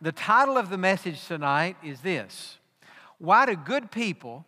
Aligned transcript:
The 0.00 0.12
title 0.12 0.58
of 0.58 0.68
the 0.68 0.76
message 0.76 1.26
tonight 1.26 1.76
is 1.82 2.00
this 2.00 2.58
Why 3.18 3.46
do 3.46 3.56
good 3.56 3.90
people 3.90 4.44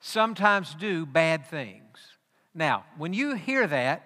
sometimes 0.00 0.74
do 0.74 1.04
bad 1.04 1.46
things? 1.46 1.82
Now, 2.54 2.84
when 2.96 3.12
you 3.12 3.34
hear 3.34 3.66
that, 3.66 4.04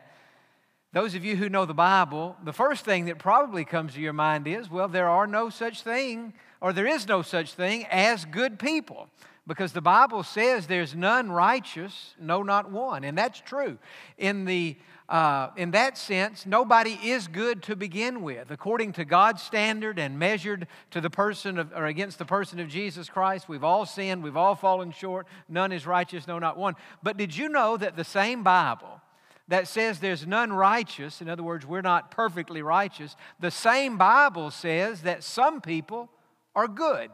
those 0.93 1.14
of 1.14 1.24
you 1.24 1.37
who 1.37 1.48
know 1.48 1.64
the 1.64 1.74
Bible, 1.74 2.37
the 2.45 2.53
first 2.53 2.85
thing 2.85 3.06
that 3.06 3.19
probably 3.19 3.64
comes 3.64 3.95
to 3.95 4.00
your 4.00 4.12
mind 4.12 4.46
is 4.46 4.71
well, 4.71 4.88
there 4.88 5.08
are 5.08 5.27
no 5.27 5.50
such 5.50 5.82
thing, 5.82 6.32
or 6.61 6.73
there 6.73 6.87
is 6.87 7.07
no 7.07 7.23
such 7.23 7.53
thing 7.53 7.87
as 7.91 8.25
good 8.25 8.59
people. 8.59 9.09
Because 9.47 9.73
the 9.73 9.81
Bible 9.81 10.23
says 10.23 10.69
there's 10.69 10.95
none 10.95 11.31
righteous, 11.31 12.15
no, 12.21 12.43
not 12.45 12.71
one. 12.71 13.03
And 13.03 13.19
that's 13.19 13.41
true. 13.41 13.77
In, 14.17 14.45
the, 14.45 14.77
uh, 15.08 15.50
in 15.56 15.72
that 15.72 15.98
sense, 15.98 16.46
nobody 16.46 16.98
is 17.02 17.28
good 17.28 17.62
to 17.64 17.77
begin 17.77 18.23
with. 18.23 18.51
According 18.51 18.92
to 18.92 19.05
God's 19.05 19.42
standard 19.42 19.98
and 19.98 20.19
measured 20.19 20.66
to 20.91 21.01
the 21.01 21.10
person 21.10 21.59
of, 21.59 21.73
or 21.74 21.87
against 21.87 22.19
the 22.19 22.24
person 22.24 22.60
of 22.60 22.69
Jesus 22.69 23.09
Christ, 23.09 23.48
we've 23.48 23.65
all 23.65 23.84
sinned, 23.84 24.23
we've 24.23 24.37
all 24.37 24.55
fallen 24.55 24.93
short, 24.93 25.27
none 25.48 25.73
is 25.73 25.87
righteous, 25.87 26.27
no, 26.27 26.38
not 26.38 26.57
one. 26.57 26.74
But 27.02 27.16
did 27.16 27.37
you 27.37 27.48
know 27.48 27.77
that 27.77 27.96
the 27.96 28.05
same 28.05 28.43
Bible 28.43 29.01
that 29.48 29.69
says 29.69 29.98
there's 29.98 30.27
none 30.27 30.52
righteous, 30.52 31.21
in 31.21 31.29
other 31.29 31.43
words, 31.43 31.66
we're 31.66 31.82
not 31.82 32.10
perfectly 32.10 32.62
righteous, 32.62 33.16
the 33.41 33.51
same 33.51 33.98
Bible 33.98 34.51
says 34.51 35.02
that 35.02 35.23
some 35.23 35.60
people 35.60 36.09
are 36.55 36.69
good. 36.69 37.10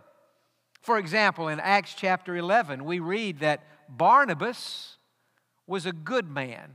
For 0.82 0.98
example, 0.98 1.48
in 1.48 1.58
Acts 1.58 1.94
chapter 1.94 2.36
11, 2.36 2.84
we 2.84 3.00
read 3.00 3.40
that 3.40 3.64
Barnabas 3.88 4.98
was 5.66 5.86
a 5.86 5.92
good 5.92 6.28
man. 6.28 6.74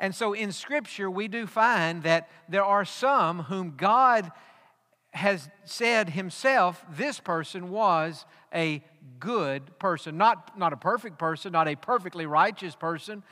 And 0.00 0.14
so 0.14 0.32
in 0.32 0.50
Scripture, 0.50 1.10
we 1.10 1.28
do 1.28 1.46
find 1.46 2.02
that 2.04 2.28
there 2.48 2.64
are 2.64 2.86
some 2.86 3.44
whom 3.44 3.74
God 3.76 4.32
has 5.12 5.48
said 5.64 6.10
himself, 6.10 6.84
this 6.90 7.20
person 7.20 7.68
was 7.68 8.24
a 8.54 8.82
good 9.18 9.78
person. 9.78 10.16
Not, 10.16 10.58
not 10.58 10.72
a 10.72 10.76
perfect 10.76 11.18
person, 11.18 11.52
not 11.52 11.68
a 11.68 11.76
perfectly 11.76 12.26
righteous 12.26 12.74
person, 12.74 13.22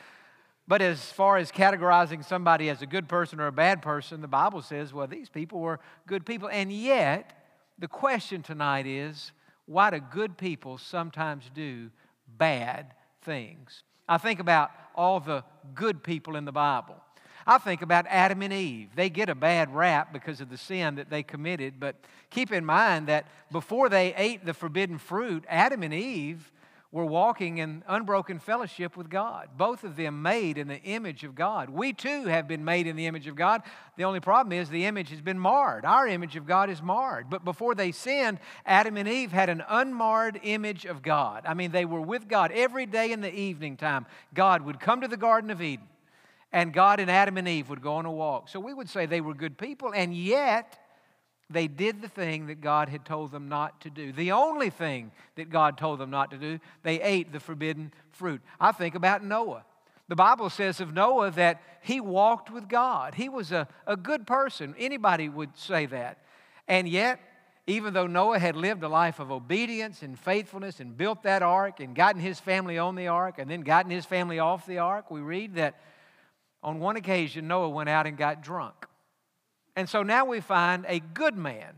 but 0.66 0.82
as 0.82 1.10
far 1.12 1.38
as 1.38 1.50
categorizing 1.50 2.22
somebody 2.22 2.68
as 2.68 2.82
a 2.82 2.86
good 2.86 3.08
person 3.08 3.40
or 3.40 3.46
a 3.46 3.52
bad 3.52 3.80
person, 3.80 4.20
the 4.20 4.28
Bible 4.28 4.60
says, 4.60 4.92
well, 4.92 5.06
these 5.06 5.30
people 5.30 5.60
were 5.60 5.80
good 6.06 6.26
people. 6.26 6.50
And 6.50 6.70
yet, 6.70 7.46
the 7.78 7.88
question 7.88 8.42
tonight 8.42 8.86
is 8.86 9.32
why 9.64 9.90
do 9.90 10.00
good 10.00 10.36
people 10.36 10.76
sometimes 10.76 11.50
do 11.54 11.90
bad 12.26 12.92
things? 13.22 13.84
I 14.08 14.18
think 14.18 14.40
about 14.40 14.70
all 14.98 15.20
the 15.20 15.44
good 15.74 16.02
people 16.02 16.36
in 16.36 16.44
the 16.44 16.52
Bible. 16.52 16.96
I 17.46 17.56
think 17.56 17.80
about 17.80 18.04
Adam 18.08 18.42
and 18.42 18.52
Eve. 18.52 18.90
They 18.94 19.08
get 19.08 19.30
a 19.30 19.34
bad 19.34 19.74
rap 19.74 20.12
because 20.12 20.42
of 20.42 20.50
the 20.50 20.58
sin 20.58 20.96
that 20.96 21.08
they 21.08 21.22
committed, 21.22 21.80
but 21.80 21.96
keep 22.28 22.52
in 22.52 22.64
mind 22.64 23.06
that 23.06 23.26
before 23.50 23.88
they 23.88 24.14
ate 24.16 24.44
the 24.44 24.52
forbidden 24.52 24.98
fruit, 24.98 25.44
Adam 25.48 25.82
and 25.82 25.94
Eve 25.94 26.52
were 26.90 27.04
walking 27.04 27.58
in 27.58 27.84
unbroken 27.86 28.38
fellowship 28.38 28.96
with 28.96 29.10
God. 29.10 29.50
Both 29.58 29.84
of 29.84 29.96
them 29.96 30.22
made 30.22 30.56
in 30.56 30.68
the 30.68 30.80
image 30.80 31.22
of 31.22 31.34
God. 31.34 31.68
We 31.68 31.92
too 31.92 32.24
have 32.24 32.48
been 32.48 32.64
made 32.64 32.86
in 32.86 32.96
the 32.96 33.06
image 33.06 33.26
of 33.26 33.36
God. 33.36 33.62
The 33.98 34.04
only 34.04 34.20
problem 34.20 34.58
is 34.58 34.70
the 34.70 34.86
image 34.86 35.10
has 35.10 35.20
been 35.20 35.38
marred. 35.38 35.84
Our 35.84 36.08
image 36.08 36.36
of 36.36 36.46
God 36.46 36.70
is 36.70 36.80
marred. 36.80 37.28
But 37.28 37.44
before 37.44 37.74
they 37.74 37.92
sinned, 37.92 38.38
Adam 38.64 38.96
and 38.96 39.06
Eve 39.06 39.32
had 39.32 39.50
an 39.50 39.62
unmarred 39.68 40.40
image 40.42 40.86
of 40.86 41.02
God. 41.02 41.44
I 41.46 41.52
mean, 41.52 41.72
they 41.72 41.84
were 41.84 42.00
with 42.00 42.26
God 42.26 42.52
every 42.52 42.86
day 42.86 43.12
in 43.12 43.20
the 43.20 43.34
evening 43.34 43.76
time. 43.76 44.06
God 44.32 44.62
would 44.62 44.80
come 44.80 45.02
to 45.02 45.08
the 45.08 45.18
Garden 45.18 45.50
of 45.50 45.60
Eden, 45.60 45.86
and 46.52 46.72
God 46.72 47.00
and 47.00 47.10
Adam 47.10 47.36
and 47.36 47.46
Eve 47.46 47.68
would 47.68 47.82
go 47.82 47.96
on 47.96 48.06
a 48.06 48.10
walk. 48.10 48.48
So 48.48 48.60
we 48.60 48.72
would 48.72 48.88
say 48.88 49.04
they 49.04 49.20
were 49.20 49.34
good 49.34 49.58
people, 49.58 49.92
and 49.94 50.16
yet, 50.16 50.78
they 51.50 51.66
did 51.66 52.02
the 52.02 52.08
thing 52.08 52.46
that 52.48 52.60
God 52.60 52.88
had 52.88 53.04
told 53.04 53.30
them 53.32 53.48
not 53.48 53.80
to 53.82 53.90
do. 53.90 54.12
The 54.12 54.32
only 54.32 54.70
thing 54.70 55.12
that 55.36 55.48
God 55.48 55.78
told 55.78 55.98
them 55.98 56.10
not 56.10 56.30
to 56.32 56.36
do, 56.36 56.60
they 56.82 57.00
ate 57.00 57.32
the 57.32 57.40
forbidden 57.40 57.92
fruit. 58.10 58.42
I 58.60 58.72
think 58.72 58.94
about 58.94 59.24
Noah. 59.24 59.64
The 60.08 60.16
Bible 60.16 60.50
says 60.50 60.80
of 60.80 60.92
Noah 60.92 61.30
that 61.32 61.62
he 61.82 62.00
walked 62.00 62.50
with 62.50 62.68
God. 62.68 63.14
He 63.14 63.28
was 63.28 63.52
a, 63.52 63.68
a 63.86 63.96
good 63.96 64.26
person. 64.26 64.74
Anybody 64.78 65.28
would 65.28 65.56
say 65.56 65.86
that. 65.86 66.18
And 66.66 66.88
yet, 66.88 67.20
even 67.66 67.92
though 67.92 68.06
Noah 68.06 68.38
had 68.38 68.56
lived 68.56 68.82
a 68.82 68.88
life 68.88 69.20
of 69.20 69.30
obedience 69.30 70.02
and 70.02 70.18
faithfulness 70.18 70.80
and 70.80 70.96
built 70.96 71.22
that 71.22 71.42
ark 71.42 71.80
and 71.80 71.94
gotten 71.94 72.20
his 72.20 72.40
family 72.40 72.78
on 72.78 72.94
the 72.94 73.08
ark 73.08 73.36
and 73.38 73.50
then 73.50 73.60
gotten 73.60 73.90
his 73.90 74.06
family 74.06 74.38
off 74.38 74.66
the 74.66 74.78
ark, 74.78 75.10
we 75.10 75.20
read 75.20 75.54
that 75.56 75.78
on 76.62 76.80
one 76.80 76.96
occasion 76.96 77.46
Noah 77.46 77.68
went 77.68 77.90
out 77.90 78.06
and 78.06 78.16
got 78.16 78.42
drunk. 78.42 78.87
And 79.78 79.88
so 79.88 80.02
now 80.02 80.24
we 80.24 80.40
find 80.40 80.84
a 80.88 80.98
good 80.98 81.36
man 81.36 81.72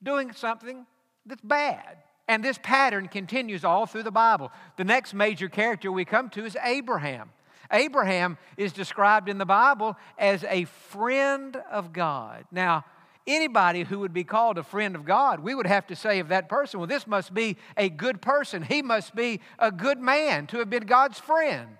doing 0.00 0.30
something 0.32 0.86
that's 1.26 1.40
bad. 1.42 1.96
And 2.28 2.42
this 2.42 2.56
pattern 2.56 3.08
continues 3.08 3.64
all 3.64 3.84
through 3.84 4.04
the 4.04 4.12
Bible. 4.12 4.52
The 4.76 4.84
next 4.84 5.12
major 5.12 5.48
character 5.48 5.90
we 5.90 6.04
come 6.04 6.30
to 6.30 6.44
is 6.44 6.56
Abraham. 6.62 7.30
Abraham 7.72 8.38
is 8.56 8.72
described 8.72 9.28
in 9.28 9.38
the 9.38 9.44
Bible 9.44 9.96
as 10.16 10.44
a 10.44 10.66
friend 10.66 11.56
of 11.68 11.92
God. 11.92 12.44
Now, 12.52 12.84
anybody 13.26 13.82
who 13.82 13.98
would 13.98 14.14
be 14.14 14.22
called 14.22 14.56
a 14.56 14.62
friend 14.62 14.94
of 14.94 15.04
God, 15.04 15.40
we 15.40 15.52
would 15.52 15.66
have 15.66 15.88
to 15.88 15.96
say 15.96 16.20
of 16.20 16.28
that 16.28 16.48
person, 16.48 16.78
well, 16.78 16.86
this 16.86 17.08
must 17.08 17.34
be 17.34 17.56
a 17.76 17.88
good 17.88 18.22
person. 18.22 18.62
He 18.62 18.82
must 18.82 19.16
be 19.16 19.40
a 19.58 19.72
good 19.72 19.98
man 19.98 20.46
to 20.46 20.58
have 20.58 20.70
been 20.70 20.86
God's 20.86 21.18
friend. 21.18 21.70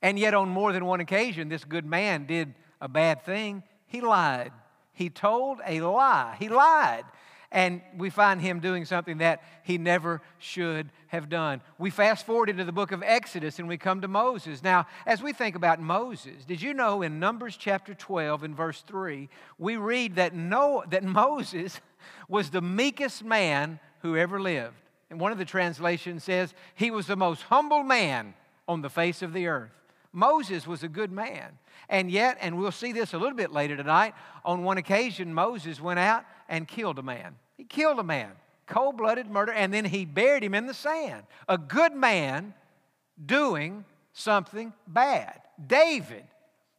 And 0.00 0.18
yet, 0.18 0.32
on 0.32 0.48
more 0.48 0.72
than 0.72 0.86
one 0.86 1.00
occasion, 1.00 1.50
this 1.50 1.66
good 1.66 1.84
man 1.84 2.24
did 2.24 2.54
a 2.80 2.88
bad 2.88 3.26
thing 3.26 3.62
he 3.90 4.00
lied. 4.00 4.52
He 4.92 5.10
told 5.10 5.58
a 5.66 5.80
lie. 5.80 6.36
He 6.38 6.48
lied. 6.48 7.04
And 7.52 7.82
we 7.96 8.08
find 8.10 8.40
him 8.40 8.60
doing 8.60 8.84
something 8.84 9.18
that 9.18 9.42
he 9.64 9.76
never 9.76 10.22
should 10.38 10.90
have 11.08 11.28
done. 11.28 11.60
We 11.76 11.90
fast 11.90 12.24
forward 12.24 12.48
into 12.48 12.62
the 12.62 12.70
book 12.70 12.92
of 12.92 13.02
Exodus 13.02 13.58
and 13.58 13.66
we 13.66 13.76
come 13.76 14.00
to 14.02 14.08
Moses. 14.08 14.62
Now, 14.62 14.86
as 15.04 15.20
we 15.20 15.32
think 15.32 15.56
about 15.56 15.82
Moses, 15.82 16.44
did 16.44 16.62
you 16.62 16.72
know 16.72 17.02
in 17.02 17.18
Numbers 17.18 17.56
chapter 17.56 17.92
12 17.92 18.44
in 18.44 18.54
verse 18.54 18.82
3, 18.82 19.28
we 19.58 19.76
read 19.76 20.14
that, 20.14 20.32
Noah, 20.32 20.84
that 20.90 21.02
Moses 21.02 21.80
was 22.28 22.50
the 22.50 22.62
meekest 22.62 23.24
man 23.24 23.80
who 24.02 24.16
ever 24.16 24.40
lived. 24.40 24.76
And 25.10 25.18
one 25.18 25.32
of 25.32 25.38
the 25.38 25.44
translations 25.44 26.22
says 26.22 26.54
he 26.76 26.92
was 26.92 27.08
the 27.08 27.16
most 27.16 27.42
humble 27.42 27.82
man 27.82 28.34
on 28.68 28.82
the 28.82 28.90
face 28.90 29.22
of 29.22 29.32
the 29.32 29.48
earth. 29.48 29.79
Moses 30.12 30.66
was 30.66 30.82
a 30.82 30.88
good 30.88 31.12
man. 31.12 31.58
And 31.88 32.10
yet, 32.10 32.38
and 32.40 32.58
we'll 32.58 32.72
see 32.72 32.92
this 32.92 33.14
a 33.14 33.18
little 33.18 33.36
bit 33.36 33.52
later 33.52 33.76
tonight, 33.76 34.14
on 34.44 34.64
one 34.64 34.78
occasion, 34.78 35.34
Moses 35.34 35.80
went 35.80 35.98
out 35.98 36.24
and 36.48 36.66
killed 36.66 36.98
a 36.98 37.02
man. 37.02 37.36
He 37.56 37.64
killed 37.64 37.98
a 37.98 38.04
man, 38.04 38.32
cold 38.66 38.96
blooded 38.96 39.28
murder, 39.28 39.52
and 39.52 39.72
then 39.72 39.84
he 39.84 40.04
buried 40.04 40.44
him 40.44 40.54
in 40.54 40.66
the 40.66 40.74
sand. 40.74 41.24
A 41.48 41.58
good 41.58 41.94
man 41.94 42.54
doing 43.24 43.84
something 44.12 44.72
bad. 44.86 45.40
David 45.66 46.24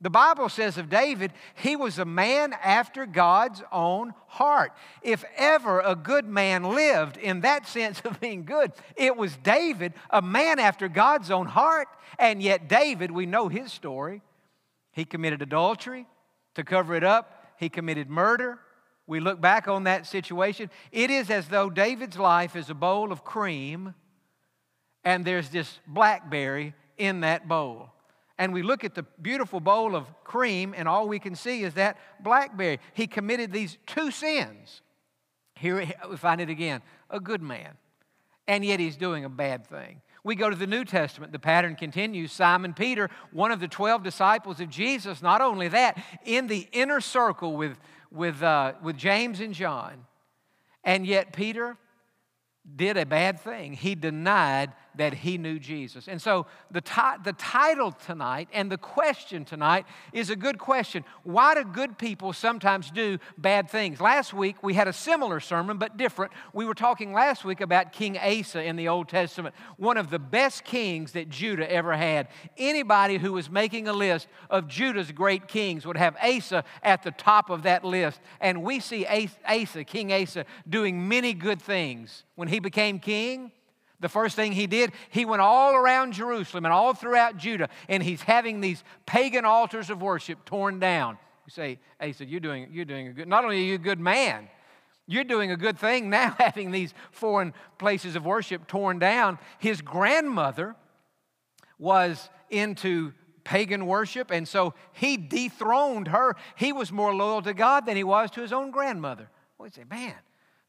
the 0.02 0.10
Bible 0.10 0.50
says 0.50 0.80
of 0.80 0.90
David, 0.90 1.32
he 1.54 1.76
was 1.76 2.00
a 2.00 2.06
man 2.06 2.54
after 2.54 3.06
God's 3.06 3.62
own 3.72 4.14
heart. 4.28 4.74
If 5.04 5.24
ever 5.38 5.80
a 5.80 5.96
good 5.96 6.26
man 6.26 6.64
lived 6.64 7.18
in 7.18 7.42
that 7.42 7.68
sense 7.68 8.02
of 8.04 8.20
being 8.20 8.44
good, 8.44 8.72
it 8.96 9.16
was 9.16 9.38
David, 9.38 9.94
a 10.10 10.22
man 10.22 10.58
after 10.58 10.88
God's 10.88 11.30
own 11.30 11.46
heart. 11.46 11.88
And 12.18 12.42
yet, 12.42 12.68
David, 12.68 13.12
we 13.12 13.28
know 13.28 13.48
his 13.48 13.72
story. 13.72 14.24
He 14.92 15.06
committed 15.06 15.44
adultery 15.44 16.08
to 16.56 16.64
cover 16.64 16.96
it 16.96 17.04
up, 17.04 17.54
he 17.58 17.70
committed 17.70 18.10
murder. 18.10 18.60
We 19.06 19.20
look 19.20 19.40
back 19.40 19.68
on 19.68 19.84
that 19.84 20.08
situation. 20.08 20.70
It 20.92 21.12
is 21.12 21.30
as 21.30 21.48
though 21.48 21.70
David's 21.70 22.18
life 22.18 22.56
is 22.56 22.70
a 22.70 22.74
bowl 22.74 23.12
of 23.12 23.24
cream, 23.24 23.94
and 25.04 25.26
there's 25.26 25.50
this 25.50 25.80
blackberry 25.88 26.74
in 26.98 27.22
that 27.22 27.48
bowl 27.48 27.92
and 28.42 28.54
we 28.54 28.64
look 28.64 28.84
at 28.84 28.96
the 28.96 29.04
beautiful 29.22 29.60
bowl 29.60 29.96
of 29.96 30.08
cream, 30.24 30.74
and 30.76 30.88
all 30.88 31.08
we 31.08 31.20
can 31.20 31.36
see 31.36 31.62
is 31.62 31.76
that 31.76 31.96
blackberry. 32.24 32.80
He 32.96 33.06
committed 33.06 33.52
these 33.52 33.78
two 33.86 34.10
sins. 34.10 34.82
Here 35.54 35.88
we 36.10 36.18
find 36.18 36.42
it 36.42 36.50
again 36.50 36.82
a 37.12 37.20
good 37.20 37.44
man, 37.44 37.78
and 38.48 38.66
yet 38.66 38.80
he's 38.80 38.98
doing 38.98 39.26
a 39.26 39.30
bad 39.30 39.68
thing. 39.68 40.02
We 40.24 40.34
go 40.34 40.50
to 40.50 40.56
the 40.56 40.66
New 40.66 40.86
Testament, 40.86 41.32
the 41.32 41.38
pattern 41.38 41.76
continues. 41.76 42.32
Simon 42.32 42.74
Peter, 42.74 43.12
one 43.32 43.52
of 43.52 43.60
the 43.60 43.68
12 43.68 44.02
disciples 44.02 44.60
of 44.60 44.70
Jesus, 44.70 45.22
not 45.22 45.42
only 45.42 45.68
that, 45.68 46.04
in 46.26 46.48
the 46.48 46.68
inner 46.72 47.00
circle 47.00 47.56
with, 47.56 47.78
with, 48.10 48.42
uh, 48.42 48.74
with 48.82 48.98
James 48.98 49.40
and 49.40 49.54
John. 49.54 50.06
And 50.84 51.06
yet, 51.06 51.32
Peter 51.32 51.78
did 52.76 52.98
a 52.98 53.06
bad 53.06 53.40
thing. 53.40 53.74
He 53.74 53.94
denied 53.94 54.72
that 54.96 55.14
he 55.14 55.38
knew 55.38 55.60
Jesus. 55.60 56.08
And 56.08 56.22
so 56.22 56.46
the, 56.70 56.82
the 57.24 57.34
title 57.34 57.92
tonight 57.92 58.50
and 58.54 58.72
the 58.72 58.78
question 58.78 59.46
tonight 59.46 59.86
is 60.14 60.30
a 60.30 60.36
good 60.36 60.58
question. 60.58 61.04
Why 61.24 61.56
do 61.56 61.64
good 61.64 61.98
people 61.98 62.34
sometimes 62.34 62.92
do 62.92 63.18
bad 63.38 63.70
things? 63.70 64.02
Last 64.02 64.34
week 64.34 64.62
we 64.62 64.74
had 64.74 64.88
a 64.88 64.94
similar 64.94 65.40
sermon, 65.40 65.78
but 65.78 65.98
different. 65.98 66.32
We 66.54 66.66
were 66.66 66.74
talking 66.74 67.14
last 67.14 67.46
week 67.46 67.62
about 67.62 67.94
King 67.94 68.18
Asa 68.18 68.62
in 68.64 68.76
the 68.76 68.88
Old 68.88 69.08
Testament, 69.08 69.56
one 69.78 69.98
of 69.98 70.10
the 70.10 70.20
best 70.20 70.64
kings 70.64 71.14
that 71.14 71.30
Judah 71.30 71.72
ever 71.72 71.96
had. 71.96 72.28
Anybody 72.58 73.18
who 73.18 73.34
was 73.34 73.50
making 73.50 73.88
a 73.88 73.94
list 73.94 74.28
of 74.50 74.68
Judah's 74.68 75.12
great 75.12 75.48
kings 75.48 75.86
would 75.86 75.98
have 75.98 76.16
Asa 76.18 76.64
at 76.84 77.04
the 77.04 77.12
top 77.12 77.50
of 77.50 77.64
that 77.64 77.84
list. 77.86 78.20
And 78.40 78.64
we 78.64 78.80
see 78.80 79.06
Asa, 79.06 79.84
King 79.84 80.12
Asa, 80.12 80.46
doing 80.68 81.08
many 81.08 81.34
good 81.34 81.62
things. 81.62 82.24
When 82.36 82.48
he 82.48 82.60
became 82.60 83.00
king, 83.00 83.52
the 84.02 84.10
first 84.10 84.36
thing 84.36 84.52
he 84.52 84.68
did, 84.68 84.92
he 85.10 85.26
went 85.26 85.42
all 85.42 85.76
around 85.76 86.14
Jerusalem 86.14 86.66
and 86.66 86.74
all 86.74 86.94
throughout 86.94 87.38
Judah, 87.38 87.70
and 87.88 88.04
he's 88.04 88.22
having 88.22 88.60
these 88.60 88.84
pagan 89.06 89.46
altars 89.46 89.90
of 89.90 90.02
worship 90.02 90.44
torn 90.44 90.80
down. 90.80 91.18
You 91.46 91.52
say, 91.52 91.80
Asa, 92.02 92.26
you're 92.26 92.40
doing, 92.40 92.68
you're 92.72 92.86
doing 92.86 93.08
a 93.08 93.14
good, 93.14 93.28
not 93.28 93.44
only 93.44 93.58
are 93.58 93.64
you 93.64 93.76
a 93.76 93.78
good 93.78 94.00
man, 94.00 94.50
you're 95.08 95.24
doing 95.24 95.52
a 95.52 95.58
good 95.58 95.78
thing 95.78 96.10
now 96.10 96.36
having 96.40 96.72
these 96.72 96.94
foreign 97.12 97.54
places 97.78 98.16
of 98.16 98.26
worship 98.26 98.68
torn 98.68 99.00
down. 99.00 99.38
His 99.60 99.82
grandmother 99.82 100.76
was 101.78 102.30
into 102.50 103.14
pagan 103.44 103.86
worship, 103.86 104.32
and 104.32 104.48
so 104.48 104.74
he 104.94 105.18
dethroned 105.18 106.08
her. 106.10 106.36
He 106.56 106.74
was 106.74 106.92
more 106.92 107.14
loyal 107.14 107.42
to 107.44 107.54
God 107.54 107.86
than 107.86 107.98
he 107.98 108.04
was 108.04 108.32
to 108.32 108.42
his 108.42 108.54
own 108.54 108.72
grandmother. 108.72 109.30
You 109.60 109.70
say, 109.70 109.84
man, 109.90 110.16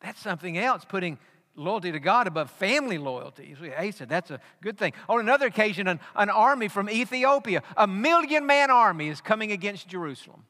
that's 0.01 0.21
something 0.21 0.59
else, 0.59 0.85
putting 0.85 1.19
loyalty 1.55 1.93
to 1.93 2.01
God 2.01 2.27
above 2.27 2.51
family 2.51 2.99
loyalty. 2.99 3.55
Asa, 3.79 4.07
that's 4.07 4.31
a 4.31 4.41
good 4.63 4.79
thing. 4.79 4.93
On 5.09 5.21
another 5.21 5.47
occasion, 5.47 5.87
an, 5.87 6.01
an 6.17 6.31
army 6.31 6.69
from 6.69 6.89
Ethiopia, 6.89 7.63
a 7.77 7.87
million 7.87 8.47
man 8.47 8.71
army, 8.71 9.09
is 9.09 9.21
coming 9.21 9.53
against 9.53 9.89
Jerusalem. 9.89 10.45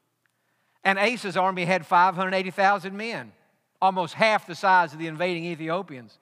And 0.83 0.99
Asa's 0.99 1.37
army 1.37 1.65
had 1.65 1.85
580,000 1.85 2.95
men, 2.95 3.31
almost 3.81 4.13
half 4.15 4.47
the 4.47 4.55
size 4.55 4.93
of 4.93 4.99
the 4.99 5.07
invading 5.07 5.45
Ethiopians. 5.45 6.19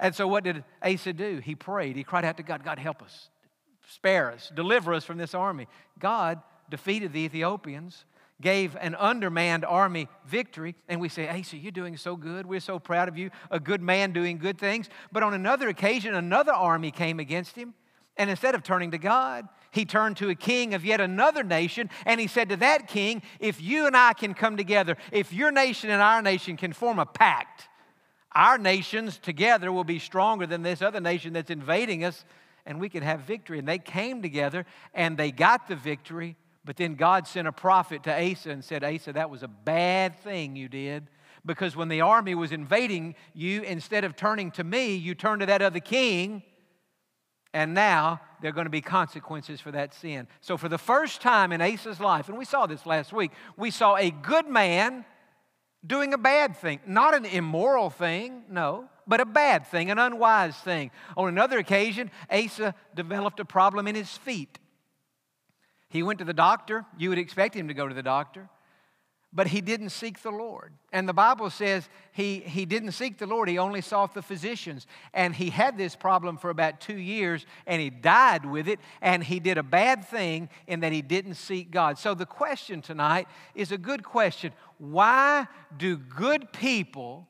And 0.00 0.14
so, 0.14 0.28
what 0.28 0.44
did 0.44 0.64
Asa 0.82 1.12
do? 1.12 1.38
He 1.38 1.54
prayed. 1.54 1.96
He 1.96 2.04
cried 2.04 2.24
out 2.24 2.36
to 2.36 2.42
God, 2.42 2.64
God, 2.64 2.78
help 2.78 3.02
us, 3.02 3.30
spare 3.88 4.30
us, 4.30 4.52
deliver 4.54 4.94
us 4.94 5.04
from 5.04 5.18
this 5.18 5.34
army. 5.34 5.66
God 5.98 6.40
defeated 6.70 7.12
the 7.12 7.20
Ethiopians 7.20 8.04
gave 8.40 8.76
an 8.76 8.94
undermanned 8.94 9.64
army 9.64 10.08
victory, 10.24 10.76
and 10.88 11.00
we 11.00 11.08
say, 11.08 11.28
Asa, 11.28 11.36
hey, 11.36 11.42
so 11.42 11.56
you're 11.56 11.72
doing 11.72 11.96
so 11.96 12.14
good. 12.14 12.46
We're 12.46 12.60
so 12.60 12.78
proud 12.78 13.08
of 13.08 13.18
you, 13.18 13.30
a 13.50 13.58
good 13.58 13.82
man 13.82 14.12
doing 14.12 14.38
good 14.38 14.58
things. 14.58 14.88
But 15.10 15.22
on 15.22 15.34
another 15.34 15.68
occasion, 15.68 16.14
another 16.14 16.52
army 16.52 16.90
came 16.90 17.18
against 17.18 17.56
him, 17.56 17.74
and 18.16 18.30
instead 18.30 18.54
of 18.54 18.62
turning 18.62 18.92
to 18.92 18.98
God, 18.98 19.48
he 19.70 19.84
turned 19.84 20.16
to 20.18 20.30
a 20.30 20.34
king 20.34 20.74
of 20.74 20.84
yet 20.84 21.00
another 21.00 21.42
nation, 21.42 21.90
and 22.06 22.20
he 22.20 22.26
said 22.26 22.48
to 22.50 22.56
that 22.56 22.86
king, 22.86 23.22
If 23.40 23.60
you 23.60 23.86
and 23.86 23.96
I 23.96 24.12
can 24.12 24.34
come 24.34 24.56
together, 24.56 24.96
if 25.12 25.32
your 25.32 25.50
nation 25.50 25.90
and 25.90 26.00
our 26.00 26.22
nation 26.22 26.56
can 26.56 26.72
form 26.72 26.98
a 26.98 27.06
pact, 27.06 27.68
our 28.32 28.56
nations 28.56 29.18
together 29.18 29.72
will 29.72 29.84
be 29.84 29.98
stronger 29.98 30.46
than 30.46 30.62
this 30.62 30.80
other 30.80 31.00
nation 31.00 31.32
that's 31.32 31.50
invading 31.50 32.04
us, 32.04 32.24
and 32.64 32.80
we 32.80 32.88
can 32.88 33.02
have 33.02 33.20
victory. 33.20 33.58
And 33.58 33.66
they 33.66 33.78
came 33.78 34.22
together, 34.22 34.64
and 34.94 35.16
they 35.16 35.32
got 35.32 35.66
the 35.66 35.76
victory 35.76 36.36
but 36.64 36.76
then 36.76 36.94
God 36.94 37.26
sent 37.26 37.48
a 37.48 37.52
prophet 37.52 38.02
to 38.04 38.30
Asa 38.30 38.50
and 38.50 38.64
said, 38.64 38.84
Asa, 38.84 39.12
that 39.14 39.30
was 39.30 39.42
a 39.42 39.48
bad 39.48 40.18
thing 40.18 40.56
you 40.56 40.68
did. 40.68 41.06
Because 41.46 41.76
when 41.76 41.88
the 41.88 42.00
army 42.00 42.34
was 42.34 42.52
invading 42.52 43.14
you, 43.32 43.62
instead 43.62 44.04
of 44.04 44.16
turning 44.16 44.50
to 44.52 44.64
me, 44.64 44.96
you 44.96 45.14
turned 45.14 45.40
to 45.40 45.46
that 45.46 45.62
other 45.62 45.80
king. 45.80 46.42
And 47.54 47.72
now 47.72 48.20
there 48.42 48.50
are 48.50 48.54
going 48.54 48.66
to 48.66 48.70
be 48.70 48.82
consequences 48.82 49.60
for 49.60 49.70
that 49.72 49.94
sin. 49.94 50.28
So, 50.40 50.56
for 50.56 50.68
the 50.68 50.78
first 50.78 51.22
time 51.22 51.52
in 51.52 51.62
Asa's 51.62 52.00
life, 52.00 52.28
and 52.28 52.36
we 52.36 52.44
saw 52.44 52.66
this 52.66 52.84
last 52.84 53.12
week, 53.12 53.32
we 53.56 53.70
saw 53.70 53.96
a 53.96 54.10
good 54.10 54.46
man 54.46 55.06
doing 55.86 56.12
a 56.12 56.18
bad 56.18 56.56
thing. 56.56 56.80
Not 56.86 57.14
an 57.14 57.24
immoral 57.24 57.88
thing, 57.88 58.44
no, 58.50 58.88
but 59.06 59.20
a 59.20 59.24
bad 59.24 59.66
thing, 59.66 59.90
an 59.90 59.98
unwise 59.98 60.56
thing. 60.56 60.90
On 61.16 61.28
another 61.28 61.58
occasion, 61.58 62.10
Asa 62.30 62.74
developed 62.94 63.40
a 63.40 63.44
problem 63.44 63.86
in 63.86 63.94
his 63.94 64.10
feet. 64.10 64.58
He 65.88 66.02
went 66.02 66.18
to 66.18 66.24
the 66.24 66.34
doctor. 66.34 66.84
You 66.96 67.08
would 67.10 67.18
expect 67.18 67.54
him 67.54 67.68
to 67.68 67.74
go 67.74 67.88
to 67.88 67.94
the 67.94 68.02
doctor. 68.02 68.48
But 69.30 69.48
he 69.48 69.60
didn't 69.60 69.90
seek 69.90 70.22
the 70.22 70.30
Lord. 70.30 70.72
And 70.90 71.06
the 71.06 71.12
Bible 71.12 71.50
says 71.50 71.86
he, 72.12 72.40
he 72.40 72.64
didn't 72.64 72.92
seek 72.92 73.18
the 73.18 73.26
Lord, 73.26 73.48
he 73.48 73.58
only 73.58 73.82
sought 73.82 74.14
the 74.14 74.22
physicians. 74.22 74.86
And 75.12 75.34
he 75.34 75.50
had 75.50 75.76
this 75.76 75.94
problem 75.94 76.38
for 76.38 76.48
about 76.48 76.80
two 76.80 76.96
years 76.96 77.44
and 77.66 77.80
he 77.80 77.90
died 77.90 78.46
with 78.46 78.68
it. 78.68 78.80
And 79.02 79.22
he 79.22 79.38
did 79.38 79.58
a 79.58 79.62
bad 79.62 80.06
thing 80.06 80.48
in 80.66 80.80
that 80.80 80.92
he 80.92 81.02
didn't 81.02 81.34
seek 81.34 81.70
God. 81.70 81.98
So 81.98 82.14
the 82.14 82.24
question 82.24 82.80
tonight 82.80 83.28
is 83.54 83.70
a 83.70 83.78
good 83.78 84.02
question. 84.02 84.52
Why 84.78 85.46
do 85.76 85.98
good 85.98 86.50
people 86.52 87.28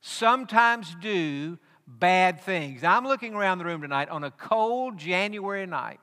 sometimes 0.00 0.94
do 1.00 1.58
bad 1.88 2.42
things? 2.42 2.82
Now, 2.82 2.96
I'm 2.96 3.06
looking 3.06 3.34
around 3.34 3.58
the 3.58 3.64
room 3.64 3.82
tonight 3.82 4.08
on 4.08 4.22
a 4.22 4.30
cold 4.30 4.98
January 4.98 5.66
night. 5.66 5.98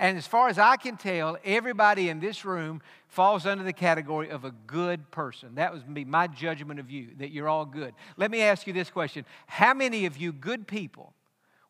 And 0.00 0.16
as 0.16 0.26
far 0.26 0.48
as 0.48 0.58
I 0.58 0.78
can 0.78 0.96
tell, 0.96 1.36
everybody 1.44 2.08
in 2.08 2.20
this 2.20 2.46
room 2.46 2.80
falls 3.08 3.44
under 3.44 3.62
the 3.62 3.74
category 3.74 4.30
of 4.30 4.46
a 4.46 4.50
good 4.50 5.10
person. 5.10 5.56
That 5.56 5.74
would 5.74 5.92
be 5.92 6.06
my 6.06 6.26
judgment 6.26 6.80
of 6.80 6.90
you, 6.90 7.08
that 7.18 7.30
you're 7.32 7.50
all 7.50 7.66
good. 7.66 7.92
Let 8.16 8.30
me 8.30 8.40
ask 8.40 8.66
you 8.66 8.72
this 8.72 8.88
question 8.88 9.26
How 9.46 9.74
many 9.74 10.06
of 10.06 10.16
you 10.16 10.32
good 10.32 10.66
people 10.66 11.12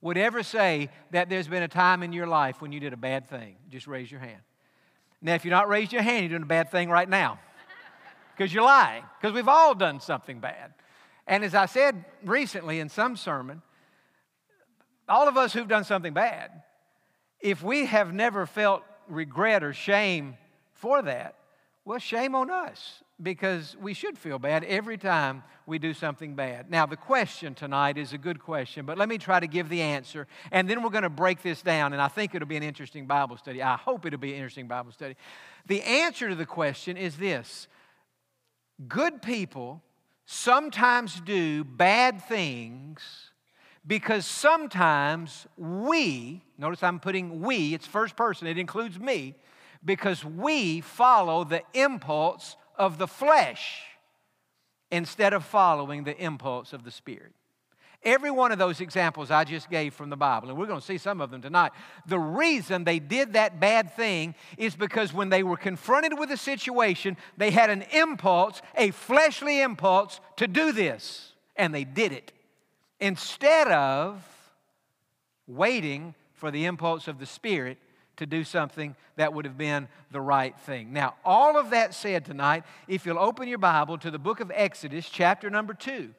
would 0.00 0.16
ever 0.16 0.44
say 0.44 0.90
that 1.10 1.28
there's 1.28 1.48
been 1.48 1.64
a 1.64 1.68
time 1.68 2.04
in 2.04 2.12
your 2.12 2.28
life 2.28 2.62
when 2.62 2.70
you 2.70 2.78
did 2.78 2.92
a 2.92 2.96
bad 2.96 3.28
thing? 3.28 3.56
Just 3.68 3.88
raise 3.88 4.08
your 4.12 4.20
hand. 4.20 4.40
Now, 5.20 5.34
if 5.34 5.44
you're 5.44 5.50
not 5.50 5.68
raising 5.68 5.94
your 5.94 6.02
hand, 6.02 6.22
you're 6.22 6.38
doing 6.38 6.44
a 6.44 6.46
bad 6.46 6.70
thing 6.70 6.88
right 6.88 7.08
now 7.08 7.40
because 8.36 8.54
you're 8.54 8.62
lying, 8.62 9.02
because 9.20 9.34
we've 9.34 9.48
all 9.48 9.74
done 9.74 9.98
something 9.98 10.38
bad. 10.38 10.72
And 11.26 11.42
as 11.42 11.56
I 11.56 11.66
said 11.66 12.04
recently 12.24 12.78
in 12.78 12.90
some 12.90 13.16
sermon, 13.16 13.60
all 15.08 15.26
of 15.26 15.36
us 15.36 15.52
who've 15.52 15.66
done 15.66 15.82
something 15.82 16.14
bad, 16.14 16.52
if 17.40 17.62
we 17.62 17.86
have 17.86 18.12
never 18.12 18.46
felt 18.46 18.82
regret 19.08 19.62
or 19.62 19.72
shame 19.72 20.36
for 20.72 21.02
that, 21.02 21.36
well, 21.84 21.98
shame 21.98 22.34
on 22.34 22.50
us 22.50 23.02
because 23.22 23.76
we 23.80 23.94
should 23.94 24.16
feel 24.16 24.38
bad 24.38 24.64
every 24.64 24.96
time 24.96 25.42
we 25.66 25.78
do 25.78 25.92
something 25.92 26.34
bad. 26.34 26.70
Now, 26.70 26.86
the 26.86 26.96
question 26.96 27.54
tonight 27.54 27.98
is 27.98 28.12
a 28.12 28.18
good 28.18 28.40
question, 28.40 28.86
but 28.86 28.96
let 28.98 29.08
me 29.08 29.18
try 29.18 29.40
to 29.40 29.46
give 29.46 29.68
the 29.68 29.82
answer, 29.82 30.26
and 30.50 30.68
then 30.68 30.82
we're 30.82 30.90
going 30.90 31.02
to 31.02 31.10
break 31.10 31.42
this 31.42 31.62
down, 31.62 31.92
and 31.92 32.00
I 32.00 32.08
think 32.08 32.34
it'll 32.34 32.48
be 32.48 32.56
an 32.56 32.62
interesting 32.62 33.06
Bible 33.06 33.36
study. 33.36 33.62
I 33.62 33.76
hope 33.76 34.06
it'll 34.06 34.18
be 34.18 34.30
an 34.30 34.36
interesting 34.36 34.68
Bible 34.68 34.92
study. 34.92 35.16
The 35.66 35.82
answer 35.82 36.28
to 36.28 36.34
the 36.34 36.46
question 36.46 36.96
is 36.96 37.16
this 37.16 37.68
Good 38.88 39.20
people 39.20 39.82
sometimes 40.24 41.20
do 41.20 41.64
bad 41.64 42.22
things 42.22 43.29
because 43.90 44.24
sometimes 44.24 45.48
we, 45.56 46.40
notice 46.56 46.80
I'm 46.80 47.00
putting 47.00 47.40
we, 47.40 47.74
it's 47.74 47.88
first 47.88 48.14
person, 48.14 48.46
it 48.46 48.56
includes 48.56 49.00
me, 49.00 49.34
because 49.84 50.24
we 50.24 50.80
follow 50.80 51.42
the 51.42 51.62
impulse 51.74 52.56
of 52.76 52.98
the 52.98 53.08
flesh 53.08 53.80
instead 54.92 55.32
of 55.32 55.44
following 55.44 56.04
the 56.04 56.16
impulse 56.16 56.72
of 56.72 56.84
the 56.84 56.92
Spirit. 56.92 57.32
Every 58.04 58.30
one 58.30 58.52
of 58.52 58.60
those 58.60 58.80
examples 58.80 59.32
I 59.32 59.42
just 59.42 59.68
gave 59.68 59.92
from 59.92 60.08
the 60.08 60.16
Bible, 60.16 60.50
and 60.50 60.56
we're 60.56 60.66
going 60.66 60.78
to 60.78 60.86
see 60.86 60.96
some 60.96 61.20
of 61.20 61.32
them 61.32 61.42
tonight, 61.42 61.72
the 62.06 62.20
reason 62.20 62.84
they 62.84 63.00
did 63.00 63.32
that 63.32 63.58
bad 63.58 63.96
thing 63.96 64.36
is 64.56 64.76
because 64.76 65.12
when 65.12 65.30
they 65.30 65.42
were 65.42 65.56
confronted 65.56 66.16
with 66.16 66.30
a 66.30 66.36
situation, 66.36 67.16
they 67.36 67.50
had 67.50 67.70
an 67.70 67.82
impulse, 67.90 68.62
a 68.76 68.92
fleshly 68.92 69.60
impulse, 69.60 70.20
to 70.36 70.46
do 70.46 70.70
this, 70.70 71.32
and 71.56 71.74
they 71.74 71.82
did 71.82 72.12
it 72.12 72.30
instead 73.00 73.68
of 73.68 74.22
waiting 75.46 76.14
for 76.34 76.50
the 76.50 76.64
impulse 76.64 77.08
of 77.08 77.18
the 77.18 77.26
Spirit 77.26 77.78
to 78.16 78.26
do 78.26 78.44
something 78.44 78.94
that 79.16 79.32
would 79.32 79.44
have 79.44 79.56
been 79.56 79.88
the 80.10 80.20
right 80.20 80.58
thing. 80.60 80.92
Now, 80.92 81.14
all 81.24 81.58
of 81.58 81.70
that 81.70 81.94
said 81.94 82.24
tonight, 82.24 82.64
if 82.86 83.06
you'll 83.06 83.18
open 83.18 83.48
your 83.48 83.58
Bible 83.58 83.98
to 83.98 84.10
the 84.10 84.18
book 84.18 84.40
of 84.40 84.52
Exodus, 84.54 85.08
chapter 85.08 85.48
number 85.48 85.74
two. 85.74 86.10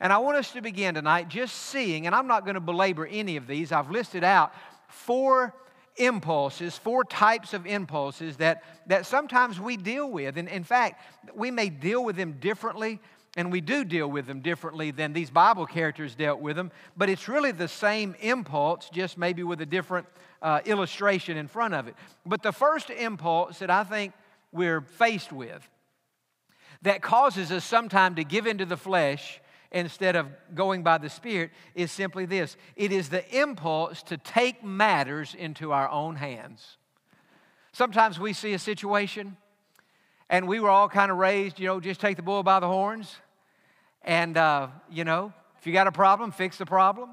And 0.00 0.12
I 0.12 0.18
want 0.18 0.36
us 0.36 0.50
to 0.52 0.60
begin 0.60 0.94
tonight 0.94 1.28
just 1.28 1.54
seeing, 1.54 2.06
and 2.06 2.14
I'm 2.14 2.26
not 2.26 2.44
going 2.44 2.54
to 2.54 2.60
belabor 2.60 3.06
any 3.06 3.36
of 3.36 3.46
these, 3.46 3.70
I've 3.70 3.90
listed 3.90 4.24
out 4.24 4.52
four 4.88 5.54
impulses, 5.96 6.76
four 6.76 7.04
types 7.04 7.54
of 7.54 7.66
impulses 7.66 8.36
that, 8.38 8.64
that 8.88 9.06
sometimes 9.06 9.60
we 9.60 9.76
deal 9.76 10.10
with. 10.10 10.36
And 10.36 10.48
in 10.48 10.64
fact, 10.64 11.00
we 11.34 11.52
may 11.52 11.68
deal 11.68 12.04
with 12.04 12.16
them 12.16 12.32
differently 12.40 13.00
and 13.36 13.50
we 13.50 13.60
do 13.60 13.84
deal 13.84 14.08
with 14.08 14.26
them 14.26 14.40
differently 14.40 14.90
than 14.90 15.12
these 15.12 15.30
Bible 15.30 15.66
characters 15.66 16.14
dealt 16.14 16.40
with 16.40 16.56
them, 16.56 16.70
but 16.96 17.08
it's 17.08 17.28
really 17.28 17.52
the 17.52 17.68
same 17.68 18.14
impulse, 18.20 18.88
just 18.92 19.18
maybe 19.18 19.42
with 19.42 19.60
a 19.60 19.66
different 19.66 20.06
uh, 20.40 20.60
illustration 20.64 21.36
in 21.36 21.48
front 21.48 21.74
of 21.74 21.88
it. 21.88 21.96
But 22.24 22.42
the 22.42 22.52
first 22.52 22.90
impulse 22.90 23.58
that 23.58 23.70
I 23.70 23.82
think 23.82 24.12
we're 24.52 24.80
faced 24.80 25.32
with 25.32 25.68
that 26.82 27.02
causes 27.02 27.50
us 27.50 27.64
sometimes 27.64 28.16
to 28.16 28.24
give 28.24 28.46
into 28.46 28.66
the 28.66 28.76
flesh 28.76 29.40
instead 29.72 30.14
of 30.14 30.28
going 30.54 30.84
by 30.84 30.98
the 30.98 31.10
Spirit 31.10 31.50
is 31.74 31.90
simply 31.90 32.26
this 32.26 32.56
it 32.76 32.92
is 32.92 33.08
the 33.08 33.28
impulse 33.36 34.02
to 34.04 34.16
take 34.16 34.62
matters 34.62 35.34
into 35.34 35.72
our 35.72 35.88
own 35.88 36.14
hands. 36.14 36.76
Sometimes 37.72 38.20
we 38.20 38.32
see 38.32 38.52
a 38.52 38.58
situation 38.58 39.36
and 40.30 40.46
we 40.46 40.60
were 40.60 40.70
all 40.70 40.88
kind 40.88 41.10
of 41.10 41.18
raised, 41.18 41.58
you 41.58 41.66
know, 41.66 41.80
just 41.80 42.00
take 42.00 42.16
the 42.16 42.22
bull 42.22 42.42
by 42.42 42.60
the 42.60 42.68
horns. 42.68 43.16
And, 44.04 44.36
uh, 44.36 44.68
you 44.90 45.04
know, 45.04 45.32
if 45.58 45.66
you 45.66 45.72
got 45.72 45.86
a 45.86 45.92
problem, 45.92 46.30
fix 46.30 46.58
the 46.58 46.66
problem. 46.66 47.10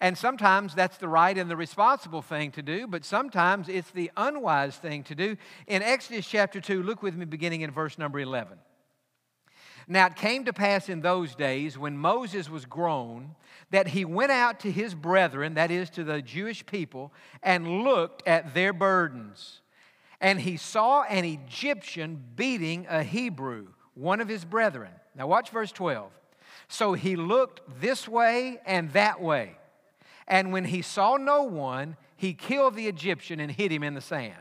And 0.00 0.16
sometimes 0.16 0.74
that's 0.74 0.98
the 0.98 1.08
right 1.08 1.36
and 1.36 1.50
the 1.50 1.56
responsible 1.56 2.22
thing 2.22 2.52
to 2.52 2.62
do, 2.62 2.86
but 2.86 3.04
sometimes 3.04 3.68
it's 3.68 3.90
the 3.90 4.12
unwise 4.16 4.76
thing 4.76 5.02
to 5.04 5.14
do. 5.16 5.36
In 5.66 5.82
Exodus 5.82 6.26
chapter 6.26 6.60
2, 6.60 6.84
look 6.84 7.02
with 7.02 7.16
me 7.16 7.24
beginning 7.24 7.62
in 7.62 7.72
verse 7.72 7.98
number 7.98 8.20
11. 8.20 8.58
Now 9.88 10.06
it 10.06 10.16
came 10.16 10.44
to 10.44 10.52
pass 10.52 10.88
in 10.88 11.00
those 11.00 11.34
days 11.34 11.76
when 11.76 11.96
Moses 11.96 12.48
was 12.48 12.66
grown 12.66 13.34
that 13.70 13.88
he 13.88 14.04
went 14.04 14.30
out 14.30 14.60
to 14.60 14.70
his 14.70 14.94
brethren, 14.94 15.54
that 15.54 15.70
is 15.70 15.90
to 15.90 16.04
the 16.04 16.22
Jewish 16.22 16.64
people, 16.64 17.12
and 17.42 17.82
looked 17.82 18.26
at 18.28 18.54
their 18.54 18.72
burdens. 18.72 19.62
And 20.20 20.40
he 20.40 20.58
saw 20.58 21.02
an 21.04 21.24
Egyptian 21.24 22.22
beating 22.36 22.86
a 22.88 23.02
Hebrew, 23.02 23.68
one 23.94 24.20
of 24.20 24.28
his 24.28 24.44
brethren. 24.44 24.92
Now 25.16 25.26
watch 25.26 25.50
verse 25.50 25.72
12. 25.72 26.12
So 26.68 26.92
he 26.92 27.16
looked 27.16 27.80
this 27.80 28.06
way 28.06 28.60
and 28.66 28.92
that 28.92 29.20
way. 29.20 29.56
And 30.26 30.52
when 30.52 30.66
he 30.66 30.82
saw 30.82 31.16
no 31.16 31.42
one, 31.42 31.96
he 32.16 32.34
killed 32.34 32.74
the 32.74 32.86
Egyptian 32.88 33.40
and 33.40 33.50
hid 33.50 33.72
him 33.72 33.82
in 33.82 33.94
the 33.94 34.00
sand. 34.00 34.34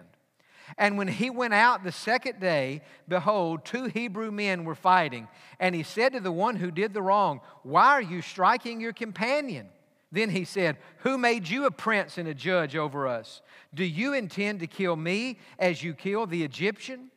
And 0.78 0.98
when 0.98 1.08
he 1.08 1.30
went 1.30 1.54
out 1.54 1.84
the 1.84 1.94
second 1.94 2.42
day, 2.42 2.82
behold, 3.08 3.64
two 3.64 3.86
Hebrew 3.86 4.32
men 4.32 4.66
were 4.66 4.76
fighting. 4.76 5.30
And 5.60 5.74
he 5.74 5.84
said 5.84 6.12
to 6.14 6.20
the 6.20 6.32
one 6.32 6.58
who 6.58 6.72
did 6.72 6.94
the 6.94 7.02
wrong, 7.02 7.40
Why 7.64 7.88
are 7.88 8.02
you 8.02 8.22
striking 8.22 8.82
your 8.82 8.92
companion? 8.92 9.70
Then 10.12 10.30
he 10.30 10.44
said, 10.44 10.78
Who 11.00 11.18
made 11.18 11.48
you 11.48 11.66
a 11.66 11.72
prince 11.72 12.18
and 12.18 12.28
a 12.28 12.34
judge 12.34 12.76
over 12.76 13.08
us? 13.08 13.42
Do 13.74 13.86
you 13.86 14.14
intend 14.14 14.60
to 14.60 14.68
kill 14.68 14.98
me 14.98 15.40
as 15.58 15.84
you 15.84 15.94
killed 15.94 16.32
the 16.32 16.44
Egyptian? 16.44 17.12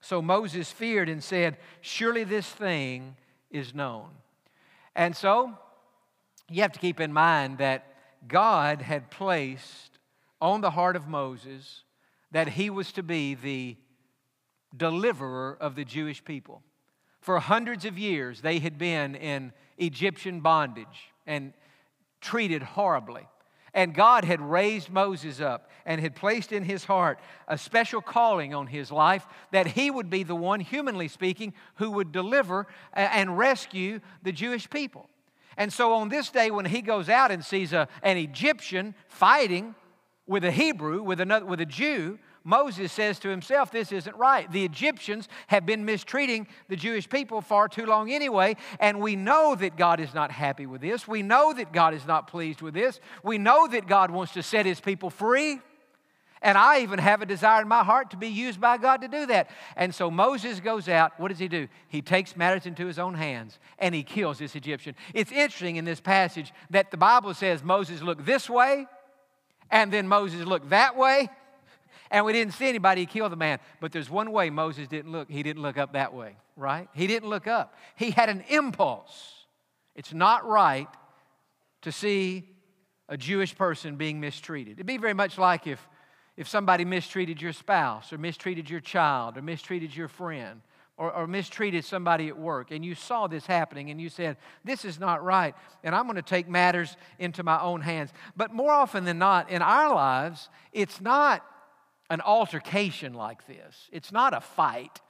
So 0.00 0.22
Moses 0.22 0.70
feared 0.70 1.08
and 1.08 1.22
said, 1.22 1.56
Surely 1.80 2.22
this 2.22 2.48
thing 2.48 3.16
is 3.50 3.74
known. 3.74 4.10
And 4.94 5.16
so 5.16 5.56
you 6.50 6.62
have 6.62 6.72
to 6.72 6.78
keep 6.78 7.00
in 7.00 7.12
mind 7.12 7.58
that 7.58 7.86
God 8.26 8.82
had 8.82 9.10
placed 9.10 9.98
on 10.40 10.60
the 10.60 10.70
heart 10.70 10.96
of 10.96 11.08
Moses 11.08 11.84
that 12.30 12.48
he 12.48 12.70
was 12.70 12.92
to 12.92 13.02
be 13.02 13.34
the 13.34 13.76
deliverer 14.76 15.56
of 15.60 15.74
the 15.74 15.84
Jewish 15.84 16.24
people. 16.24 16.62
For 17.20 17.38
hundreds 17.38 17.84
of 17.84 17.98
years, 17.98 18.40
they 18.40 18.58
had 18.58 18.78
been 18.78 19.14
in 19.14 19.52
Egyptian 19.78 20.40
bondage 20.40 21.12
and 21.26 21.52
treated 22.20 22.62
horribly. 22.62 23.28
And 23.74 23.94
God 23.94 24.24
had 24.24 24.40
raised 24.40 24.90
Moses 24.90 25.40
up 25.40 25.70
and 25.86 26.00
had 26.00 26.14
placed 26.14 26.52
in 26.52 26.64
his 26.64 26.84
heart 26.84 27.18
a 27.48 27.56
special 27.56 28.02
calling 28.02 28.54
on 28.54 28.66
his 28.66 28.92
life 28.92 29.26
that 29.50 29.68
he 29.68 29.90
would 29.90 30.10
be 30.10 30.22
the 30.22 30.34
one, 30.34 30.60
humanly 30.60 31.08
speaking, 31.08 31.54
who 31.76 31.90
would 31.92 32.12
deliver 32.12 32.66
and 32.92 33.38
rescue 33.38 34.00
the 34.22 34.32
Jewish 34.32 34.68
people. 34.68 35.08
And 35.56 35.72
so 35.72 35.94
on 35.94 36.08
this 36.08 36.30
day, 36.30 36.50
when 36.50 36.66
he 36.66 36.82
goes 36.82 37.08
out 37.08 37.30
and 37.30 37.44
sees 37.44 37.72
a, 37.72 37.88
an 38.02 38.16
Egyptian 38.16 38.94
fighting 39.08 39.74
with 40.26 40.44
a 40.44 40.50
Hebrew, 40.50 41.02
with, 41.02 41.20
another, 41.20 41.44
with 41.44 41.60
a 41.60 41.66
Jew, 41.66 42.18
Moses 42.44 42.92
says 42.92 43.18
to 43.20 43.28
himself, 43.28 43.70
This 43.70 43.92
isn't 43.92 44.16
right. 44.16 44.50
The 44.50 44.64
Egyptians 44.64 45.28
have 45.48 45.64
been 45.66 45.84
mistreating 45.84 46.46
the 46.68 46.76
Jewish 46.76 47.08
people 47.08 47.40
far 47.40 47.68
too 47.68 47.86
long 47.86 48.10
anyway, 48.10 48.56
and 48.80 49.00
we 49.00 49.16
know 49.16 49.54
that 49.54 49.76
God 49.76 50.00
is 50.00 50.14
not 50.14 50.30
happy 50.30 50.66
with 50.66 50.80
this. 50.80 51.06
We 51.06 51.22
know 51.22 51.52
that 51.52 51.72
God 51.72 51.94
is 51.94 52.06
not 52.06 52.26
pleased 52.26 52.62
with 52.62 52.74
this. 52.74 53.00
We 53.22 53.38
know 53.38 53.68
that 53.68 53.86
God 53.86 54.10
wants 54.10 54.32
to 54.32 54.42
set 54.42 54.66
his 54.66 54.80
people 54.80 55.10
free. 55.10 55.60
And 56.44 56.58
I 56.58 56.80
even 56.80 56.98
have 56.98 57.22
a 57.22 57.26
desire 57.26 57.62
in 57.62 57.68
my 57.68 57.84
heart 57.84 58.10
to 58.10 58.16
be 58.16 58.26
used 58.26 58.60
by 58.60 58.76
God 58.76 59.00
to 59.02 59.08
do 59.08 59.26
that. 59.26 59.48
And 59.76 59.94
so 59.94 60.10
Moses 60.10 60.58
goes 60.58 60.88
out. 60.88 61.12
What 61.18 61.28
does 61.28 61.38
he 61.38 61.46
do? 61.46 61.68
He 61.88 62.02
takes 62.02 62.36
matters 62.36 62.66
into 62.66 62.84
his 62.86 62.98
own 62.98 63.14
hands 63.14 63.60
and 63.78 63.94
he 63.94 64.02
kills 64.02 64.40
this 64.40 64.56
Egyptian. 64.56 64.96
It's 65.14 65.30
interesting 65.30 65.76
in 65.76 65.84
this 65.84 66.00
passage 66.00 66.52
that 66.70 66.90
the 66.90 66.96
Bible 66.96 67.32
says 67.32 67.62
Moses 67.62 68.02
looked 68.02 68.26
this 68.26 68.50
way 68.50 68.86
and 69.70 69.92
then 69.92 70.08
Moses 70.08 70.44
looked 70.44 70.70
that 70.70 70.96
way. 70.96 71.30
And 72.12 72.24
we 72.24 72.32
didn't 72.32 72.52
see 72.54 72.68
anybody 72.68 73.06
kill 73.06 73.28
the 73.28 73.36
man. 73.36 73.58
But 73.80 73.90
there's 73.90 74.10
one 74.10 74.30
way 74.30 74.50
Moses 74.50 74.86
didn't 74.86 75.10
look. 75.10 75.28
He 75.30 75.42
didn't 75.42 75.62
look 75.62 75.78
up 75.78 75.94
that 75.94 76.14
way, 76.14 76.36
right? 76.56 76.88
He 76.94 77.08
didn't 77.08 77.28
look 77.28 77.48
up. 77.48 77.74
He 77.96 78.10
had 78.10 78.28
an 78.28 78.44
impulse. 78.48 79.46
It's 79.96 80.12
not 80.12 80.46
right 80.46 80.88
to 81.80 81.90
see 81.90 82.48
a 83.08 83.16
Jewish 83.16 83.56
person 83.56 83.96
being 83.96 84.20
mistreated. 84.20 84.74
It'd 84.74 84.86
be 84.86 84.98
very 84.98 85.14
much 85.14 85.38
like 85.38 85.66
if 85.66 85.88
if 86.36 86.48
somebody 86.48 86.84
mistreated 86.84 87.42
your 87.42 87.52
spouse 87.52 88.12
or 88.12 88.18
mistreated 88.18 88.70
your 88.70 88.80
child 88.80 89.36
or 89.36 89.42
mistreated 89.42 89.94
your 89.94 90.08
friend 90.08 90.62
or, 90.96 91.12
or, 91.12 91.26
mistreated 91.26 91.84
somebody 91.84 92.28
at 92.28 92.38
work 92.38 92.70
and 92.70 92.84
you 92.84 92.94
saw 92.94 93.26
this 93.26 93.46
happening 93.46 93.90
and 93.90 94.00
you 94.00 94.08
said, 94.08 94.36
This 94.64 94.84
is 94.84 95.00
not 95.00 95.24
right, 95.24 95.54
and 95.82 95.94
I'm 95.94 96.04
going 96.04 96.16
to 96.16 96.22
take 96.22 96.48
matters 96.48 96.96
into 97.18 97.42
my 97.42 97.60
own 97.60 97.80
hands. 97.80 98.12
But 98.36 98.52
more 98.52 98.70
often 98.70 99.04
than 99.04 99.18
not, 99.18 99.50
in 99.50 99.62
our 99.62 99.94
lives, 99.94 100.48
it's 100.72 101.00
not 101.00 101.44
an 102.12 102.20
altercation 102.20 103.14
like 103.14 103.46
this, 103.46 103.88
it's 103.90 104.12
not 104.12 104.34
a 104.34 104.40
fight, 104.42 105.00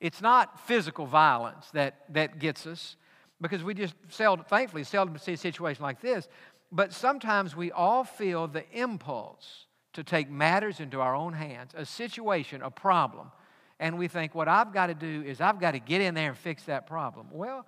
it's 0.00 0.22
not 0.22 0.58
physical 0.66 1.04
violence 1.04 1.68
that, 1.74 1.96
that 2.08 2.38
gets 2.38 2.66
us 2.66 2.96
because 3.42 3.62
we 3.62 3.74
just 3.74 3.94
seldom, 4.08 4.46
thankfully, 4.48 4.82
seldom 4.82 5.18
see 5.18 5.34
a 5.34 5.36
situation 5.36 5.82
like 5.82 6.00
this. 6.00 6.26
But 6.72 6.94
sometimes 6.94 7.54
we 7.54 7.72
all 7.72 8.04
feel 8.04 8.48
the 8.48 8.64
impulse 8.72 9.66
to 9.92 10.02
take 10.02 10.30
matters 10.30 10.80
into 10.80 10.98
our 10.98 11.14
own 11.14 11.34
hands, 11.34 11.72
a 11.76 11.84
situation, 11.84 12.62
a 12.62 12.70
problem, 12.70 13.32
and 13.78 13.98
we 13.98 14.08
think, 14.08 14.34
what 14.34 14.48
I've 14.48 14.72
got 14.72 14.86
to 14.86 14.94
do 14.94 15.24
is 15.26 15.42
I've 15.42 15.60
got 15.60 15.72
to 15.72 15.78
get 15.78 16.00
in 16.00 16.14
there 16.14 16.30
and 16.30 16.38
fix 16.38 16.62
that 16.62 16.86
problem. 16.86 17.26
Well, 17.30 17.66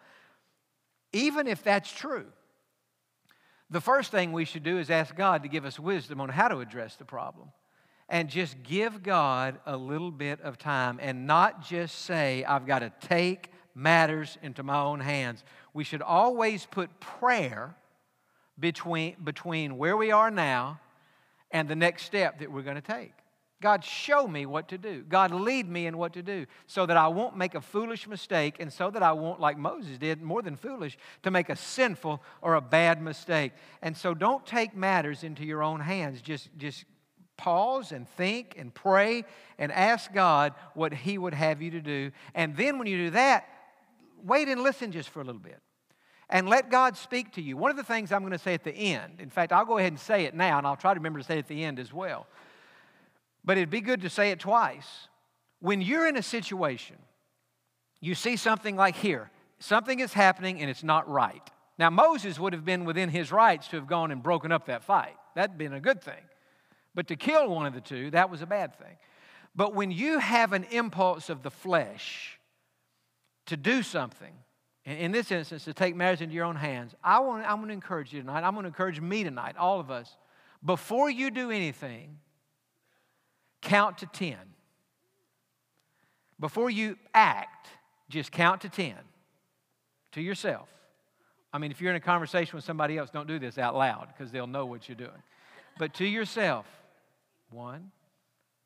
even 1.13 1.47
if 1.47 1.63
that's 1.63 1.93
true, 1.93 2.25
the 3.69 3.83
first 3.83 4.11
thing 4.11 4.33
we 4.33 4.47
should 4.47 4.63
do 4.63 4.79
is 4.79 4.89
ask 4.89 5.15
God 5.15 5.43
to 5.43 5.51
give 5.51 5.67
us 5.67 5.79
wisdom 5.79 6.23
on 6.23 6.31
how 6.31 6.49
to 6.49 6.61
address 6.61 6.97
the 6.97 7.05
problem. 7.05 7.51
And 8.09 8.29
just 8.29 8.63
give 8.63 9.03
God 9.03 9.59
a 9.67 9.77
little 9.77 10.11
bit 10.11 10.41
of 10.41 10.57
time 10.57 10.99
and 11.01 11.27
not 11.27 11.63
just 11.63 12.07
say, 12.07 12.43
I've 12.45 12.67
got 12.67 12.79
to 12.79 12.91
take 13.01 13.53
matters 13.75 14.39
into 14.43 14.63
my 14.63 14.81
own 14.81 15.01
hands. 15.01 15.45
We 15.75 15.85
should 15.85 16.03
always 16.03 16.67
put 16.67 17.01
prayer 17.01 17.77
between, 18.59 19.17
between 19.23 19.77
where 19.77 19.97
we 19.97 20.11
are 20.11 20.31
now 20.31 20.81
and 21.51 21.69
the 21.69 21.77
next 21.77 22.05
step 22.05 22.41
that 22.41 22.51
we're 22.51 22.63
going 22.63 22.77
to 22.77 22.83
take. 22.83 23.13
God, 23.61 23.85
show 23.85 24.27
me 24.29 24.47
what 24.47 24.69
to 24.69 24.79
do. 24.79 25.03
God, 25.03 25.33
lead 25.33 25.69
me 25.69 25.87
in 25.87 25.99
what 25.99 26.13
to 26.13 26.23
do 26.23 26.47
so 26.67 26.87
that 26.87 26.97
I 26.97 27.09
won't 27.09 27.37
make 27.37 27.57
a 27.57 27.61
foolish 27.61 28.07
mistake 28.07 28.57
and 28.61 28.73
so 28.73 28.89
that 28.91 29.03
I 29.03 29.13
won't, 29.13 29.41
like 29.41 29.59
Moses 29.59 29.99
did, 29.99 30.23
more 30.23 30.43
than 30.43 30.55
foolish, 30.55 30.97
to 31.25 31.33
make 31.33 31.49
a 31.49 31.57
sinful 31.57 32.23
or 32.41 32.55
a 32.55 32.61
bad 32.61 33.03
mistake. 33.03 33.53
And 33.83 33.97
so 33.97 34.15
don't 34.15 34.47
take 34.47 34.77
matters 34.77 35.25
into 35.25 35.45
your 35.45 35.65
own 35.65 35.81
hands. 35.81 36.23
Just, 36.23 36.51
just 36.57 36.85
pause 37.39 37.93
and 37.93 38.07
think 38.07 38.57
and 38.59 38.75
pray 38.75 39.25
and 39.59 39.73
ask 39.73 40.13
God 40.13 40.53
what 40.75 40.93
He 40.93 41.17
would 41.17 41.33
have 41.33 41.63
you 41.63 41.71
to 41.71 41.81
do. 41.81 42.11
And 42.35 42.55
then 42.55 42.79
when 42.79 42.87
you 42.87 42.99
do 42.99 43.11
that, 43.11 43.49
wait 44.23 44.49
and 44.49 44.63
listen 44.63 44.93
just 44.93 45.09
for 45.09 45.23
a 45.23 45.25
little 45.25 45.41
bit 45.41 45.61
and 46.31 46.49
let 46.49 46.71
God 46.71 46.97
speak 46.97 47.33
to 47.35 47.43
you. 47.43 47.57
One 47.57 47.71
of 47.71 47.77
the 47.77 47.85
things 47.85 48.13
I'm 48.13 48.21
going 48.21 48.33
to 48.33 48.39
say 48.39 48.55
at 48.55 48.65
the 48.65 48.75
end, 48.75 49.21
in 49.21 49.31
fact, 49.31 49.53
I'll 49.53 49.65
go 49.65 49.79
ahead 49.79 49.93
and 49.93 50.01
say 50.01 50.25
it 50.25 50.35
now, 50.35 50.59
and 50.59 50.67
I'll 50.67 50.77
try 50.77 50.93
to 50.93 51.01
remember 51.01 51.21
to 51.21 51.25
say 51.25 51.37
it 51.37 51.41
at 51.41 51.49
the 51.49 51.65
end 51.65 51.79
as 51.79 51.93
well. 51.93 52.27
But 53.45 53.57
it'd 53.57 53.71
be 53.71 53.81
good 53.81 54.03
to 54.03 54.11
say 54.11 54.31
it 54.31 54.41
twice. 54.41 55.09
When 55.61 55.81
you're 55.81 56.07
in 56.07 56.17
a 56.17 56.23
situation, 56.23 56.97
you 58.01 58.15
see 58.15 58.37
something 58.37 58.77
like 58.77 58.97
here, 58.97 59.31
something 59.59 60.01
is 60.01 60.13
happening 60.13 60.61
and 60.61 60.71
it's 60.71 60.85
not 60.85 61.09
right. 61.09 61.43
Now, 61.79 61.91
Moses 61.91 62.39
would 62.39 62.53
have 62.53 62.65
been 62.65 62.85
within 62.85 63.09
his 63.09 63.33
rights 63.33 63.69
to 63.69 63.77
have 63.77 63.87
gone 63.87 64.11
and 64.11 64.23
broken 64.23 64.53
up 64.53 64.67
that 64.67 64.85
fight. 64.85 65.17
That'd 65.35 65.57
been 65.57 65.73
a 65.73 65.81
good 65.81 66.03
thing. 66.03 66.28
But 66.99 67.07
to 67.07 67.15
kill 67.15 67.49
one 67.49 67.65
of 67.65 67.75
the 67.75 67.81
two, 67.81 68.11
that 68.11 68.29
was 68.29 68.43
a 68.43 68.47
bad 68.47 68.77
thing. 68.77 68.97
But 69.55 69.73
when 69.73 69.93
you 69.93 70.19
have 70.19 70.53
an 70.53 70.65
impulse 70.65 71.31
of 71.31 71.45
the 71.45 71.51
flesh 71.51 72.41
to 73.47 73.57
do 73.57 73.85
something, 73.85 74.33
in 74.85 75.13
this 75.13 75.31
instance, 75.31 75.65
to 75.67 75.73
take 75.73 75.95
matters 75.95 76.23
into 76.23 76.35
your 76.35 76.45
own 76.45 76.57
hands, 76.57 76.97
I 77.05 77.21
want, 77.21 77.49
I'm 77.49 77.59
going 77.59 77.69
to 77.69 77.75
encourage 77.75 78.13
you 78.13 78.21
tonight. 78.21 78.43
I'm 78.43 78.53
going 78.55 78.65
to 78.65 78.69
encourage 78.71 79.01
me 79.01 79.23
tonight, 79.23 79.57
all 79.57 79.79
of 79.79 79.93
us. 79.93 80.17
Before 80.65 81.09
you 81.09 81.31
do 81.31 81.53
anything, 81.53 82.19
count 83.63 83.99
to 83.99 84.07
10. 84.07 84.37
Before 86.41 86.69
you 86.69 86.97
act, 87.15 87.69
just 88.09 88.33
count 88.33 88.63
to 88.63 88.69
10 88.69 88.95
to 90.15 90.21
yourself. 90.21 90.69
I 91.53 91.59
mean, 91.59 91.71
if 91.71 91.81
you're 91.81 91.91
in 91.91 91.97
a 91.97 92.01
conversation 92.01 92.57
with 92.57 92.65
somebody 92.65 92.99
else, 92.99 93.09
don't 93.11 93.29
do 93.29 93.39
this 93.39 93.57
out 93.57 93.77
loud 93.77 94.09
because 94.09 94.33
they'll 94.33 94.49
know 94.49 94.67
what 94.67 94.89
you're 94.89 94.97
doing. 94.97 95.23
But 95.79 95.95
to 95.95 96.05
yourself, 96.05 96.67
one, 97.51 97.91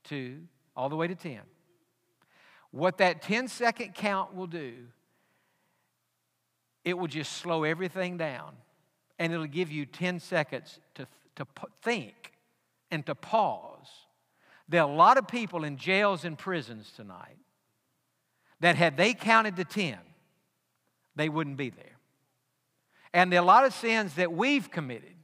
two, 0.04 0.40
all 0.76 0.88
the 0.88 0.96
way 0.96 1.06
to 1.06 1.14
10. 1.14 1.40
What 2.70 2.98
that 2.98 3.22
10 3.22 3.48
second 3.48 3.94
count 3.94 4.34
will 4.34 4.46
do 4.46 4.74
it 6.84 6.98
will 6.98 7.06
just 7.06 7.34
slow 7.34 7.64
everything 7.64 8.16
down 8.16 8.54
and 9.18 9.32
it'll 9.32 9.46
give 9.46 9.70
you 9.70 9.86
10 9.86 10.20
seconds 10.20 10.80
to, 10.94 11.06
to 11.36 11.46
think 11.82 12.32
and 12.90 13.06
to 13.06 13.14
pause. 13.14 13.88
There 14.68 14.82
are 14.82 14.88
a 14.88 14.94
lot 14.94 15.18
of 15.18 15.28
people 15.28 15.64
in 15.64 15.76
jails 15.76 16.24
and 16.24 16.36
prisons 16.36 16.92
tonight 16.96 17.36
that 18.60 18.76
had 18.76 18.96
they 18.96 19.14
counted 19.14 19.56
to 19.56 19.64
10, 19.64 19.98
they 21.14 21.28
wouldn't 21.28 21.56
be 21.56 21.70
there. 21.70 21.98
And 23.12 23.30
there 23.30 23.40
are 23.40 23.42
a 23.42 23.46
lot 23.46 23.64
of 23.64 23.74
sins 23.74 24.14
that 24.14 24.32
we've 24.32 24.70
committed. 24.70 25.14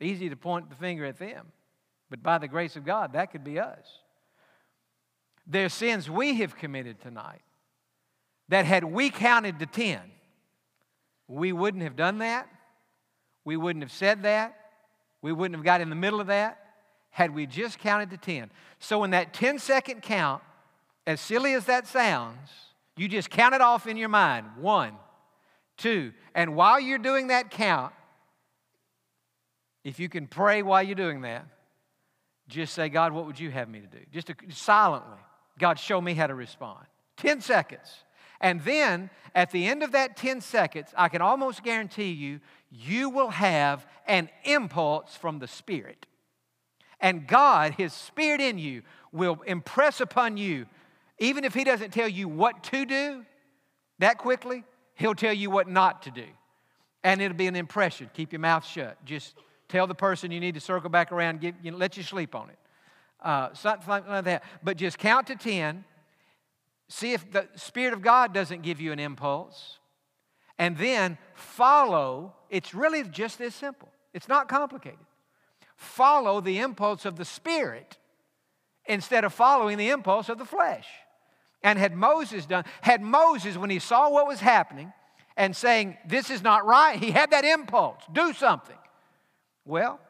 Easy 0.00 0.28
to 0.28 0.36
point 0.36 0.68
the 0.68 0.76
finger 0.76 1.04
at 1.04 1.18
them, 1.18 1.46
but 2.10 2.22
by 2.22 2.38
the 2.38 2.48
grace 2.48 2.76
of 2.76 2.84
God, 2.84 3.12
that 3.12 3.32
could 3.32 3.44
be 3.44 3.58
us. 3.58 3.86
There 5.46 5.64
are 5.64 5.70
sins 5.70 6.10
we 6.10 6.34
have 6.36 6.56
committed 6.56 7.00
tonight 7.00 7.42
that 8.48 8.64
had 8.64 8.84
we 8.84 9.10
counted 9.10 9.58
to 9.58 9.66
10, 9.66 10.00
we 11.26 11.52
wouldn't 11.52 11.82
have 11.82 11.96
done 11.96 12.18
that. 12.18 12.48
We 13.44 13.56
wouldn't 13.56 13.82
have 13.82 13.92
said 13.92 14.22
that. 14.22 14.56
We 15.22 15.32
wouldn't 15.32 15.56
have 15.56 15.64
got 15.64 15.80
in 15.80 15.90
the 15.90 15.96
middle 15.96 16.20
of 16.20 16.28
that 16.28 16.58
had 17.10 17.34
we 17.34 17.46
just 17.46 17.78
counted 17.78 18.10
to 18.10 18.16
10. 18.16 18.50
So, 18.78 19.04
in 19.04 19.10
that 19.10 19.32
10 19.32 19.58
second 19.58 20.02
count, 20.02 20.42
as 21.06 21.20
silly 21.20 21.54
as 21.54 21.64
that 21.64 21.86
sounds, 21.86 22.50
you 22.96 23.08
just 23.08 23.30
count 23.30 23.54
it 23.54 23.60
off 23.60 23.86
in 23.86 23.96
your 23.96 24.08
mind 24.08 24.46
one, 24.58 24.92
two. 25.76 26.12
And 26.34 26.54
while 26.54 26.78
you're 26.78 26.98
doing 26.98 27.28
that 27.28 27.50
count, 27.50 27.92
if 29.84 29.98
you 29.98 30.08
can 30.08 30.26
pray 30.26 30.62
while 30.62 30.82
you're 30.82 30.94
doing 30.94 31.22
that, 31.22 31.46
just 32.48 32.74
say, 32.74 32.88
God, 32.88 33.12
what 33.12 33.26
would 33.26 33.38
you 33.38 33.50
have 33.50 33.68
me 33.68 33.80
to 33.80 33.86
do? 33.86 33.98
Just 34.12 34.28
to, 34.28 34.34
silently, 34.50 35.18
God, 35.58 35.78
show 35.78 36.00
me 36.00 36.14
how 36.14 36.26
to 36.26 36.34
respond. 36.34 36.86
10 37.18 37.40
seconds. 37.40 38.04
And 38.40 38.62
then 38.62 39.10
at 39.34 39.50
the 39.50 39.66
end 39.66 39.82
of 39.82 39.92
that 39.92 40.16
10 40.16 40.40
seconds, 40.40 40.88
I 40.96 41.08
can 41.08 41.20
almost 41.20 41.62
guarantee 41.62 42.12
you, 42.12 42.40
you 42.70 43.10
will 43.10 43.30
have 43.30 43.86
an 44.06 44.30
impulse 44.44 45.16
from 45.16 45.38
the 45.38 45.48
Spirit. 45.48 46.06
And 47.00 47.26
God, 47.26 47.74
His 47.74 47.92
Spirit 47.92 48.40
in 48.40 48.58
you, 48.58 48.82
will 49.12 49.40
impress 49.46 50.00
upon 50.00 50.36
you, 50.36 50.66
even 51.18 51.44
if 51.44 51.54
He 51.54 51.64
doesn't 51.64 51.92
tell 51.92 52.08
you 52.08 52.28
what 52.28 52.62
to 52.64 52.84
do 52.86 53.24
that 53.98 54.18
quickly, 54.18 54.64
He'll 54.94 55.14
tell 55.14 55.32
you 55.32 55.50
what 55.50 55.68
not 55.68 56.02
to 56.02 56.10
do. 56.10 56.24
And 57.04 57.20
it'll 57.20 57.36
be 57.36 57.46
an 57.46 57.56
impression. 57.56 58.10
Keep 58.14 58.32
your 58.32 58.40
mouth 58.40 58.66
shut. 58.66 59.04
Just 59.04 59.34
tell 59.68 59.86
the 59.86 59.94
person 59.94 60.30
you 60.30 60.40
need 60.40 60.54
to 60.54 60.60
circle 60.60 60.90
back 60.90 61.12
around, 61.12 61.40
give, 61.40 61.54
you 61.62 61.70
know, 61.70 61.76
let 61.76 61.96
you 61.96 62.02
sleep 62.02 62.34
on 62.34 62.50
it. 62.50 62.58
Uh, 63.20 63.52
something 63.52 63.88
like 63.88 64.24
that. 64.24 64.44
But 64.62 64.76
just 64.76 64.98
count 64.98 65.26
to 65.26 65.36
10 65.36 65.84
See 66.88 67.12
if 67.12 67.30
the 67.30 67.46
Spirit 67.54 67.92
of 67.92 68.02
God 68.02 68.32
doesn't 68.32 68.62
give 68.62 68.80
you 68.80 68.92
an 68.92 68.98
impulse. 68.98 69.78
And 70.58 70.76
then 70.76 71.18
follow. 71.34 72.34
It's 72.50 72.74
really 72.74 73.04
just 73.04 73.38
this 73.38 73.54
simple, 73.54 73.90
it's 74.14 74.28
not 74.28 74.48
complicated. 74.48 74.98
Follow 75.76 76.40
the 76.40 76.58
impulse 76.58 77.04
of 77.04 77.16
the 77.16 77.24
Spirit 77.24 77.98
instead 78.86 79.24
of 79.24 79.32
following 79.32 79.78
the 79.78 79.90
impulse 79.90 80.28
of 80.28 80.38
the 80.38 80.44
flesh. 80.44 80.86
And 81.62 81.78
had 81.78 81.94
Moses 81.94 82.46
done, 82.46 82.64
had 82.80 83.02
Moses, 83.02 83.56
when 83.56 83.70
he 83.70 83.78
saw 83.78 84.08
what 84.10 84.26
was 84.26 84.40
happening 84.40 84.92
and 85.36 85.54
saying, 85.54 85.98
This 86.06 86.30
is 86.30 86.42
not 86.42 86.64
right, 86.64 86.98
he 86.98 87.10
had 87.10 87.30
that 87.32 87.44
impulse, 87.44 88.02
do 88.12 88.32
something. 88.32 88.77
Well, 89.68 90.00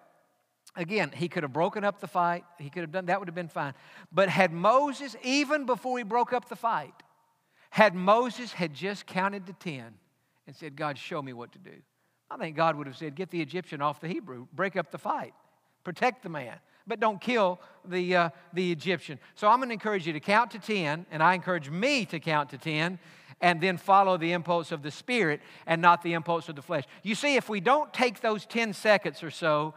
Again, 0.77 1.11
he 1.13 1.29
could 1.29 1.43
have 1.43 1.53
broken 1.53 1.83
up 1.83 1.99
the 1.99 2.07
fight. 2.07 2.45
He 2.59 2.71
could 2.71 2.83
have 2.83 2.93
done 2.93 3.07
that, 3.07 3.19
would 3.19 3.27
have 3.27 3.35
been 3.35 3.49
fine. 3.49 3.75
But 4.13 4.29
had 4.29 4.53
Moses, 4.53 5.17
even 5.25 5.67
before 5.67 5.99
he 5.99 6.05
broke 6.05 6.33
up 6.33 6.49
the 6.49 6.57
fight, 6.57 6.95
had 7.71 7.97
Moses 7.97 8.53
had 8.53 8.75
just 8.75 9.05
counted 9.05 9.47
to 9.47 9.53
10 9.55 9.95
and 10.47 10.55
said, 10.55 10.77
God, 10.77 10.97
show 10.97 11.21
me 11.21 11.33
what 11.33 11.51
to 11.53 11.59
do, 11.59 11.73
I 12.31 12.37
think 12.37 12.57
God 12.57 12.77
would 12.77 12.87
have 12.87 12.97
said, 12.97 13.17
Get 13.17 13.31
the 13.31 13.41
Egyptian 13.41 13.83
off 13.83 14.01
the 14.01 14.09
Hebrew, 14.09 14.47
break 14.53 14.77
up 14.77 14.93
the 14.93 14.99
fight, 14.99 15.35
protect 15.83 16.23
the 16.23 16.29
man, 16.29 16.57
but 16.87 17.01
don't 17.01 17.21
kill 17.21 17.61
the, 17.85 18.15
uh, 18.15 18.31
the 18.53 18.71
Egyptian. 18.71 19.19
So 19.35 19.49
I'm 19.49 19.59
going 19.59 19.71
to 19.71 19.73
encourage 19.73 20.07
you 20.07 20.13
to 20.13 20.21
count 20.21 20.53
to 20.53 20.59
10, 20.59 21.07
and 21.11 21.23
I 21.23 21.35
encourage 21.35 21.71
me 21.71 22.05
to 22.07 22.21
count 22.21 22.51
to 22.51 22.59
10 22.59 22.99
and 23.41 23.61
then 23.61 23.77
follow 23.77 24.17
the 24.17 24.33
impulse 24.33 24.73
of 24.73 24.83
the 24.83 24.91
Spirit 24.91 25.41
and 25.67 25.81
not 25.81 26.03
the 26.03 26.15
impulse 26.15 26.49
of 26.49 26.57
the 26.57 26.63
flesh. 26.63 26.85
You 27.03 27.15
see, 27.15 27.37
if 27.37 27.49
we 27.49 27.61
don't 27.61 27.93
take 27.93 28.21
those 28.21 28.47
10 28.47 28.73
seconds 28.73 29.23
or 29.23 29.31
so 29.31 29.75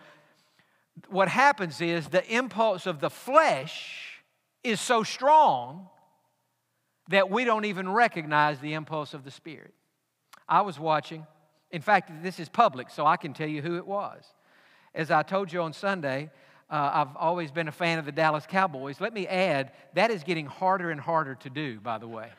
what 1.09 1.27
happens 1.27 1.81
is 1.81 2.07
the 2.07 2.25
impulse 2.33 2.85
of 2.85 2.99
the 2.99 3.09
flesh 3.09 4.23
is 4.63 4.79
so 4.79 5.03
strong 5.03 5.87
that 7.09 7.29
we 7.29 7.43
don't 7.43 7.65
even 7.65 7.89
recognize 7.89 8.59
the 8.59 8.73
impulse 8.73 9.13
of 9.13 9.23
the 9.23 9.31
spirit. 9.31 9.73
I 10.47 10.61
was 10.61 10.79
watching, 10.79 11.25
in 11.71 11.81
fact, 11.81 12.11
this 12.23 12.39
is 12.39 12.49
public, 12.49 12.89
so 12.89 13.05
I 13.05 13.17
can 13.17 13.33
tell 13.33 13.47
you 13.47 13.61
who 13.61 13.77
it 13.77 13.87
was. 13.87 14.23
As 14.93 15.11
I 15.11 15.23
told 15.23 15.51
you 15.51 15.61
on 15.61 15.73
Sunday, 15.73 16.29
uh, 16.69 16.91
I've 16.93 17.15
always 17.15 17.51
been 17.51 17.67
a 17.67 17.71
fan 17.71 17.99
of 17.99 18.05
the 18.05 18.11
Dallas 18.11 18.45
Cowboys. 18.47 19.01
Let 19.01 19.13
me 19.13 19.27
add, 19.27 19.71
that 19.93 20.11
is 20.11 20.23
getting 20.23 20.45
harder 20.45 20.91
and 20.91 20.99
harder 20.99 21.35
to 21.35 21.49
do, 21.49 21.79
by 21.79 21.97
the 21.97 22.07
way. 22.07 22.29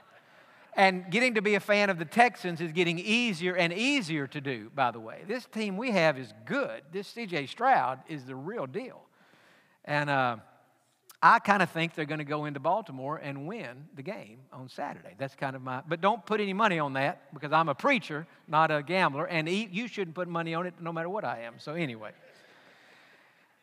And 0.75 1.11
getting 1.11 1.35
to 1.35 1.43
be 1.43 1.55
a 1.55 1.61
fan 1.61 1.91
of 1.91 1.99
the 1.99 2.07
Texans 2.07 2.61
is 2.61 2.73
getting 2.73 2.99
easier 2.99 3.55
and 3.55 3.73
easier 3.73 4.27
to 4.29 4.41
do, 4.41 4.71
by 4.75 4.91
the 4.91 5.01
way. 5.01 5.23
This 5.29 5.45
team 5.45 5.77
we 5.77 5.91
have 5.91 6.19
is 6.19 6.33
good. 6.47 6.83
This 6.91 7.13
CJ 7.13 7.51
Stroud 7.51 8.01
is 8.09 8.25
the 8.25 8.35
real 8.35 8.67
deal. 8.67 9.03
And 9.85 10.09
uh, 10.09 10.37
I 11.23 11.41
kind 11.41 11.63
of 11.63 11.71
think 11.71 11.95
they're 11.95 12.07
going 12.07 12.19
to 12.19 12.25
go 12.25 12.47
into 12.47 12.59
Baltimore 12.59 13.19
and 13.19 13.47
win 13.47 13.85
the 13.95 14.03
game 14.03 14.39
on 14.51 14.71
Saturday. 14.71 15.15
That's 15.19 15.35
kind 15.35 15.55
of 15.55 15.61
my, 15.61 15.83
but 15.87 16.01
don't 16.01 16.25
put 16.25 16.41
any 16.41 16.55
money 16.55 16.79
on 16.79 16.95
that 16.95 17.33
because 17.35 17.53
I'm 17.53 17.69
a 17.69 17.75
preacher, 17.75 18.27
not 18.49 18.71
a 18.71 18.83
gambler, 18.83 19.27
and 19.27 19.47
you 19.49 19.89
shouldn't 19.89 20.15
put 20.15 20.27
money 20.27 20.55
on 20.55 20.67
it 20.67 20.75
no 20.81 20.91
matter 20.91 21.11
what 21.11 21.25
I 21.25 21.41
am. 21.43 21.57
So, 21.59 21.75
anyway. 21.75 22.13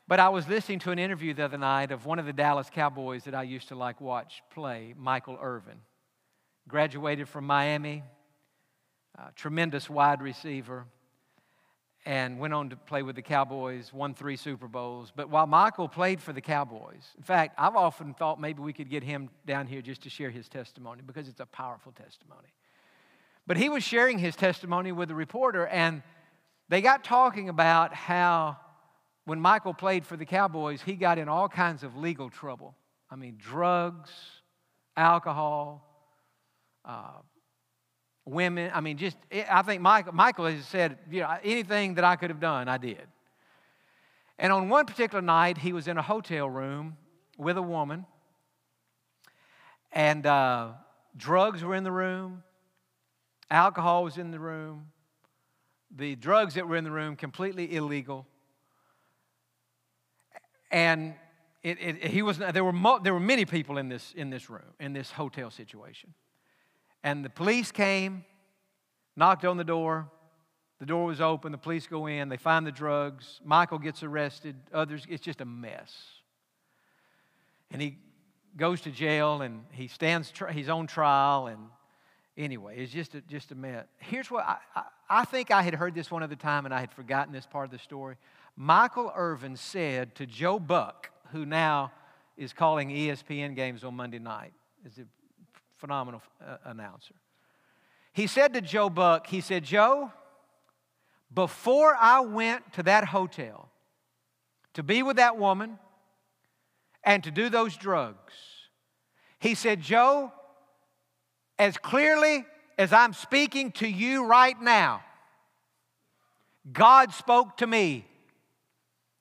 But 0.08 0.20
I 0.20 0.30
was 0.30 0.48
listening 0.48 0.80
to 0.80 0.92
an 0.92 1.00
interview 1.00 1.34
the 1.34 1.46
other 1.46 1.58
night 1.58 1.92
of 1.92 2.06
one 2.06 2.20
of 2.20 2.28
the 2.28 2.34
Dallas 2.34 2.70
Cowboys 2.70 3.24
that 3.24 3.34
I 3.34 3.44
used 3.44 3.68
to 3.70 3.76
like 3.76 4.00
watch 4.00 4.44
play, 4.52 4.94
Michael 4.96 5.38
Irvin 5.42 5.80
graduated 6.70 7.28
from 7.28 7.46
Miami, 7.46 8.04
tremendous 9.36 9.90
wide 9.90 10.22
receiver, 10.22 10.86
and 12.06 12.40
went 12.40 12.54
on 12.54 12.70
to 12.70 12.78
play 12.78 13.04
with 13.04 13.18
the 13.18 13.22
Cowboys, 13.22 13.92
won 13.92 14.14
three 14.14 14.38
Super 14.38 14.70
Bowls. 14.70 15.12
But 15.14 15.30
while 15.30 15.46
Michael 15.46 15.90
played 15.90 16.22
for 16.22 16.32
the 16.32 16.42
Cowboys, 16.42 17.04
in 17.18 17.24
fact, 17.24 17.56
I've 17.58 17.76
often 17.76 18.14
thought 18.14 18.40
maybe 18.40 18.62
we 18.62 18.72
could 18.72 18.90
get 18.90 19.04
him 19.04 19.30
down 19.46 19.68
here 19.68 19.82
just 19.82 20.04
to 20.04 20.10
share 20.10 20.30
his 20.30 20.48
testimony 20.48 21.02
because 21.06 21.28
it's 21.28 21.42
a 21.42 21.46
powerful 21.46 21.92
testimony. 21.92 22.54
But 23.46 23.58
he 23.58 23.68
was 23.68 23.84
sharing 23.84 24.18
his 24.18 24.36
testimony 24.36 24.92
with 24.92 25.12
a 25.12 25.16
reporter, 25.16 25.68
and 25.68 26.04
they 26.70 26.82
got 26.82 27.04
talking 27.04 27.50
about 27.50 27.94
how 27.94 28.58
when 29.26 29.42
Michael 29.42 29.74
played 29.74 30.06
for 30.06 30.16
the 30.16 30.26
Cowboys, 30.26 30.82
he 30.82 30.94
got 30.94 31.18
in 31.18 31.28
all 31.28 31.50
kinds 31.50 31.84
of 31.84 31.98
legal 31.98 32.30
trouble. 32.30 32.76
I 33.12 33.16
mean, 33.16 33.36
drugs, 33.38 34.12
alcohol, 34.96 35.84
uh, 36.90 37.22
women. 38.26 38.72
I 38.74 38.82
mean, 38.82 38.98
just, 38.98 39.18
I 39.32 39.62
think 39.62 39.82
Michael, 39.82 40.14
Michael 40.14 40.46
has 40.46 40.66
said, 40.66 40.98
you 41.12 41.22
know, 41.22 41.38
anything 41.44 41.96
that 41.96 42.04
I 42.04 42.16
could 42.16 42.32
have 42.32 42.40
done, 42.40 42.68
I 42.68 42.78
did. 42.78 43.08
And 44.40 44.52
on 44.52 44.70
one 44.70 44.86
particular 44.86 45.22
night, 45.22 45.58
he 45.58 45.74
was 45.74 45.88
in 45.88 45.98
a 45.98 46.02
hotel 46.02 46.50
room 46.50 46.98
with 47.38 47.58
a 47.58 47.62
woman, 47.62 48.06
and 49.92 50.26
uh, 50.26 50.70
drugs 51.16 51.64
were 51.64 51.76
in 51.76 51.84
the 51.84 51.92
room, 51.92 52.44
alcohol 53.52 54.04
was 54.04 54.18
in 54.18 54.32
the 54.32 54.40
room, 54.40 54.88
the 55.96 56.16
drugs 56.16 56.56
that 56.56 56.68
were 56.68 56.76
in 56.76 56.84
the 56.84 56.92
room 56.92 57.16
completely 57.16 57.76
illegal, 57.76 58.26
and 60.72 61.14
it, 61.64 61.78
it, 61.82 62.06
he 62.06 62.22
was 62.22 62.38
there 62.38 62.64
were 62.64 62.72
mo- 62.72 63.00
there 63.00 63.14
were 63.14 63.20
many 63.20 63.44
people 63.46 63.78
in 63.78 63.90
this 63.90 64.14
in 64.16 64.30
this 64.30 64.50
room 64.50 64.72
in 64.80 64.94
this 64.94 65.12
hotel 65.12 65.50
situation. 65.50 66.14
And 67.04 67.24
the 67.24 67.30
police 67.30 67.72
came, 67.72 68.26
knocked 69.16 69.46
on 69.46 69.58
the 69.58 69.64
door. 69.64 70.10
The 70.80 70.86
door 70.86 71.06
was 71.06 71.22
open. 71.22 71.52
The 71.52 71.58
police 71.58 71.88
go 71.88 72.08
in. 72.08 72.30
They 72.30 72.38
find 72.38 72.66
the 72.66 72.72
drugs. 72.72 73.42
Michael 73.44 73.80
gets 73.80 74.04
arrested. 74.04 74.56
Others, 74.74 75.06
it's 75.10 75.24
just 75.24 75.42
a 75.42 75.46
mess. 75.46 75.94
And 77.72 77.82
he 77.82 77.98
goes 78.58 78.82
to 78.82 78.92
jail 78.92 79.42
and 79.42 79.64
he 79.72 79.88
stands 79.88 80.32
his 80.52 80.70
own 80.70 80.88
trial. 80.88 81.48
And 81.48 81.60
anyway, 82.38 82.78
it's 82.78 82.92
just 82.92 83.16
a, 83.16 83.22
just 83.22 83.52
a 83.52 83.56
mess. 83.56 83.86
Here's 83.98 84.32
what 84.32 84.46
I, 84.46 84.58
I, 84.76 84.84
I 85.10 85.26
think 85.26 85.52
I 85.52 85.62
had 85.62 85.76
heard 85.76 85.94
this 85.94 86.10
one 86.10 86.24
other 86.24 86.36
time 86.36 86.66
and 86.66 86.74
I 86.74 86.80
had 86.80 86.92
forgotten 86.92 87.34
this 87.34 87.46
part 87.46 87.66
of 87.66 87.72
the 87.72 87.80
story. 87.80 88.16
Michael 88.56 89.12
Irvin 89.16 89.56
said 89.56 90.16
to 90.16 90.26
Joe 90.26 90.60
Buck, 90.60 91.12
who 91.32 91.46
now 91.46 91.92
is 92.38 92.54
calling 92.54 92.90
ESPN 92.90 93.56
games 93.56 93.84
on 93.84 93.96
Monday 93.96 94.20
night, 94.20 94.54
is 94.86 95.00
phenomenal 95.80 96.22
uh, 96.46 96.58
announcer. 96.66 97.16
He 98.14 98.28
said 98.28 98.54
to 98.54 98.62
Joe 98.62 98.90
Buck, 98.90 99.28
he 99.28 99.42
said, 99.42 99.64
Joe, 99.64 100.12
before 101.34 101.96
I 101.96 102.20
went 102.20 102.74
to 102.74 102.84
that 102.84 103.06
hotel 103.06 103.70
to 104.74 104.84
be 104.84 105.04
with 105.04 105.18
that 105.18 105.38
woman 105.38 105.80
and 107.04 107.24
to 107.24 107.32
do 107.32 107.50
those 107.50 107.78
drugs, 107.78 108.34
he 109.40 109.56
said, 109.56 109.82
Joe, 109.82 110.34
as 111.58 111.78
clearly 111.78 112.46
as 112.78 112.92
I'm 112.92 113.14
speaking 113.14 113.72
to 113.74 113.88
you 113.88 114.26
right 114.26 114.60
now, 114.62 115.02
God 116.72 117.14
spoke 117.14 117.58
to 117.58 117.68
me. 117.68 118.06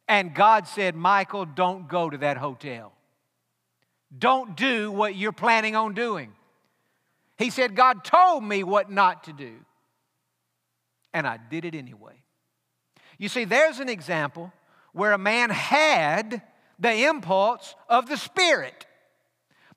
And 0.08 0.34
God 0.34 0.66
said, 0.66 0.96
Michael, 0.96 1.44
don't 1.44 1.86
go 1.86 2.08
to 2.08 2.18
that 2.18 2.38
hotel. 2.38 2.92
Don't 4.16 4.56
do 4.56 4.90
what 4.90 5.14
you're 5.14 5.32
planning 5.32 5.76
on 5.76 5.92
doing. 5.92 6.32
He 7.38 7.50
said, 7.50 7.76
God 7.76 8.04
told 8.04 8.42
me 8.42 8.64
what 8.64 8.90
not 8.90 9.24
to 9.24 9.32
do. 9.32 9.54
And 11.14 11.26
I 11.26 11.38
did 11.38 11.64
it 11.64 11.74
anyway. 11.74 12.22
You 13.16 13.28
see, 13.28 13.44
there's 13.44 13.78
an 13.78 13.88
example 13.88 14.52
where 14.92 15.12
a 15.12 15.18
man 15.18 15.50
had 15.50 16.42
the 16.78 17.04
impulse 17.04 17.74
of 17.88 18.08
the 18.08 18.16
Spirit, 18.16 18.86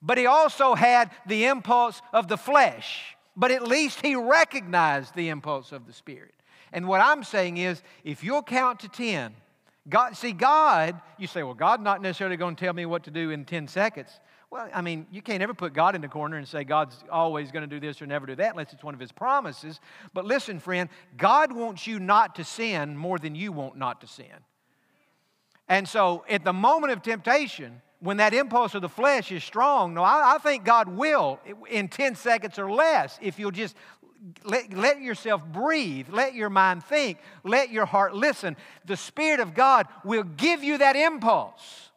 but 0.01 0.17
he 0.17 0.25
also 0.25 0.75
had 0.75 1.11
the 1.25 1.45
impulse 1.45 2.01
of 2.11 2.27
the 2.27 2.37
flesh. 2.37 3.15
But 3.35 3.51
at 3.51 3.67
least 3.67 4.01
he 4.01 4.15
recognized 4.15 5.15
the 5.15 5.29
impulse 5.29 5.71
of 5.71 5.87
the 5.87 5.93
Spirit. 5.93 6.33
And 6.73 6.87
what 6.87 7.01
I'm 7.01 7.23
saying 7.23 7.57
is, 7.57 7.81
if 8.03 8.23
you'll 8.23 8.43
count 8.43 8.81
to 8.81 8.89
10, 8.89 9.33
God, 9.89 10.15
see, 10.15 10.31
God, 10.31 10.99
you 11.17 11.27
say, 11.27 11.43
well, 11.43 11.53
God's 11.53 11.83
not 11.83 12.01
necessarily 12.01 12.37
going 12.37 12.55
to 12.55 12.63
tell 12.63 12.73
me 12.73 12.85
what 12.85 13.03
to 13.05 13.11
do 13.11 13.31
in 13.31 13.45
10 13.45 13.67
seconds. 13.67 14.19
Well, 14.51 14.67
I 14.73 14.81
mean, 14.81 15.07
you 15.11 15.21
can't 15.21 15.41
ever 15.41 15.53
put 15.53 15.71
God 15.71 15.95
in 15.95 16.01
the 16.01 16.09
corner 16.09 16.35
and 16.35 16.45
say 16.45 16.65
God's 16.65 17.01
always 17.09 17.51
going 17.51 17.61
to 17.61 17.73
do 17.73 17.79
this 17.79 18.01
or 18.01 18.05
never 18.05 18.25
do 18.25 18.35
that 18.35 18.51
unless 18.51 18.73
it's 18.73 18.83
one 18.83 18.93
of 18.93 18.99
His 18.99 19.11
promises. 19.11 19.79
But 20.13 20.25
listen, 20.25 20.59
friend, 20.59 20.89
God 21.15 21.53
wants 21.53 21.87
you 21.87 21.99
not 21.99 22.35
to 22.35 22.43
sin 22.43 22.97
more 22.97 23.17
than 23.17 23.33
you 23.33 23.53
want 23.53 23.77
not 23.77 24.01
to 24.01 24.07
sin. 24.07 24.25
And 25.69 25.87
so 25.87 26.25
at 26.29 26.43
the 26.43 26.51
moment 26.51 26.91
of 26.91 27.01
temptation, 27.01 27.81
when 28.01 28.17
that 28.17 28.33
impulse 28.33 28.75
of 28.75 28.81
the 28.81 28.89
flesh 28.89 29.31
is 29.31 29.41
strong, 29.41 29.93
no, 29.93 30.03
I, 30.03 30.35
I 30.35 30.37
think 30.39 30.65
God 30.65 30.89
will 30.89 31.39
in 31.69 31.87
10 31.87 32.15
seconds 32.15 32.59
or 32.59 32.69
less 32.69 33.17
if 33.21 33.39
you'll 33.39 33.51
just 33.51 33.73
let, 34.43 34.73
let 34.73 35.01
yourself 35.01 35.45
breathe, 35.45 36.09
let 36.09 36.35
your 36.35 36.49
mind 36.49 36.83
think, 36.83 37.19
let 37.45 37.71
your 37.71 37.85
heart 37.85 38.13
listen. 38.13 38.57
The 38.83 38.97
Spirit 38.97 39.39
of 39.39 39.53
God 39.53 39.87
will 40.03 40.23
give 40.23 40.61
you 40.61 40.79
that 40.79 40.97
impulse. 40.97 41.89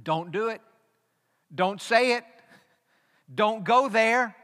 Don't 0.00 0.30
do 0.30 0.50
it. 0.50 0.60
Don't 1.54 1.80
say 1.80 2.12
it. 2.12 2.24
Don't 3.32 3.64
go 3.64 3.88
there. 3.88 4.34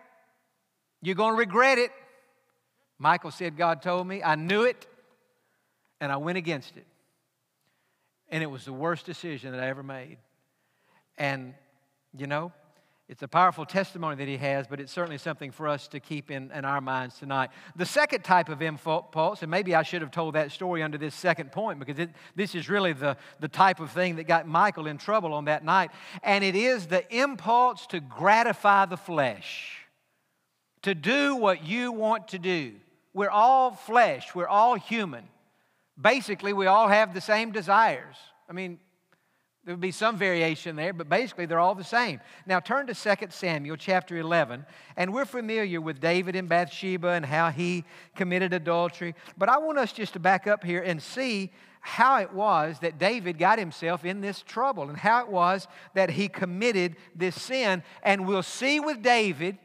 You're 1.02 1.14
going 1.14 1.34
to 1.34 1.38
regret 1.38 1.78
it. 1.78 1.90
Michael 2.98 3.30
said, 3.30 3.56
God 3.56 3.82
told 3.82 4.06
me. 4.06 4.22
I 4.22 4.34
knew 4.36 4.62
it, 4.62 4.86
and 6.00 6.10
I 6.10 6.16
went 6.16 6.38
against 6.38 6.76
it. 6.76 6.86
And 8.30 8.42
it 8.42 8.46
was 8.46 8.64
the 8.64 8.72
worst 8.72 9.04
decision 9.04 9.52
that 9.52 9.60
I 9.60 9.68
ever 9.68 9.82
made. 9.82 10.18
And, 11.18 11.54
you 12.16 12.26
know, 12.26 12.52
it's 13.06 13.22
a 13.22 13.28
powerful 13.28 13.66
testimony 13.66 14.16
that 14.16 14.28
he 14.28 14.38
has, 14.38 14.66
but 14.66 14.80
it's 14.80 14.90
certainly 14.90 15.18
something 15.18 15.50
for 15.50 15.68
us 15.68 15.88
to 15.88 16.00
keep 16.00 16.30
in, 16.30 16.50
in 16.52 16.64
our 16.64 16.80
minds 16.80 17.18
tonight. 17.18 17.50
The 17.76 17.84
second 17.84 18.22
type 18.24 18.48
of 18.48 18.62
impulse, 18.62 19.42
and 19.42 19.50
maybe 19.50 19.74
I 19.74 19.82
should 19.82 20.00
have 20.00 20.10
told 20.10 20.34
that 20.36 20.52
story 20.52 20.82
under 20.82 20.96
this 20.96 21.14
second 21.14 21.52
point 21.52 21.78
because 21.78 21.98
it, 21.98 22.10
this 22.34 22.54
is 22.54 22.70
really 22.70 22.94
the, 22.94 23.18
the 23.40 23.48
type 23.48 23.78
of 23.78 23.90
thing 23.90 24.16
that 24.16 24.24
got 24.24 24.48
Michael 24.48 24.86
in 24.86 24.96
trouble 24.96 25.34
on 25.34 25.44
that 25.44 25.62
night, 25.62 25.90
and 26.22 26.42
it 26.42 26.56
is 26.56 26.86
the 26.86 27.04
impulse 27.14 27.86
to 27.88 28.00
gratify 28.00 28.86
the 28.86 28.96
flesh, 28.96 29.80
to 30.80 30.94
do 30.94 31.36
what 31.36 31.62
you 31.62 31.92
want 31.92 32.28
to 32.28 32.38
do. 32.38 32.72
We're 33.12 33.30
all 33.30 33.72
flesh, 33.72 34.34
we're 34.34 34.48
all 34.48 34.76
human. 34.76 35.28
Basically, 36.00 36.54
we 36.54 36.66
all 36.66 36.88
have 36.88 37.12
the 37.12 37.20
same 37.20 37.52
desires. 37.52 38.16
I 38.48 38.54
mean, 38.54 38.78
there 39.64 39.74
would 39.74 39.80
be 39.80 39.92
some 39.92 40.18
variation 40.18 40.76
there, 40.76 40.92
but 40.92 41.08
basically 41.08 41.46
they're 41.46 41.58
all 41.58 41.74
the 41.74 41.82
same. 41.82 42.20
Now 42.44 42.60
turn 42.60 42.86
to 42.86 42.94
2 42.94 43.26
Samuel 43.30 43.76
chapter 43.76 44.18
11, 44.18 44.66
and 44.96 45.14
we're 45.14 45.24
familiar 45.24 45.80
with 45.80 46.00
David 46.00 46.36
and 46.36 46.48
Bathsheba 46.48 47.08
and 47.08 47.24
how 47.24 47.50
he 47.50 47.84
committed 48.14 48.52
adultery. 48.52 49.14
But 49.38 49.48
I 49.48 49.56
want 49.56 49.78
us 49.78 49.92
just 49.92 50.12
to 50.14 50.18
back 50.18 50.46
up 50.46 50.64
here 50.64 50.82
and 50.82 51.02
see 51.02 51.50
how 51.80 52.20
it 52.20 52.32
was 52.32 52.78
that 52.80 52.98
David 52.98 53.38
got 53.38 53.58
himself 53.58 54.04
in 54.04 54.20
this 54.20 54.42
trouble 54.42 54.90
and 54.90 54.98
how 54.98 55.22
it 55.22 55.28
was 55.28 55.66
that 55.94 56.10
he 56.10 56.28
committed 56.28 56.96
this 57.14 57.40
sin. 57.40 57.82
And 58.02 58.26
we'll 58.26 58.42
see 58.42 58.80
with 58.80 59.02
David, 59.02 59.56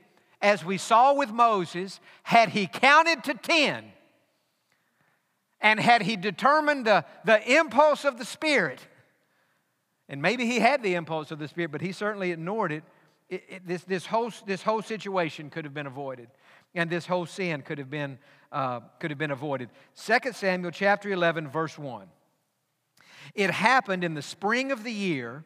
as 0.42 0.64
we 0.64 0.78
saw 0.78 1.14
with 1.14 1.32
Moses, 1.32 2.00
had 2.24 2.50
he 2.50 2.68
counted 2.68 3.26
to 3.26 3.34
10 3.34 3.86
and 5.62 5.80
had 5.80 6.04
he 6.04 6.16
determined 6.16 6.86
the, 6.86 7.04
the 7.26 7.58
impulse 7.58 8.06
of 8.06 8.18
the 8.18 8.26
Spirit 8.26 8.86
and 10.10 10.22
maybe 10.22 10.45
he 10.45 10.60
had 10.60 10.82
the 10.82 10.95
impulse 10.95 11.30
of 11.32 11.39
the 11.39 11.48
Spirit, 11.48 11.72
but 11.72 11.82
he 11.82 11.91
certainly 11.91 12.32
ignored 12.32 12.72
it. 12.72 12.84
it, 13.30 13.43
it 13.48 13.67
this, 13.67 13.84
this, 13.84 14.06
whole, 14.08 14.32
this 14.48 14.63
whole 14.63 14.82
situation 14.82 15.52
could 15.52 15.63
have 15.63 15.74
been 15.74 15.88
avoided, 15.88 16.28
and 16.74 16.89
this 16.89 17.06
whole 17.06 17.28
sin 17.28 17.62
could 17.62 17.78
have 17.78 17.91
been, 17.91 18.17
uh, 18.52 18.80
could 19.00 19.12
have 19.12 19.19
been 19.19 19.32
avoided. 19.32 19.69
2 20.04 20.34
Samuel 20.34 20.72
chapter 20.72 21.10
11, 21.12 21.48
verse 21.48 21.78
1. 21.78 22.08
It 23.36 23.52
happened 23.52 24.04
in 24.04 24.15
the 24.15 24.24
spring 24.24 24.72
of 24.72 24.84
the 24.84 24.91
year, 24.91 25.43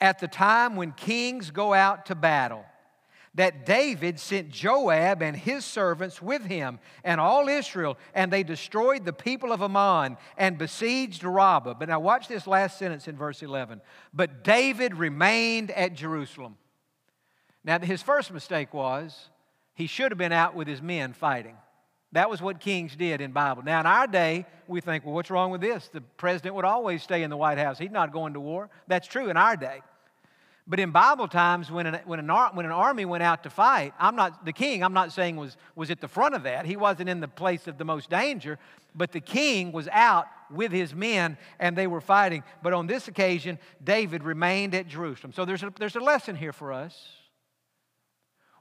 at 0.00 0.18
the 0.18 0.26
time 0.26 0.74
when 0.74 0.90
kings 0.92 1.52
go 1.52 1.72
out 1.72 2.06
to 2.06 2.16
battle 2.16 2.64
that 3.34 3.64
David 3.64 4.20
sent 4.20 4.50
Joab 4.50 5.22
and 5.22 5.34
his 5.34 5.64
servants 5.64 6.20
with 6.20 6.44
him 6.44 6.78
and 7.02 7.20
all 7.20 7.48
Israel, 7.48 7.96
and 8.14 8.30
they 8.30 8.42
destroyed 8.42 9.04
the 9.04 9.12
people 9.12 9.52
of 9.52 9.62
Ammon 9.62 10.18
and 10.36 10.58
besieged 10.58 11.24
Rabbah. 11.24 11.74
But 11.74 11.88
now 11.88 12.00
watch 12.00 12.28
this 12.28 12.46
last 12.46 12.78
sentence 12.78 13.08
in 13.08 13.16
verse 13.16 13.42
11. 13.42 13.80
But 14.12 14.44
David 14.44 14.94
remained 14.94 15.70
at 15.70 15.94
Jerusalem. 15.94 16.56
Now, 17.64 17.78
his 17.78 18.02
first 18.02 18.32
mistake 18.32 18.74
was 18.74 19.28
he 19.74 19.86
should 19.86 20.10
have 20.10 20.18
been 20.18 20.32
out 20.32 20.54
with 20.54 20.68
his 20.68 20.82
men 20.82 21.12
fighting. 21.12 21.56
That 22.12 22.28
was 22.28 22.42
what 22.42 22.60
kings 22.60 22.94
did 22.94 23.22
in 23.22 23.32
Bible. 23.32 23.62
Now, 23.62 23.80
in 23.80 23.86
our 23.86 24.06
day, 24.06 24.44
we 24.68 24.82
think, 24.82 25.06
well, 25.06 25.14
what's 25.14 25.30
wrong 25.30 25.50
with 25.50 25.62
this? 25.62 25.88
The 25.88 26.02
president 26.02 26.54
would 26.54 26.66
always 26.66 27.02
stay 27.02 27.22
in 27.22 27.30
the 27.30 27.38
White 27.38 27.56
House. 27.56 27.78
He's 27.78 27.90
not 27.90 28.12
going 28.12 28.34
to 28.34 28.40
war. 28.40 28.68
That's 28.86 29.08
true 29.08 29.30
in 29.30 29.38
our 29.38 29.56
day. 29.56 29.80
But 30.66 30.78
in 30.78 30.92
Bible 30.92 31.26
times, 31.26 31.70
when 31.70 31.86
an, 31.86 32.00
when, 32.04 32.20
an, 32.20 32.28
when 32.54 32.66
an 32.66 32.72
army 32.72 33.04
went 33.04 33.22
out 33.22 33.42
to 33.42 33.50
fight, 33.50 33.94
I'm 33.98 34.14
not, 34.14 34.44
the 34.44 34.52
king, 34.52 34.84
I'm 34.84 34.92
not 34.92 35.12
saying 35.12 35.36
was, 35.36 35.56
was 35.74 35.90
at 35.90 36.00
the 36.00 36.06
front 36.06 36.36
of 36.36 36.44
that. 36.44 36.66
He 36.66 36.76
wasn't 36.76 37.08
in 37.08 37.20
the 37.20 37.28
place 37.28 37.66
of 37.66 37.78
the 37.78 37.84
most 37.84 38.08
danger, 38.08 38.58
but 38.94 39.10
the 39.10 39.20
king 39.20 39.72
was 39.72 39.88
out 39.88 40.26
with 40.50 40.70
his 40.70 40.94
men 40.94 41.36
and 41.58 41.76
they 41.76 41.88
were 41.88 42.00
fighting. 42.00 42.44
But 42.62 42.74
on 42.74 42.86
this 42.86 43.08
occasion, 43.08 43.58
David 43.82 44.22
remained 44.22 44.74
at 44.74 44.86
Jerusalem. 44.86 45.32
So 45.32 45.44
there's 45.44 45.64
a, 45.64 45.72
there's 45.78 45.96
a 45.96 46.00
lesson 46.00 46.36
here 46.36 46.52
for 46.52 46.72
us. 46.72 47.08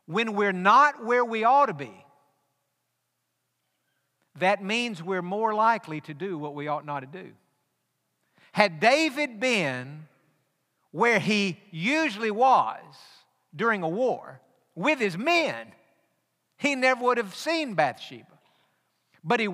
When 0.08 0.34
we're 0.34 0.52
not 0.52 1.06
where 1.06 1.24
we 1.24 1.44
ought 1.44 1.68
to 1.68 1.74
be, 1.74 1.94
that 4.40 4.64
means 4.64 5.04
we're 5.04 5.22
more 5.22 5.54
likely 5.54 6.02
to 6.02 6.16
do 6.16 6.38
what 6.38 6.56
we 6.56 6.68
ought 6.68 6.86
not 6.86 7.02
to 7.02 7.06
do. 7.06 7.32
Had 8.54 8.80
David 8.80 9.40
been 9.40 10.08
where 10.92 11.20
he 11.20 11.60
usually 11.72 12.32
was 12.32 12.84
during 13.56 13.84
a 13.84 13.90
war 13.90 14.42
with 14.76 15.00
his 15.00 15.18
men, 15.18 15.68
he 16.58 16.76
never 16.76 17.04
would 17.04 17.18
have 17.18 17.36
seen 17.36 17.74
Bathsheba. 17.74 18.26
But 19.24 19.40
he, 19.40 19.48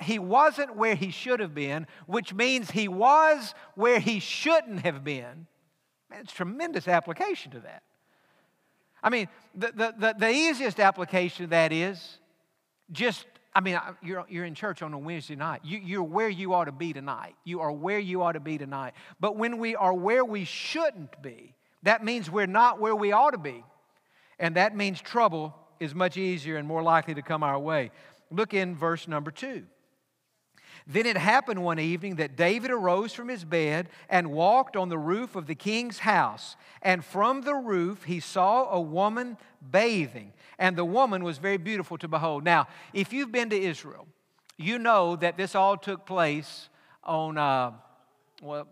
he 0.00 0.18
wasn't 0.18 0.76
where 0.76 0.94
he 0.94 1.10
should 1.10 1.40
have 1.40 1.54
been, 1.54 1.86
which 2.06 2.34
means 2.34 2.70
he 2.70 2.88
was 2.88 3.54
where 3.74 4.00
he 4.00 4.18
shouldn't 4.18 4.80
have 4.80 5.04
been. 5.04 5.46
Man, 6.10 6.20
it's 6.20 6.32
tremendous 6.32 6.88
application 6.88 7.52
to 7.52 7.60
that. 7.60 7.82
I 9.02 9.10
mean, 9.10 9.28
the, 9.54 9.72
the, 9.74 9.94
the, 9.96 10.14
the 10.18 10.30
easiest 10.30 10.80
application 10.80 11.44
of 11.44 11.50
that 11.50 11.72
is 11.72 12.18
just 12.90 13.26
I 13.54 13.60
mean, 13.60 13.78
you're, 14.02 14.24
you're 14.28 14.44
in 14.44 14.54
church 14.54 14.80
on 14.82 14.94
a 14.94 14.98
Wednesday 14.98 15.36
night. 15.36 15.60
You, 15.62 15.78
you're 15.78 16.02
where 16.02 16.28
you 16.28 16.54
ought 16.54 16.64
to 16.64 16.72
be 16.72 16.92
tonight. 16.92 17.34
You 17.44 17.60
are 17.60 17.70
where 17.70 17.98
you 17.98 18.22
ought 18.22 18.32
to 18.32 18.40
be 18.40 18.56
tonight. 18.56 18.94
But 19.20 19.36
when 19.36 19.58
we 19.58 19.76
are 19.76 19.92
where 19.92 20.24
we 20.24 20.44
shouldn't 20.44 21.20
be, 21.22 21.54
that 21.82 22.02
means 22.02 22.30
we're 22.30 22.46
not 22.46 22.80
where 22.80 22.96
we 22.96 23.12
ought 23.12 23.32
to 23.32 23.38
be. 23.38 23.62
And 24.38 24.56
that 24.56 24.74
means 24.74 25.00
trouble 25.00 25.54
is 25.80 25.94
much 25.94 26.16
easier 26.16 26.56
and 26.56 26.66
more 26.66 26.82
likely 26.82 27.14
to 27.14 27.22
come 27.22 27.42
our 27.42 27.58
way. 27.58 27.90
Look 28.30 28.54
in 28.54 28.74
verse 28.74 29.06
number 29.06 29.30
two. 29.30 29.64
Then 30.86 31.06
it 31.06 31.16
happened 31.16 31.62
one 31.62 31.78
evening 31.78 32.16
that 32.16 32.36
David 32.36 32.70
arose 32.70 33.12
from 33.12 33.28
his 33.28 33.44
bed 33.44 33.88
and 34.08 34.32
walked 34.32 34.76
on 34.76 34.88
the 34.88 34.98
roof 34.98 35.36
of 35.36 35.46
the 35.46 35.54
king's 35.54 36.00
house. 36.00 36.56
And 36.82 37.04
from 37.04 37.42
the 37.42 37.54
roof 37.54 38.04
he 38.04 38.20
saw 38.20 38.70
a 38.70 38.80
woman 38.80 39.36
bathing, 39.70 40.32
and 40.58 40.76
the 40.76 40.84
woman 40.84 41.22
was 41.22 41.38
very 41.38 41.56
beautiful 41.56 41.98
to 41.98 42.08
behold. 42.08 42.44
Now, 42.44 42.66
if 42.92 43.12
you've 43.12 43.32
been 43.32 43.50
to 43.50 43.60
Israel, 43.60 44.06
you 44.56 44.78
know 44.78 45.16
that 45.16 45.36
this 45.36 45.54
all 45.54 45.76
took 45.76 46.04
place 46.04 46.68
on, 47.04 47.38
uh, 47.38 47.72
well, 48.42 48.66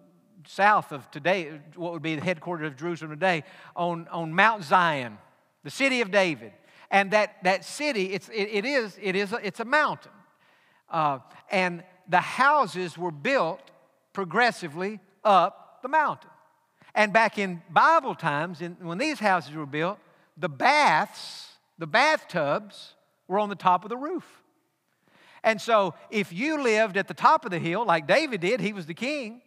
south 0.46 0.92
of 0.92 1.10
today, 1.10 1.60
what 1.76 1.92
would 1.92 2.02
be 2.02 2.14
the 2.14 2.24
headquarters 2.24 2.66
of 2.66 2.76
Jerusalem 2.76 3.10
today, 3.10 3.44
on, 3.76 4.08
on 4.08 4.34
Mount 4.34 4.64
Zion, 4.64 5.18
the 5.64 5.70
city 5.70 6.00
of 6.00 6.10
David. 6.10 6.52
And 6.90 7.12
that, 7.12 7.36
that 7.44 7.64
city, 7.64 8.12
it's, 8.12 8.28
it, 8.30 8.48
it 8.52 8.64
is, 8.64 8.98
it 9.00 9.14
is 9.14 9.32
a, 9.32 9.46
it's 9.46 9.60
a 9.60 9.64
mountain. 9.64 10.12
Uh, 10.88 11.20
and 11.50 11.84
the 12.10 12.20
houses 12.20 12.98
were 12.98 13.12
built 13.12 13.60
progressively 14.12 14.98
up 15.24 15.78
the 15.82 15.88
mountain. 15.88 16.30
And 16.94 17.12
back 17.12 17.38
in 17.38 17.62
Bible 17.70 18.16
times, 18.16 18.60
in, 18.60 18.76
when 18.80 18.98
these 18.98 19.20
houses 19.20 19.54
were 19.54 19.64
built, 19.64 19.98
the 20.36 20.48
baths, 20.48 21.48
the 21.78 21.86
bathtubs, 21.86 22.94
were 23.28 23.38
on 23.38 23.48
the 23.48 23.54
top 23.54 23.84
of 23.84 23.90
the 23.90 23.96
roof. 23.96 24.26
And 25.44 25.60
so, 25.60 25.94
if 26.10 26.32
you 26.32 26.60
lived 26.60 26.96
at 26.96 27.06
the 27.06 27.14
top 27.14 27.44
of 27.44 27.52
the 27.52 27.60
hill, 27.60 27.86
like 27.86 28.06
David 28.06 28.40
did, 28.40 28.60
he 28.60 28.72
was 28.72 28.86
the 28.86 28.94
king, 28.94 29.40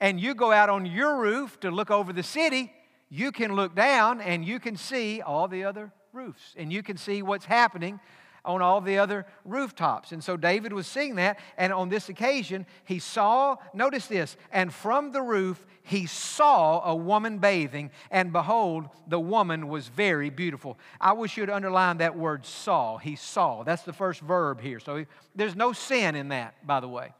and 0.00 0.20
you 0.20 0.34
go 0.34 0.50
out 0.50 0.68
on 0.68 0.84
your 0.84 1.18
roof 1.20 1.60
to 1.60 1.70
look 1.70 1.90
over 1.90 2.12
the 2.12 2.24
city, 2.24 2.72
you 3.08 3.30
can 3.32 3.54
look 3.54 3.74
down 3.74 4.20
and 4.20 4.44
you 4.44 4.58
can 4.58 4.76
see 4.76 5.22
all 5.22 5.48
the 5.48 5.64
other 5.64 5.92
roofs, 6.12 6.54
and 6.56 6.72
you 6.72 6.82
can 6.82 6.96
see 6.96 7.22
what's 7.22 7.44
happening 7.44 8.00
on 8.44 8.62
all 8.62 8.80
the 8.80 8.98
other 8.98 9.26
rooftops. 9.44 10.12
And 10.12 10.22
so 10.22 10.36
David 10.36 10.72
was 10.72 10.86
seeing 10.86 11.16
that, 11.16 11.38
and 11.56 11.72
on 11.72 11.88
this 11.88 12.08
occasion, 12.08 12.66
he 12.84 12.98
saw, 12.98 13.56
notice 13.74 14.06
this, 14.06 14.36
and 14.50 14.72
from 14.72 15.12
the 15.12 15.22
roof 15.22 15.64
he 15.82 16.06
saw 16.06 16.82
a 16.84 16.94
woman 16.94 17.38
bathing, 17.38 17.90
and 18.10 18.32
behold, 18.32 18.88
the 19.08 19.18
woman 19.18 19.68
was 19.68 19.88
very 19.88 20.30
beautiful. 20.30 20.78
I 21.00 21.12
wish 21.12 21.36
you'd 21.36 21.50
underline 21.50 21.98
that 21.98 22.16
word 22.16 22.46
saw. 22.46 22.98
He 22.98 23.16
saw. 23.16 23.64
That's 23.64 23.82
the 23.82 23.92
first 23.92 24.20
verb 24.20 24.60
here. 24.60 24.80
So 24.80 25.04
there's 25.34 25.56
no 25.56 25.72
sin 25.72 26.14
in 26.14 26.28
that, 26.28 26.66
by 26.66 26.80
the 26.80 26.88
way. 26.88 27.12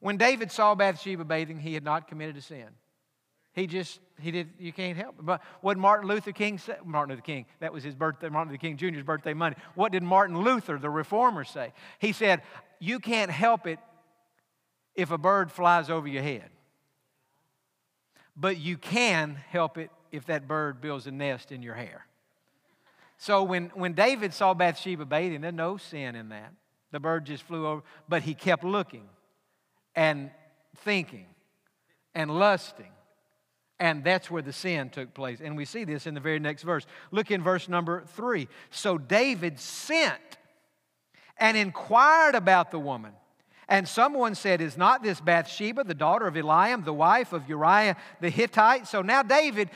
When 0.00 0.16
David 0.16 0.52
saw 0.52 0.74
Bathsheba 0.74 1.24
bathing, 1.24 1.58
he 1.58 1.74
had 1.74 1.84
not 1.84 2.08
committed 2.08 2.36
a 2.36 2.40
sin. 2.40 2.68
He 3.52 3.66
just, 3.66 4.00
he 4.20 4.30
did, 4.30 4.48
you 4.58 4.72
can't 4.72 4.96
help 4.96 5.18
it. 5.18 5.24
But 5.24 5.42
what 5.60 5.76
Martin 5.76 6.08
Luther 6.08 6.32
King 6.32 6.58
said, 6.58 6.78
Martin 6.84 7.14
Luther 7.14 7.24
King, 7.24 7.46
that 7.60 7.72
was 7.72 7.84
his 7.84 7.94
birthday, 7.94 8.28
Martin 8.28 8.52
Luther 8.52 8.60
King 8.60 8.76
Jr.'s 8.76 9.02
birthday 9.02 9.34
Monday. 9.34 9.58
What 9.74 9.92
did 9.92 10.02
Martin 10.02 10.40
Luther, 10.40 10.78
the 10.78 10.90
reformer, 10.90 11.44
say? 11.44 11.72
He 11.98 12.12
said, 12.12 12.42
You 12.80 12.98
can't 12.98 13.30
help 13.30 13.66
it 13.66 13.78
if 14.94 15.10
a 15.10 15.18
bird 15.18 15.52
flies 15.52 15.90
over 15.90 16.08
your 16.08 16.22
head. 16.22 16.50
But 18.36 18.58
you 18.58 18.76
can 18.76 19.36
help 19.50 19.78
it 19.78 19.90
if 20.10 20.26
that 20.26 20.48
bird 20.48 20.80
builds 20.80 21.06
a 21.06 21.10
nest 21.10 21.52
in 21.52 21.62
your 21.62 21.74
hair. 21.74 22.06
So 23.18 23.42
when, 23.42 23.70
when 23.74 23.94
David 23.94 24.32
saw 24.32 24.54
Bathsheba 24.54 25.04
bathing, 25.04 25.40
there's 25.40 25.54
no 25.54 25.76
sin 25.76 26.14
in 26.14 26.28
that. 26.30 26.52
The 26.90 27.00
bird 27.00 27.26
just 27.26 27.42
flew 27.42 27.66
over, 27.66 27.82
but 28.08 28.22
he 28.22 28.34
kept 28.34 28.64
looking 28.64 29.08
and 29.94 30.30
thinking 30.76 31.26
and 32.14 32.30
lusting 32.30 32.90
and 33.80 34.02
that's 34.02 34.30
where 34.30 34.42
the 34.42 34.52
sin 34.52 34.90
took 34.90 35.14
place. 35.14 35.40
And 35.42 35.56
we 35.56 35.64
see 35.64 35.84
this 35.84 36.06
in 36.06 36.14
the 36.14 36.20
very 36.20 36.40
next 36.40 36.64
verse. 36.64 36.86
Look 37.10 37.30
in 37.30 37.42
verse 37.42 37.68
number 37.68 38.02
three. 38.08 38.48
So 38.70 38.98
David 38.98 39.60
sent 39.60 40.38
and 41.38 41.56
inquired 41.56 42.34
about 42.34 42.70
the 42.70 42.78
woman. 42.80 43.12
And 43.68 43.86
someone 43.86 44.34
said, 44.34 44.60
Is 44.60 44.76
not 44.76 45.02
this 45.02 45.20
Bathsheba, 45.20 45.84
the 45.84 45.94
daughter 45.94 46.26
of 46.26 46.34
Eliam, 46.34 46.84
the 46.84 46.92
wife 46.92 47.32
of 47.32 47.48
Uriah 47.48 47.96
the 48.20 48.30
Hittite? 48.30 48.88
So 48.88 49.02
now 49.02 49.22
David, 49.22 49.70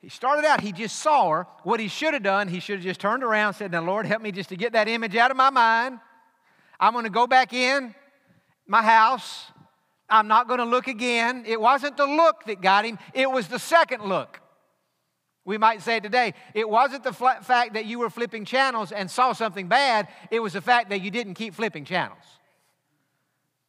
he 0.00 0.08
started 0.08 0.44
out, 0.44 0.60
he 0.60 0.70
just 0.70 0.96
saw 0.96 1.30
her. 1.30 1.46
What 1.64 1.80
he 1.80 1.88
should 1.88 2.14
have 2.14 2.22
done, 2.22 2.46
he 2.46 2.60
should 2.60 2.76
have 2.76 2.84
just 2.84 3.00
turned 3.00 3.24
around 3.24 3.48
and 3.48 3.56
said, 3.56 3.72
Now, 3.72 3.82
Lord, 3.82 4.06
help 4.06 4.22
me 4.22 4.30
just 4.30 4.50
to 4.50 4.56
get 4.56 4.74
that 4.74 4.86
image 4.86 5.16
out 5.16 5.30
of 5.30 5.36
my 5.36 5.50
mind. 5.50 5.98
I'm 6.78 6.92
going 6.92 7.04
to 7.04 7.10
go 7.10 7.26
back 7.26 7.52
in 7.52 7.94
my 8.66 8.82
house 8.82 9.50
I'm 10.10 10.28
not 10.28 10.48
going 10.48 10.58
to 10.58 10.64
look 10.64 10.88
again. 10.88 11.44
It 11.46 11.60
wasn't 11.60 11.96
the 11.96 12.06
look 12.06 12.44
that 12.44 12.60
got 12.60 12.84
him, 12.84 12.98
it 13.14 13.30
was 13.30 13.48
the 13.48 13.58
second 13.58 14.04
look. 14.04 14.40
We 15.44 15.56
might 15.56 15.80
say 15.80 15.98
today, 15.98 16.34
it 16.52 16.68
wasn't 16.68 17.04
the 17.04 17.12
fact 17.12 17.72
that 17.72 17.86
you 17.86 18.00
were 18.00 18.10
flipping 18.10 18.44
channels 18.44 18.92
and 18.92 19.10
saw 19.10 19.32
something 19.32 19.66
bad, 19.66 20.08
it 20.30 20.40
was 20.40 20.52
the 20.52 20.60
fact 20.60 20.90
that 20.90 21.00
you 21.00 21.10
didn't 21.10 21.34
keep 21.34 21.54
flipping 21.54 21.86
channels. 21.86 22.22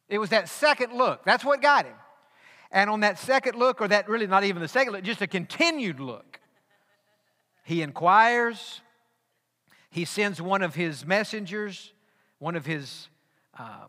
It 0.06 0.18
was 0.18 0.28
that 0.30 0.48
second 0.48 0.92
look. 0.92 1.24
That's 1.24 1.44
what 1.44 1.62
got 1.62 1.86
him. 1.86 1.94
And 2.70 2.90
on 2.90 3.00
that 3.00 3.18
second 3.18 3.56
look, 3.56 3.80
or 3.80 3.88
that 3.88 4.08
really 4.08 4.26
not 4.26 4.44
even 4.44 4.60
the 4.60 4.68
second 4.68 4.92
look, 4.92 5.04
just 5.04 5.22
a 5.22 5.26
continued 5.26 6.00
look, 6.00 6.38
he 7.64 7.80
inquires, 7.80 8.80
he 9.88 10.04
sends 10.04 10.40
one 10.42 10.62
of 10.62 10.74
his 10.74 11.06
messengers, 11.06 11.92
one 12.38 12.56
of 12.56 12.66
his 12.66 13.08
um, 13.58 13.88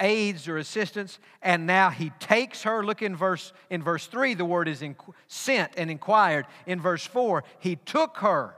aides 0.00 0.48
or 0.48 0.56
assistants, 0.56 1.18
and 1.42 1.66
now 1.66 1.90
he 1.90 2.10
takes 2.18 2.62
her. 2.62 2.84
Look 2.84 3.02
in 3.02 3.14
verse 3.14 3.52
in 3.68 3.82
verse 3.82 4.06
three, 4.06 4.34
the 4.34 4.44
word 4.44 4.66
is 4.66 4.82
sent 5.28 5.72
and 5.76 5.90
inquired. 5.90 6.46
In 6.66 6.80
verse 6.80 7.06
four, 7.06 7.44
he 7.58 7.76
took 7.76 8.16
her, 8.18 8.54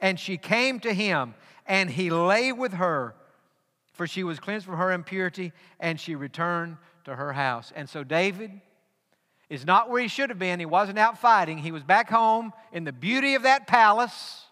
and 0.00 0.18
she 0.18 0.36
came 0.38 0.80
to 0.80 0.92
him, 0.92 1.34
and 1.66 1.90
he 1.90 2.10
lay 2.10 2.50
with 2.50 2.72
her, 2.72 3.14
for 3.92 4.06
she 4.06 4.24
was 4.24 4.40
cleansed 4.40 4.66
from 4.66 4.78
her 4.78 4.90
impurity, 4.90 5.52
and 5.78 6.00
she 6.00 6.14
returned 6.14 6.78
to 7.04 7.14
her 7.14 7.34
house. 7.34 7.72
And 7.76 7.88
so 7.88 8.02
David 8.02 8.60
is 9.48 9.66
not 9.66 9.90
where 9.90 10.00
he 10.00 10.08
should 10.08 10.30
have 10.30 10.38
been. 10.38 10.60
He 10.60 10.66
wasn't 10.66 10.98
out 10.98 11.18
fighting. 11.18 11.58
He 11.58 11.72
was 11.72 11.82
back 11.82 12.08
home 12.08 12.52
in 12.72 12.84
the 12.84 12.92
beauty 12.92 13.34
of 13.34 13.42
that 13.42 13.66
palace, 13.66 14.44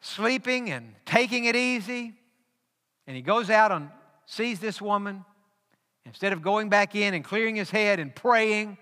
sleeping 0.00 0.70
and 0.70 0.94
taking 1.06 1.44
it 1.44 1.56
easy. 1.56 2.14
And 3.06 3.16
he 3.16 3.22
goes 3.22 3.48
out 3.48 3.72
on 3.72 3.90
sees 4.30 4.60
this 4.60 4.80
woman, 4.80 5.24
instead 6.04 6.32
of 6.32 6.40
going 6.40 6.68
back 6.68 6.94
in 6.94 7.14
and 7.14 7.24
clearing 7.24 7.56
his 7.56 7.68
head 7.68 7.98
and 7.98 8.14
praying, 8.14 8.78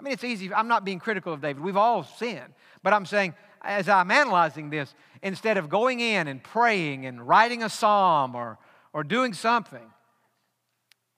I 0.00 0.02
mean, 0.02 0.14
it's 0.14 0.24
easy. 0.24 0.52
I'm 0.52 0.66
not 0.66 0.82
being 0.82 0.98
critical 0.98 1.32
of 1.32 1.42
David. 1.42 1.62
We've 1.62 1.76
all 1.76 2.04
sinned. 2.04 2.54
But 2.82 2.94
I'm 2.94 3.04
saying, 3.04 3.34
as 3.60 3.86
I'm 3.88 4.10
analyzing 4.10 4.70
this, 4.70 4.94
instead 5.22 5.58
of 5.58 5.68
going 5.68 6.00
in 6.00 6.26
and 6.26 6.42
praying 6.42 7.04
and 7.04 7.28
writing 7.28 7.62
a 7.62 7.68
psalm 7.68 8.34
or, 8.34 8.58
or 8.94 9.04
doing 9.04 9.34
something, 9.34 9.84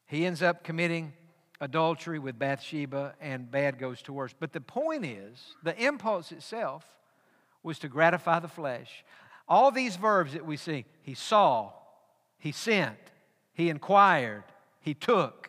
he 0.07 0.27
ends 0.27 0.43
up 0.43 0.65
committing 0.65 1.13
adultery 1.61 2.19
with 2.19 2.37
Bathsheba 2.37 3.15
and 3.21 3.49
bad 3.49 3.79
goes 3.79 4.03
to 4.03 4.13
worse. 4.13 4.35
But 4.39 4.53
the 4.53 4.61
point 4.61 5.07
is, 5.07 5.55
the 5.63 5.81
impulse 5.81 6.33
itself 6.33 6.85
was 7.63 7.79
to 7.79 7.89
gratify 7.89 8.41
the 8.41 8.49
flesh. 8.49 9.05
All 9.49 9.71
these 9.71 9.95
verbs 9.95 10.33
that 10.33 10.45
we 10.45 10.57
see, 10.57 10.87
he 11.03 11.15
saw, 11.15 11.71
he 12.37 12.51
sent, 12.51 12.99
he 13.55 13.71
inquired, 13.71 14.45
he 14.81 14.93
took, 14.93 15.49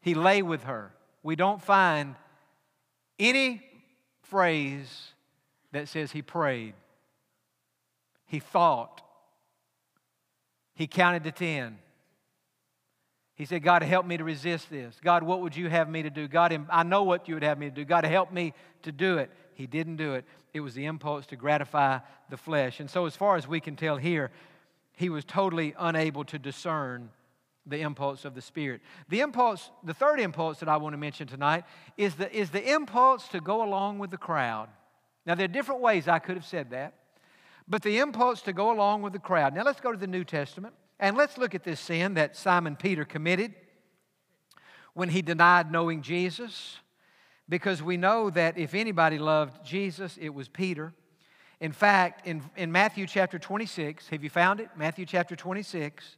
he 0.00 0.14
lay 0.14 0.42
with 0.42 0.64
her. 0.64 0.92
We 1.22 1.36
don't 1.36 1.62
find 1.62 2.16
any 3.18 3.62
phrase 4.22 5.12
that 5.72 5.88
says 5.88 6.12
he 6.12 6.20
prayed, 6.20 6.74
he 8.26 8.40
thought, 8.40 9.00
he 10.74 10.86
counted 10.86 11.24
to 11.24 11.32
10. 11.32 11.78
He 13.36 13.44
said, 13.46 13.64
God, 13.64 13.82
help 13.82 14.06
me 14.06 14.16
to 14.16 14.24
resist 14.24 14.70
this. 14.70 14.96
God, 15.02 15.24
what 15.24 15.40
would 15.40 15.56
you 15.56 15.68
have 15.68 15.88
me 15.88 16.02
to 16.02 16.10
do? 16.10 16.28
God, 16.28 16.66
I 16.70 16.84
know 16.84 17.02
what 17.02 17.26
you 17.28 17.34
would 17.34 17.42
have 17.42 17.58
me 17.58 17.68
to 17.68 17.74
do. 17.74 17.84
God, 17.84 18.04
help 18.04 18.32
me 18.32 18.54
to 18.82 18.92
do 18.92 19.18
it. 19.18 19.30
He 19.54 19.66
didn't 19.66 19.96
do 19.96 20.14
it. 20.14 20.24
It 20.52 20.60
was 20.60 20.74
the 20.74 20.84
impulse 20.84 21.26
to 21.26 21.36
gratify 21.36 21.98
the 22.30 22.36
flesh. 22.36 22.78
And 22.78 22.88
so, 22.88 23.06
as 23.06 23.16
far 23.16 23.36
as 23.36 23.48
we 23.48 23.58
can 23.58 23.74
tell 23.74 23.96
here, 23.96 24.30
he 24.92 25.08
was 25.08 25.24
totally 25.24 25.74
unable 25.78 26.24
to 26.26 26.38
discern 26.38 27.10
the 27.66 27.80
impulse 27.80 28.24
of 28.24 28.34
the 28.34 28.42
Spirit. 28.42 28.82
The 29.08 29.20
impulse, 29.20 29.70
the 29.82 29.94
third 29.94 30.20
impulse 30.20 30.60
that 30.60 30.68
I 30.68 30.76
want 30.76 30.92
to 30.92 30.98
mention 30.98 31.26
tonight 31.26 31.64
is 31.96 32.14
the, 32.14 32.34
is 32.34 32.50
the 32.50 32.72
impulse 32.72 33.28
to 33.28 33.40
go 33.40 33.62
along 33.62 33.98
with 33.98 34.10
the 34.10 34.18
crowd. 34.18 34.68
Now, 35.26 35.34
there 35.34 35.46
are 35.46 35.48
different 35.48 35.80
ways 35.80 36.06
I 36.06 36.18
could 36.18 36.36
have 36.36 36.44
said 36.44 36.70
that, 36.70 36.94
but 37.66 37.82
the 37.82 37.98
impulse 37.98 38.42
to 38.42 38.52
go 38.52 38.70
along 38.70 39.02
with 39.02 39.14
the 39.14 39.18
crowd. 39.18 39.54
Now, 39.54 39.62
let's 39.62 39.80
go 39.80 39.92
to 39.92 39.98
the 39.98 40.06
New 40.06 40.24
Testament 40.24 40.74
and 41.00 41.16
let's 41.16 41.38
look 41.38 41.54
at 41.54 41.64
this 41.64 41.80
sin 41.80 42.14
that 42.14 42.36
Simon 42.36 42.76
Peter 42.76 43.04
committed 43.04 43.54
when 44.92 45.08
he 45.08 45.22
denied 45.22 45.72
knowing 45.72 46.02
Jesus, 46.02 46.78
because 47.48 47.82
we 47.82 47.96
know 47.96 48.30
that 48.30 48.56
if 48.56 48.74
anybody 48.74 49.18
loved 49.18 49.64
Jesus, 49.66 50.16
it 50.20 50.32
was 50.32 50.48
Peter. 50.48 50.94
In 51.60 51.72
fact, 51.72 52.26
in, 52.26 52.42
in 52.56 52.70
Matthew 52.70 53.06
chapter 53.06 53.38
26, 53.38 54.08
have 54.08 54.22
you 54.22 54.30
found 54.30 54.60
it? 54.60 54.68
Matthew 54.76 55.04
chapter 55.04 55.34
26 55.34 56.16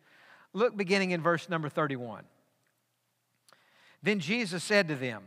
Look 0.56 0.74
beginning 0.74 1.10
in 1.10 1.20
verse 1.20 1.50
number 1.50 1.68
31. 1.68 2.24
Then 4.02 4.20
Jesus 4.20 4.64
said 4.64 4.88
to 4.88 4.94
them, 4.94 5.24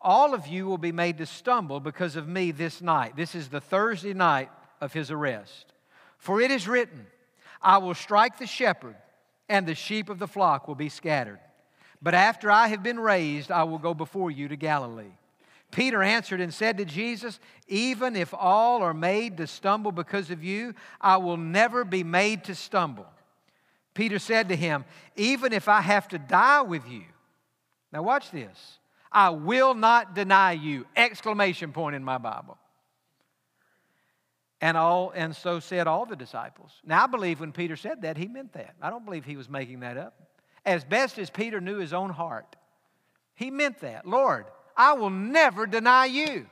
All 0.00 0.34
of 0.34 0.46
you 0.46 0.66
will 0.66 0.78
be 0.78 0.92
made 0.92 1.18
to 1.18 1.26
stumble 1.26 1.80
because 1.80 2.14
of 2.14 2.28
me 2.28 2.52
this 2.52 2.80
night. 2.80 3.16
This 3.16 3.34
is 3.34 3.48
the 3.48 3.60
Thursday 3.60 4.14
night 4.14 4.50
of 4.80 4.92
his 4.92 5.10
arrest. 5.10 5.72
For 6.16 6.40
it 6.40 6.52
is 6.52 6.68
written, 6.68 7.08
I 7.60 7.78
will 7.78 7.94
strike 7.94 8.38
the 8.38 8.46
shepherd, 8.46 8.94
and 9.48 9.66
the 9.66 9.74
sheep 9.74 10.08
of 10.08 10.20
the 10.20 10.28
flock 10.28 10.68
will 10.68 10.76
be 10.76 10.88
scattered. 10.88 11.40
But 12.00 12.14
after 12.14 12.48
I 12.48 12.68
have 12.68 12.84
been 12.84 13.00
raised, 13.00 13.50
I 13.50 13.64
will 13.64 13.78
go 13.78 13.94
before 13.94 14.30
you 14.30 14.46
to 14.46 14.54
Galilee. 14.54 15.16
Peter 15.72 16.04
answered 16.04 16.40
and 16.40 16.54
said 16.54 16.78
to 16.78 16.84
Jesus, 16.84 17.40
Even 17.66 18.14
if 18.14 18.32
all 18.32 18.80
are 18.84 18.94
made 18.94 19.38
to 19.38 19.48
stumble 19.48 19.90
because 19.90 20.30
of 20.30 20.44
you, 20.44 20.72
I 21.00 21.16
will 21.16 21.36
never 21.36 21.84
be 21.84 22.04
made 22.04 22.44
to 22.44 22.54
stumble. 22.54 23.08
Peter 23.98 24.20
said 24.20 24.48
to 24.50 24.54
him, 24.54 24.84
Even 25.16 25.52
if 25.52 25.66
I 25.66 25.80
have 25.80 26.06
to 26.08 26.20
die 26.20 26.62
with 26.62 26.88
you. 26.88 27.02
Now, 27.92 28.04
watch 28.04 28.30
this. 28.30 28.78
I 29.10 29.30
will 29.30 29.74
not 29.74 30.14
deny 30.14 30.52
you! 30.52 30.86
Exclamation 30.94 31.72
point 31.72 31.96
in 31.96 32.04
my 32.04 32.16
Bible. 32.16 32.56
And, 34.60 34.76
all, 34.76 35.10
and 35.16 35.34
so 35.34 35.58
said 35.58 35.88
all 35.88 36.06
the 36.06 36.14
disciples. 36.14 36.70
Now, 36.84 37.02
I 37.02 37.06
believe 37.08 37.40
when 37.40 37.50
Peter 37.50 37.74
said 37.74 38.02
that, 38.02 38.16
he 38.16 38.28
meant 38.28 38.52
that. 38.52 38.76
I 38.80 38.88
don't 38.88 39.04
believe 39.04 39.24
he 39.24 39.36
was 39.36 39.48
making 39.48 39.80
that 39.80 39.96
up. 39.96 40.14
As 40.64 40.84
best 40.84 41.18
as 41.18 41.28
Peter 41.28 41.60
knew 41.60 41.78
his 41.78 41.92
own 41.92 42.10
heart, 42.10 42.54
he 43.34 43.50
meant 43.50 43.80
that. 43.80 44.06
Lord, 44.06 44.46
I 44.76 44.92
will 44.92 45.10
never 45.10 45.66
deny 45.66 46.04
you. 46.04 46.46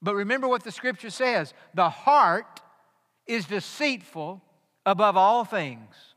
But 0.00 0.14
remember 0.14 0.48
what 0.48 0.64
the 0.64 0.72
scripture 0.72 1.10
says 1.10 1.52
the 1.74 1.90
heart 1.90 2.62
is 3.26 3.44
deceitful 3.44 4.40
above 4.86 5.18
all 5.18 5.44
things. 5.44 6.13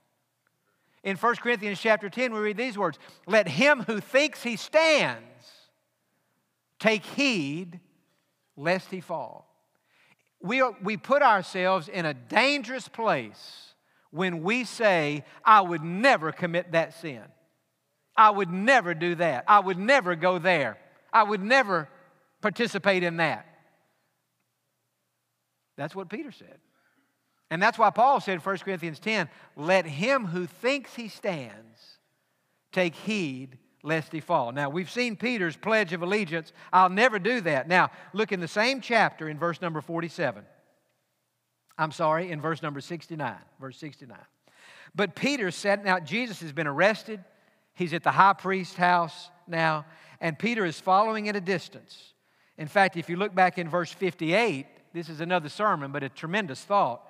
In 1.07 1.15
1 1.15 1.35
Corinthians 1.37 1.79
chapter 1.79 2.09
10, 2.09 2.33
we 2.33 2.39
read 2.41 2.57
these 2.57 2.77
words 2.77 2.99
Let 3.25 3.47
him 3.47 3.81
who 3.83 4.01
thinks 4.01 4.43
he 4.43 4.57
stands 4.57 5.23
take 6.79 7.05
heed 7.05 7.79
lest 8.57 8.91
he 8.91 8.99
fall. 8.99 9.47
We, 10.41 10.59
are, 10.59 10.75
we 10.83 10.97
put 10.97 11.21
ourselves 11.21 11.87
in 11.87 12.05
a 12.05 12.13
dangerous 12.13 12.89
place 12.89 13.73
when 14.11 14.43
we 14.43 14.65
say, 14.65 15.23
I 15.45 15.61
would 15.61 15.81
never 15.81 16.33
commit 16.33 16.73
that 16.73 16.93
sin. 16.93 17.23
I 18.17 18.29
would 18.29 18.51
never 18.51 18.93
do 18.93 19.15
that. 19.15 19.45
I 19.47 19.61
would 19.61 19.77
never 19.77 20.13
go 20.13 20.39
there. 20.39 20.77
I 21.13 21.23
would 21.23 21.41
never 21.41 21.87
participate 22.41 23.03
in 23.03 23.15
that. 23.17 23.47
That's 25.77 25.95
what 25.95 26.09
Peter 26.09 26.33
said. 26.33 26.57
And 27.49 27.62
that's 27.62 27.77
why 27.77 27.89
Paul 27.89 28.19
said 28.19 28.36
in 28.36 28.39
1 28.39 28.57
Corinthians 28.60 28.99
10 28.99 29.29
let 29.55 29.86
him 29.86 30.25
who 30.25 30.45
thinks 30.45 30.93
he 30.95 31.07
stands 31.07 31.99
take 32.71 32.95
heed 32.95 33.57
lest 33.83 34.12
he 34.12 34.19
fall. 34.19 34.51
Now, 34.51 34.69
we've 34.69 34.89
seen 34.89 35.15
Peter's 35.15 35.55
pledge 35.55 35.93
of 35.93 36.01
allegiance. 36.01 36.51
I'll 36.73 36.89
never 36.89 37.19
do 37.19 37.39
that. 37.41 37.67
Now, 37.67 37.91
look 38.12 38.31
in 38.31 38.39
the 38.39 38.47
same 38.47 38.81
chapter 38.81 39.29
in 39.29 39.39
verse 39.39 39.62
number 39.62 39.79
47. 39.79 40.43
I'm 41.77 41.91
sorry, 41.91 42.31
in 42.31 42.41
verse 42.41 42.62
number 42.62 42.81
69. 42.81 43.36
Verse 43.62 43.77
69. 43.77 44.17
But 44.95 45.15
Peter 45.15 45.51
said, 45.51 45.86
now 45.86 45.99
Jesus 45.99 46.41
has 46.41 46.51
been 46.51 46.67
arrested. 46.67 47.23
He's 47.75 47.93
at 47.93 48.03
the 48.03 48.12
high 48.12 48.33
priest's 48.33 48.75
house 48.75 49.29
now, 49.47 49.86
and 50.19 50.38
Peter 50.38 50.65
is 50.65 50.79
following 50.79 51.29
at 51.29 51.36
a 51.36 51.41
distance. 51.41 52.13
In 52.57 52.67
fact, 52.67 52.97
if 52.97 53.10
you 53.10 53.15
look 53.15 53.36
back 53.36 53.60
in 53.60 53.69
verse 53.69 53.91
58, 53.91 54.65
this 54.93 55.10
is 55.10 55.21
another 55.21 55.49
sermon, 55.49 55.91
but 55.91 56.03
a 56.03 56.10
tremendous 56.10 56.62
thought. 56.63 57.06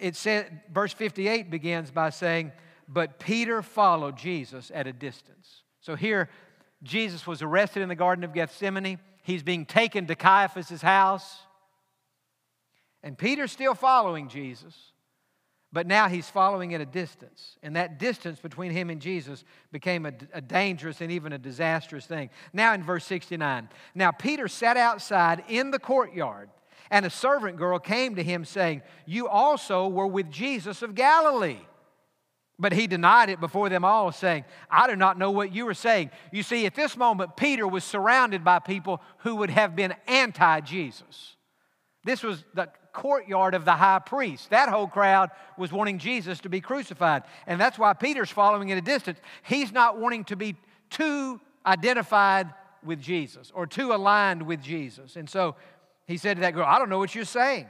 It 0.00 0.16
said, 0.16 0.62
verse 0.72 0.92
58 0.92 1.50
begins 1.50 1.90
by 1.90 2.10
saying, 2.10 2.52
But 2.88 3.20
Peter 3.20 3.62
followed 3.62 4.16
Jesus 4.16 4.72
at 4.74 4.86
a 4.86 4.92
distance. 4.92 5.62
So 5.80 5.94
here, 5.94 6.28
Jesus 6.82 7.26
was 7.26 7.42
arrested 7.42 7.82
in 7.82 7.88
the 7.88 7.94
Garden 7.94 8.24
of 8.24 8.32
Gethsemane. 8.32 8.98
He's 9.22 9.42
being 9.42 9.66
taken 9.66 10.06
to 10.06 10.14
Caiaphas' 10.14 10.82
house. 10.82 11.38
And 13.02 13.16
Peter's 13.16 13.52
still 13.52 13.74
following 13.74 14.28
Jesus, 14.28 14.74
but 15.72 15.86
now 15.86 16.08
he's 16.08 16.28
following 16.28 16.74
at 16.74 16.80
a 16.80 16.86
distance. 16.86 17.56
And 17.62 17.76
that 17.76 17.98
distance 17.98 18.40
between 18.40 18.72
him 18.72 18.90
and 18.90 19.00
Jesus 19.00 19.44
became 19.72 20.04
a, 20.04 20.12
a, 20.34 20.40
dangerous 20.40 21.00
and 21.00 21.10
even 21.10 21.32
a 21.32 21.38
disastrous 21.38 22.04
thing. 22.04 22.28
Now, 22.52 22.74
in 22.74 22.82
verse 22.82 23.06
69, 23.06 23.68
now 23.94 24.10
Peter 24.10 24.48
sat 24.48 24.76
outside 24.76 25.44
in 25.48 25.70
the 25.70 25.78
courtyard, 25.78 26.50
and 26.90 27.06
a 27.06 27.10
servant 27.10 27.56
girl 27.56 27.78
came 27.78 28.16
to 28.16 28.22
him 28.22 28.44
saying, 28.44 28.82
You 29.06 29.28
also 29.28 29.88
were 29.88 30.06
with 30.06 30.30
Jesus 30.30 30.82
of 30.82 30.94
Galilee. 30.94 31.60
But 32.58 32.74
he 32.74 32.86
denied 32.86 33.30
it 33.30 33.40
before 33.40 33.70
them 33.70 33.86
all, 33.86 34.12
saying, 34.12 34.44
I 34.70 34.86
do 34.86 34.94
not 34.94 35.16
know 35.16 35.30
what 35.30 35.54
you 35.54 35.66
are 35.68 35.74
saying. 35.74 36.10
You 36.30 36.42
see, 36.42 36.66
at 36.66 36.74
this 36.74 36.94
moment, 36.94 37.34
Peter 37.34 37.66
was 37.66 37.84
surrounded 37.84 38.44
by 38.44 38.58
people 38.58 39.00
who 39.18 39.36
would 39.36 39.48
have 39.48 39.74
been 39.74 39.94
anti 40.06 40.60
Jesus. 40.60 41.36
This 42.04 42.22
was 42.22 42.44
the 42.54 42.68
courtyard 42.92 43.54
of 43.54 43.64
the 43.64 43.72
high 43.72 44.00
priest. 44.00 44.50
That 44.50 44.68
whole 44.68 44.88
crowd 44.88 45.30
was 45.56 45.72
wanting 45.72 45.98
Jesus 45.98 46.40
to 46.40 46.48
be 46.48 46.60
crucified. 46.60 47.22
And 47.46 47.58
that's 47.58 47.78
why 47.78 47.94
Peter's 47.94 48.30
following 48.30 48.70
at 48.72 48.78
a 48.78 48.82
distance. 48.82 49.18
He's 49.42 49.72
not 49.72 49.98
wanting 49.98 50.24
to 50.24 50.36
be 50.36 50.56
too 50.90 51.40
identified 51.64 52.52
with 52.84 53.00
Jesus 53.00 53.50
or 53.54 53.66
too 53.66 53.92
aligned 53.92 54.42
with 54.42 54.60
Jesus. 54.60 55.16
And 55.16 55.28
so 55.28 55.56
he 56.10 56.16
said 56.16 56.38
to 56.38 56.40
that 56.40 56.54
girl, 56.54 56.66
I 56.66 56.80
don't 56.80 56.88
know 56.88 56.98
what 56.98 57.14
you're 57.14 57.24
saying. 57.24 57.66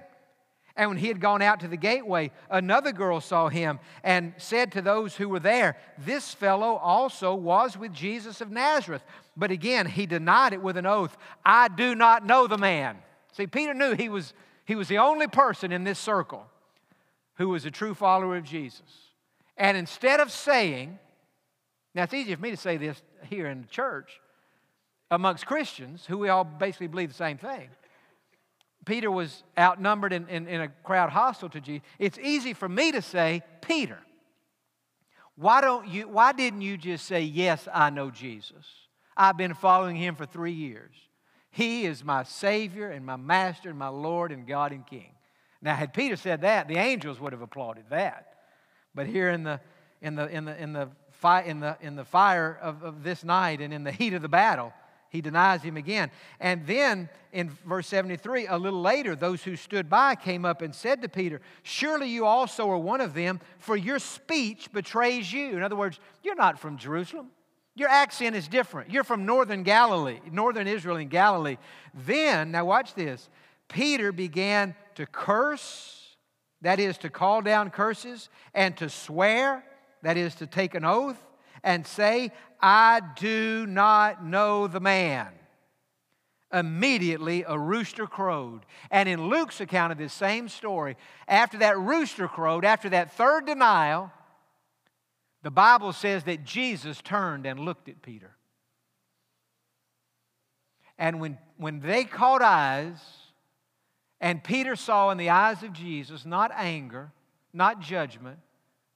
And 0.74 0.88
when 0.88 0.96
he 0.96 1.09
had 1.09 1.20
gone 1.20 1.42
out 1.42 1.61
to 1.61 1.68
the 1.68 1.76
gateway, 1.76 2.31
another 2.48 2.90
girl 2.90 3.20
saw 3.20 3.50
him 3.50 3.81
and 4.03 4.33
said 4.38 4.72
to 4.72 4.81
those 4.81 5.14
who 5.14 5.29
were 5.29 5.40
there, 5.40 5.76
This 5.98 6.33
fellow 6.33 6.76
also 6.76 7.35
was 7.35 7.76
with 7.76 7.92
Jesus 7.92 8.40
of 8.40 8.50
Nazareth. 8.50 9.05
But 9.37 9.50
again, 9.50 9.85
he 9.85 10.07
denied 10.07 10.55
it 10.55 10.62
with 10.62 10.79
an 10.79 10.87
oath 10.87 11.18
I 11.44 11.68
do 11.68 11.94
not 11.94 12.24
know 12.24 12.46
the 12.46 12.57
man. 12.57 12.96
See, 13.33 13.46
Peter 13.46 13.74
knew 13.74 13.94
he 13.94 14.09
was, 14.09 14.33
he 14.64 14.74
was 14.74 14.88
the 14.88 14.98
only 14.98 15.26
person 15.26 15.70
in 15.70 15.85
this 15.85 15.98
circle 15.98 16.46
who 17.35 17.50
was 17.50 17.66
a 17.66 17.70
true 17.70 17.92
follower 17.92 18.38
of 18.38 18.44
Jesus. 18.44 19.11
And 19.59 19.76
instead 19.76 20.18
of 20.18 20.31
saying, 20.31 20.98
now 21.94 22.05
it's 22.05 22.14
easy 22.14 22.35
for 22.35 22.40
me 22.40 22.53
to 22.53 22.57
say 22.57 22.79
this 22.79 23.03
here 23.29 23.48
in 23.48 23.61
the 23.61 23.68
church 23.68 24.18
amongst 25.11 25.44
Christians 25.44 26.07
who 26.07 26.16
we 26.16 26.31
all 26.31 26.44
basically 26.44 26.87
believe 26.87 27.11
the 27.11 27.14
same 27.14 27.37
thing. 27.37 27.68
Peter 28.85 29.11
was 29.11 29.43
outnumbered 29.59 30.12
in, 30.12 30.29
in, 30.29 30.49
in, 30.49 30.61
a 30.62 30.69
crowd 30.85 31.11
hostile 31.11 31.49
to 31.51 31.61
Jesus, 31.61 31.87
it's 31.99 32.19
easy 32.19 32.55
for 32.55 32.69
me 32.69 32.93
to 32.93 33.03
say, 33.03 33.43
Peter, 33.61 33.99
why, 35.37 35.61
don't 35.61 35.88
you, 35.88 36.09
why 36.09 36.33
didn't 36.33 36.62
you 36.62 36.77
just 36.77 37.07
say, 37.07 37.23
Yes, 37.23 37.69
I 37.73 37.90
know 37.90 38.11
Jesus? 38.11 38.66
I've 39.16 39.37
been 39.37 39.55
following 39.55 39.97
him 39.97 40.14
for 40.14 40.27
three 40.27 40.53
years. 40.53 40.95
He 41.51 41.85
is 41.85 42.05
my 42.05 42.23
Savior 42.23 42.90
and 42.90 43.05
my 43.05 43.16
Master 43.16 43.69
and 43.69 43.79
my 43.79 43.88
Lord 43.88 44.33
and 44.33 44.47
God 44.47 44.73
and 44.73 44.87
King. 44.87 45.12
Now, 45.61 45.75
had 45.75 45.93
Peter 45.93 46.16
said 46.16 46.43
that, 46.43 46.69
the 46.69 46.77
angels 46.77 47.21
would 47.21 47.33
have 47.33 47.43
applauded 47.43 47.85
that. 47.90 48.35
But 48.95 49.07
here 49.07 49.31
in 49.31 49.43
the, 49.43 49.61
in 50.01 50.14
the, 50.14 50.27
in 50.29 50.45
the, 50.45 50.62
in 50.62 50.73
the, 50.73 50.88
in 51.45 51.61
the, 51.61 51.77
in 51.81 51.97
the 51.97 52.05
fire 52.05 52.59
of, 52.62 52.83
of 52.83 53.03
this 53.03 53.25
night 53.25 53.61
and 53.61 53.75
in 53.75 53.85
the 53.85 53.93
heat 53.93 54.14
of 54.14 54.23
the 54.23 54.29
battle, 54.29 54.73
he 55.11 55.20
denies 55.20 55.62
him 55.62 55.77
again. 55.77 56.11
And 56.38 56.66
then 56.66 57.09
in 57.33 57.51
verse 57.66 57.88
73, 57.88 58.46
a 58.46 58.57
little 58.57 58.81
later, 58.81 59.14
those 59.16 59.42
who 59.42 59.57
stood 59.57 59.90
by 59.90 60.14
came 60.14 60.44
up 60.44 60.62
and 60.62 60.75
said 60.75 61.03
to 61.03 61.09
Peter, 61.09 61.40
Surely 61.64 62.09
you 62.09 62.25
also 62.25 62.70
are 62.70 62.79
one 62.79 63.01
of 63.01 63.12
them, 63.12 63.40
for 63.59 63.77
your 63.77 63.99
speech 63.99 64.73
betrays 64.73 65.33
you. 65.33 65.51
In 65.57 65.62
other 65.62 65.77
words, 65.77 65.99
you're 66.23 66.37
not 66.37 66.61
from 66.61 66.79
Jerusalem. 66.79 67.31
Your 67.75 67.88
accent 67.88 68.37
is 68.37 68.46
different. 68.46 68.90
You're 68.90 69.05
from 69.05 69.27
northern 69.27 69.64
Galilee, 69.64 70.20
northern 70.31 70.68
Israel 70.68 70.96
and 70.96 71.11
Galilee. 71.11 71.57
Then, 71.92 72.53
now 72.53 72.64
watch 72.64 72.94
this 72.94 73.29
Peter 73.68 74.12
began 74.12 74.77
to 74.94 75.07
curse, 75.07 76.16
that 76.62 76.79
is, 76.79 76.99
to 76.99 77.11
call 77.11 77.42
down 77.42 77.70
curses, 77.70 78.29
and 78.55 78.77
to 78.77 78.88
swear, 78.88 79.64
that 80.03 80.16
is, 80.16 80.37
to 80.37 80.46
take 80.46 80.77
an 80.77 80.85
oath 80.85 81.20
and 81.62 81.87
say, 81.87 82.33
I 82.61 83.01
do 83.16 83.66
not 83.66 84.25
know 84.25 84.66
the 84.66 84.81
man. 84.81 85.29
Immediately 86.53 87.44
a 87.46 87.59
rooster 87.59 88.07
crowed. 88.07 88.66
And 88.90 89.09
in 89.09 89.29
Luke's 89.29 89.61
account 89.61 89.92
of 89.92 89.99
this 89.99 90.12
same 90.12 90.49
story, 90.49 90.96
after 91.29 91.59
that 91.59 91.79
rooster 91.79 92.27
crowed, 92.27 92.64
after 92.64 92.88
that 92.90 93.12
third 93.12 93.46
denial, 93.46 94.11
the 95.42 95.51
Bible 95.51 95.92
says 95.92 96.25
that 96.25 96.44
Jesus 96.44 97.01
turned 97.01 97.46
and 97.46 97.61
looked 97.61 97.88
at 97.88 98.03
Peter. 98.03 98.37
And 100.99 101.20
when, 101.20 101.38
when 101.57 101.81
they 101.81 102.05
caught 102.05 102.42
eyes, 102.42 102.99
and 104.20 104.44
Peter 104.44 104.77
saw 104.77 105.11
in 105.11 105.16
the 105.16 105.31
eyes 105.31 105.62
of 105.62 105.73
Jesus 105.73 106.27
not 106.27 106.51
anger, 106.55 107.11
not 107.55 107.81
judgment, 107.81 108.38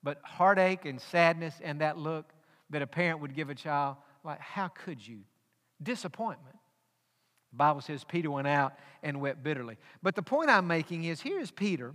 but 0.03 0.20
heartache 0.22 0.85
and 0.85 1.00
sadness 1.00 1.55
and 1.64 1.81
that 1.81 1.96
look, 1.96 2.34
that 2.74 2.82
a 2.82 2.87
parent 2.87 3.20
would 3.20 3.34
give 3.34 3.50
a 3.50 3.54
child. 3.54 3.96
Like, 4.22 4.40
how 4.40 4.68
could 4.68 5.06
you? 5.06 5.20
Disappointment. 5.82 6.56
The 7.52 7.56
Bible 7.56 7.80
says 7.80 8.02
Peter 8.02 8.30
went 8.30 8.48
out 8.48 8.74
and 9.02 9.20
wept 9.20 9.42
bitterly. 9.42 9.78
But 10.02 10.16
the 10.16 10.22
point 10.22 10.50
I'm 10.50 10.66
making 10.66 11.04
is 11.04 11.20
here's 11.20 11.50
Peter, 11.52 11.94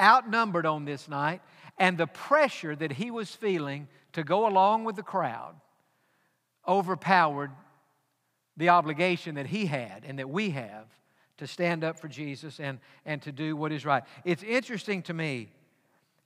outnumbered 0.00 0.64
on 0.64 0.84
this 0.84 1.08
night, 1.08 1.42
and 1.76 1.98
the 1.98 2.06
pressure 2.06 2.76
that 2.76 2.92
he 2.92 3.10
was 3.10 3.34
feeling 3.34 3.88
to 4.12 4.22
go 4.22 4.46
along 4.46 4.84
with 4.84 4.96
the 4.96 5.02
crowd 5.02 5.56
overpowered 6.66 7.50
the 8.56 8.68
obligation 8.68 9.34
that 9.36 9.46
he 9.46 9.66
had 9.66 10.04
and 10.04 10.18
that 10.18 10.28
we 10.28 10.50
have 10.50 10.86
to 11.38 11.46
stand 11.46 11.82
up 11.82 11.98
for 11.98 12.08
Jesus 12.08 12.60
and, 12.60 12.78
and 13.04 13.22
to 13.22 13.32
do 13.32 13.56
what 13.56 13.72
is 13.72 13.84
right. 13.84 14.02
It's 14.24 14.42
interesting 14.42 15.02
to 15.02 15.14
me. 15.14 15.50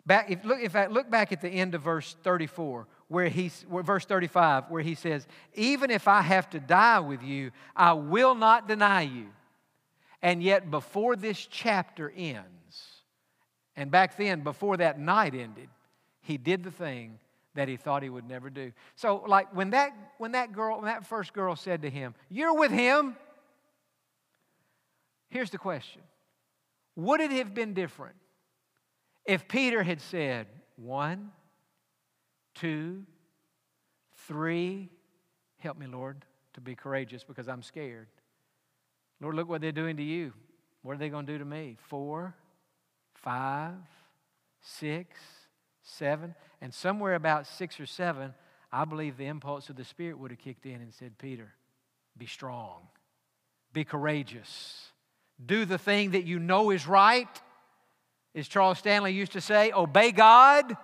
Back, 0.04 0.30
if, 0.30 0.44
look, 0.44 0.60
in 0.60 0.68
fact, 0.68 0.90
look 0.90 1.08
back 1.10 1.32
at 1.32 1.40
the 1.40 1.48
end 1.48 1.74
of 1.74 1.82
verse 1.82 2.16
34 2.22 2.88
where 3.12 3.28
he, 3.28 3.50
verse 3.70 4.06
35, 4.06 4.70
where 4.70 4.82
he 4.82 4.94
says, 4.94 5.26
Even 5.54 5.90
if 5.90 6.08
I 6.08 6.22
have 6.22 6.48
to 6.50 6.60
die 6.60 7.00
with 7.00 7.22
you, 7.22 7.50
I 7.76 7.92
will 7.92 8.34
not 8.34 8.66
deny 8.66 9.02
you. 9.02 9.26
And 10.22 10.42
yet, 10.42 10.70
before 10.70 11.14
this 11.14 11.46
chapter 11.50 12.10
ends, 12.16 12.46
and 13.76 13.90
back 13.90 14.16
then, 14.16 14.40
before 14.40 14.78
that 14.78 14.98
night 14.98 15.34
ended, 15.34 15.68
he 16.22 16.38
did 16.38 16.64
the 16.64 16.70
thing 16.70 17.18
that 17.54 17.68
he 17.68 17.76
thought 17.76 18.02
he 18.02 18.08
would 18.08 18.26
never 18.26 18.48
do. 18.48 18.72
So, 18.96 19.22
like 19.26 19.54
when 19.54 19.70
that 19.70 19.92
when 20.16 20.32
that 20.32 20.52
girl, 20.52 20.76
when 20.76 20.86
that 20.86 21.06
first 21.06 21.34
girl 21.34 21.54
said 21.54 21.82
to 21.82 21.90
him, 21.90 22.14
You're 22.30 22.54
with 22.54 22.70
him. 22.70 23.16
Here's 25.28 25.50
the 25.50 25.58
question. 25.58 26.00
Would 26.96 27.20
it 27.20 27.30
have 27.32 27.52
been 27.52 27.74
different 27.74 28.16
if 29.26 29.48
Peter 29.48 29.82
had 29.82 30.00
said, 30.00 30.46
One, 30.76 31.30
two, 32.54 33.04
three. 34.26 34.90
Help 35.58 35.78
me, 35.78 35.86
Lord, 35.86 36.24
to 36.54 36.60
be 36.60 36.74
courageous 36.74 37.24
because 37.24 37.48
I'm 37.48 37.62
scared. 37.62 38.08
Lord, 39.20 39.36
look 39.36 39.48
what 39.48 39.60
they're 39.60 39.72
doing 39.72 39.96
to 39.98 40.02
you. 40.02 40.32
What 40.82 40.94
are 40.94 40.98
they 40.98 41.08
going 41.08 41.26
to 41.26 41.32
do 41.32 41.38
to 41.38 41.44
me? 41.44 41.76
Four, 41.88 42.34
five, 43.14 43.74
six, 44.60 45.18
seven, 45.82 46.34
and 46.60 46.74
somewhere 46.74 47.14
about 47.14 47.46
six 47.46 47.78
or 47.78 47.86
seven, 47.86 48.34
I 48.72 48.84
believe 48.84 49.16
the 49.16 49.26
impulse 49.26 49.68
of 49.68 49.76
the 49.76 49.84
Spirit 49.84 50.18
would 50.18 50.30
have 50.30 50.40
kicked 50.40 50.66
in 50.66 50.74
and 50.74 50.92
said, 50.92 51.18
Peter, 51.18 51.52
be 52.16 52.26
strong, 52.26 52.80
be 53.72 53.84
courageous, 53.84 54.88
do 55.44 55.64
the 55.64 55.78
thing 55.78 56.12
that 56.12 56.24
you 56.24 56.38
know 56.38 56.70
is 56.70 56.86
right. 56.86 57.28
As 58.34 58.48
Charles 58.48 58.78
Stanley 58.78 59.12
used 59.12 59.32
to 59.32 59.40
say, 59.40 59.72
obey 59.72 60.10
God 60.10 60.76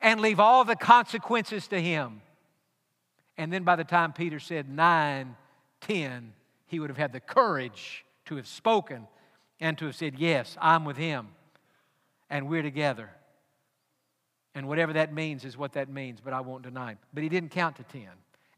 and 0.00 0.20
leave 0.20 0.40
all 0.40 0.64
the 0.64 0.76
consequences 0.76 1.68
to 1.68 1.80
Him. 1.80 2.22
And 3.36 3.52
then 3.52 3.64
by 3.64 3.76
the 3.76 3.84
time 3.84 4.12
Peter 4.12 4.38
said 4.38 4.68
nine, 4.68 5.36
ten, 5.80 6.32
he 6.66 6.78
would 6.78 6.90
have 6.90 6.96
had 6.96 7.12
the 7.12 7.20
courage 7.20 8.04
to 8.26 8.36
have 8.36 8.46
spoken 8.46 9.06
and 9.60 9.76
to 9.78 9.86
have 9.86 9.96
said, 9.96 10.18
Yes, 10.18 10.56
I'm 10.60 10.84
with 10.84 10.96
Him 10.96 11.28
and 12.30 12.48
we're 12.48 12.62
together. 12.62 13.10
And 14.54 14.66
whatever 14.66 14.94
that 14.94 15.12
means 15.12 15.44
is 15.44 15.56
what 15.56 15.74
that 15.74 15.88
means, 15.88 16.20
but 16.20 16.32
I 16.32 16.40
won't 16.40 16.62
deny. 16.62 16.96
But 17.12 17.22
he 17.22 17.28
didn't 17.28 17.50
count 17.50 17.76
to 17.76 17.82
10 17.84 18.02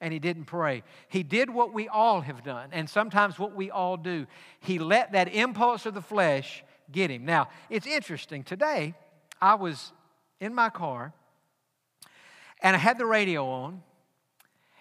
and 0.00 0.12
he 0.12 0.18
didn't 0.18 0.44
pray. 0.44 0.82
He 1.08 1.22
did 1.22 1.48
what 1.48 1.72
we 1.72 1.88
all 1.88 2.22
have 2.22 2.42
done, 2.42 2.70
and 2.72 2.90
sometimes 2.90 3.38
what 3.38 3.54
we 3.54 3.70
all 3.70 3.96
do. 3.96 4.26
He 4.58 4.80
let 4.80 5.12
that 5.12 5.32
impulse 5.32 5.86
of 5.86 5.94
the 5.94 6.02
flesh 6.02 6.64
get 6.90 7.10
him. 7.10 7.24
Now, 7.24 7.48
it's 7.70 7.86
interesting. 7.86 8.42
Today, 8.42 8.94
I 9.40 9.54
was 9.54 9.92
in 10.40 10.54
my 10.54 10.70
car 10.70 11.12
and 12.62 12.74
I 12.74 12.78
had 12.78 12.96
the 12.98 13.06
radio 13.06 13.46
on 13.46 13.82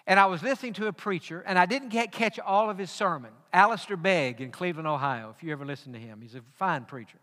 and 0.08 0.20
I 0.20 0.26
was 0.28 0.42
listening 0.42 0.74
to 0.74 0.88
a 0.88 0.94
preacher 0.94 1.44
and 1.46 1.60
I 1.60 1.66
didn't 1.66 1.90
get, 1.90 2.12
catch 2.12 2.40
all 2.40 2.70
of 2.70 2.78
his 2.78 2.92
sermon. 2.92 3.32
Alistair 3.54 3.98
Begg 3.98 4.40
in 4.40 4.52
Cleveland, 4.52 4.88
Ohio, 4.88 5.34
if 5.36 5.44
you 5.44 5.52
ever 5.52 5.66
listen 5.66 5.94
to 5.94 6.00
him. 6.00 6.22
He's 6.22 6.36
a 6.36 6.42
fine 6.56 6.86
preacher. 6.86 7.18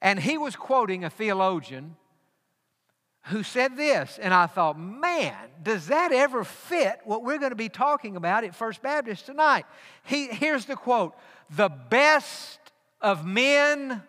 And 0.00 0.18
he 0.18 0.38
was 0.38 0.56
quoting 0.56 1.04
a 1.04 1.10
theologian 1.10 1.96
who 3.24 3.42
said 3.42 3.76
this, 3.76 4.18
and 4.20 4.32
I 4.32 4.46
thought, 4.46 4.78
man, 4.78 5.36
does 5.62 5.88
that 5.88 6.10
ever 6.10 6.42
fit 6.42 7.00
what 7.04 7.22
we're 7.22 7.38
going 7.38 7.50
to 7.50 7.56
be 7.56 7.68
talking 7.68 8.16
about 8.16 8.44
at 8.44 8.54
First 8.54 8.80
Baptist 8.80 9.26
tonight? 9.26 9.66
He, 10.04 10.28
here's 10.28 10.64
the 10.64 10.76
quote 10.76 11.14
The 11.50 11.68
best 11.68 12.58
of 13.00 13.26
men 13.26 14.02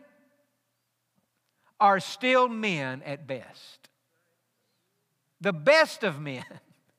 are 1.79 1.99
still 1.99 2.47
men 2.47 3.01
at 3.03 3.27
best. 3.27 3.80
The 5.41 5.53
best 5.53 6.03
of 6.03 6.21
men. 6.21 6.45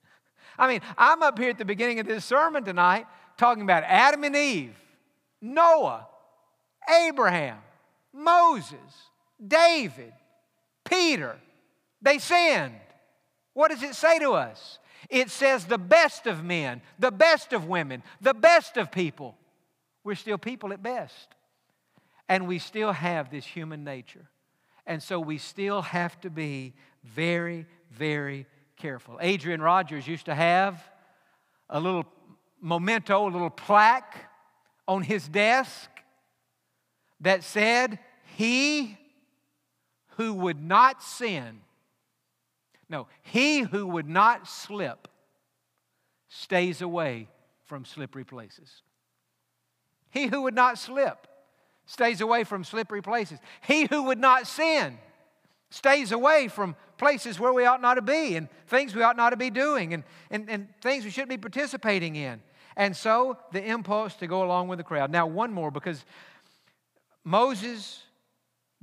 I 0.58 0.68
mean, 0.68 0.80
I'm 0.98 1.22
up 1.22 1.38
here 1.38 1.50
at 1.50 1.58
the 1.58 1.64
beginning 1.64 2.00
of 2.00 2.06
this 2.06 2.24
sermon 2.24 2.64
tonight 2.64 3.06
talking 3.36 3.62
about 3.62 3.84
Adam 3.84 4.24
and 4.24 4.36
Eve, 4.36 4.76
Noah, 5.40 6.06
Abraham, 7.06 7.58
Moses, 8.12 8.78
David, 9.44 10.12
Peter. 10.84 11.36
They 12.00 12.18
sinned. 12.18 12.74
What 13.54 13.70
does 13.70 13.82
it 13.82 13.94
say 13.94 14.18
to 14.18 14.32
us? 14.32 14.78
It 15.08 15.30
says 15.30 15.64
the 15.64 15.78
best 15.78 16.26
of 16.26 16.44
men, 16.44 16.80
the 16.98 17.10
best 17.10 17.52
of 17.52 17.66
women, 17.66 18.02
the 18.20 18.34
best 18.34 18.76
of 18.76 18.90
people. 18.90 19.36
We're 20.04 20.14
still 20.14 20.38
people 20.38 20.72
at 20.72 20.82
best. 20.82 21.28
And 22.28 22.46
we 22.46 22.58
still 22.58 22.92
have 22.92 23.30
this 23.30 23.44
human 23.44 23.84
nature. 23.84 24.28
And 24.86 25.02
so 25.02 25.20
we 25.20 25.38
still 25.38 25.82
have 25.82 26.20
to 26.22 26.30
be 26.30 26.74
very, 27.04 27.66
very 27.92 28.46
careful. 28.76 29.18
Adrian 29.20 29.60
Rogers 29.62 30.06
used 30.06 30.26
to 30.26 30.34
have 30.34 30.82
a 31.68 31.80
little 31.80 32.04
memento, 32.60 33.26
a 33.26 33.30
little 33.30 33.50
plaque 33.50 34.30
on 34.86 35.02
his 35.02 35.28
desk 35.28 35.90
that 37.20 37.44
said, 37.44 37.98
He 38.36 38.98
who 40.16 40.34
would 40.34 40.62
not 40.62 41.02
sin, 41.02 41.60
no, 42.88 43.08
he 43.22 43.60
who 43.60 43.86
would 43.86 44.08
not 44.08 44.46
slip 44.46 45.08
stays 46.28 46.82
away 46.82 47.28
from 47.64 47.84
slippery 47.84 48.24
places. 48.24 48.82
He 50.10 50.26
who 50.26 50.42
would 50.42 50.54
not 50.54 50.78
slip 50.78 51.26
stays 51.86 52.20
away 52.20 52.44
from 52.44 52.64
slippery 52.64 53.00
places. 53.00 53.38
He 53.62 53.86
who 53.86 54.02
would 54.04 54.18
not 54.18 54.46
sin 54.46 54.98
stays 55.72 56.12
away 56.12 56.48
from 56.48 56.76
places 56.98 57.40
where 57.40 57.52
we 57.52 57.64
ought 57.64 57.80
not 57.80 57.94
to 57.94 58.02
be 58.02 58.36
and 58.36 58.48
things 58.66 58.94
we 58.94 59.02
ought 59.02 59.16
not 59.16 59.30
to 59.30 59.36
be 59.36 59.50
doing 59.50 59.94
and, 59.94 60.04
and, 60.30 60.48
and 60.50 60.68
things 60.82 61.04
we 61.04 61.10
shouldn't 61.10 61.30
be 61.30 61.38
participating 61.38 62.14
in. 62.14 62.42
And 62.76 62.96
so 62.96 63.38
the 63.52 63.64
impulse 63.64 64.14
to 64.16 64.26
go 64.26 64.44
along 64.44 64.68
with 64.68 64.78
the 64.78 64.84
crowd. 64.84 65.10
Now, 65.10 65.26
one 65.26 65.52
more 65.52 65.70
because 65.70 66.04
Moses, 67.24 68.02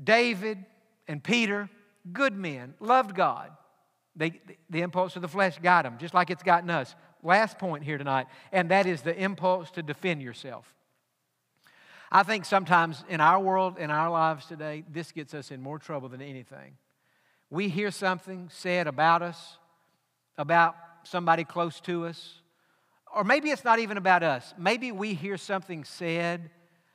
David, 0.04 0.66
and 1.08 1.24
Peter, 1.24 1.70
good 2.12 2.34
men, 2.34 2.74
loved 2.80 3.16
God. 3.16 3.52
They, 4.16 4.42
the 4.70 4.82
impulse 4.82 5.16
of 5.16 5.22
the 5.22 5.28
flesh 5.28 5.58
got 5.60 5.84
them, 5.84 5.98
just 6.00 6.14
like 6.14 6.30
it's 6.30 6.44
gotten 6.44 6.70
us. 6.70 6.96
Last 7.24 7.58
point 7.58 7.84
here 7.84 7.98
tonight, 7.98 8.28
and 8.52 8.72
that 8.72 8.86
is 8.86 9.02
the 9.02 9.16
impulse 9.16 9.72
to 9.72 9.84
defend 9.84 10.22
yourself. 10.22 10.74
I 12.12 12.24
think 12.24 12.46
sometimes 12.46 13.04
in 13.08 13.22
our 13.22 13.40
world, 13.40 13.78
in 13.78 13.92
our 13.92 14.10
lives 14.10 14.46
today, 14.48 14.84
this 14.92 15.12
gets 15.12 15.34
us 15.34 15.52
in 15.52 15.62
more 15.62 15.78
trouble 15.78 16.10
than 16.10 16.22
anything. 16.22 16.78
We 17.52 17.70
hear 17.70 17.92
something 17.92 18.50
said 18.52 18.88
about 18.88 19.22
us, 19.22 19.58
about 20.38 20.76
somebody 21.04 21.44
close 21.44 21.80
to 21.82 22.06
us, 22.06 22.42
or 23.16 23.24
maybe 23.24 23.50
it's 23.50 23.64
not 23.64 23.80
even 23.80 23.98
about 23.98 24.24
us. 24.24 24.54
Maybe 24.58 24.92
we 24.92 25.14
hear 25.14 25.38
something 25.38 25.84
said 25.84 26.50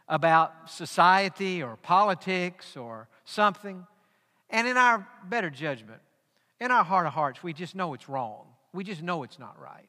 about 0.08 0.70
society 0.70 1.62
or 1.62 1.76
politics 1.76 2.76
or 2.76 3.08
something. 3.24 3.86
And 4.50 4.68
in 4.68 4.76
our 4.76 5.06
better 5.28 5.50
judgment, 5.50 6.00
in 6.60 6.70
our 6.70 6.84
heart 6.84 7.06
of 7.06 7.12
hearts, 7.12 7.42
we 7.42 7.52
just 7.52 7.74
know 7.74 7.94
it's 7.94 8.08
wrong. 8.08 8.46
We 8.72 8.84
just 8.84 9.02
know 9.02 9.22
it's 9.22 9.38
not 9.38 9.60
right. 9.60 9.88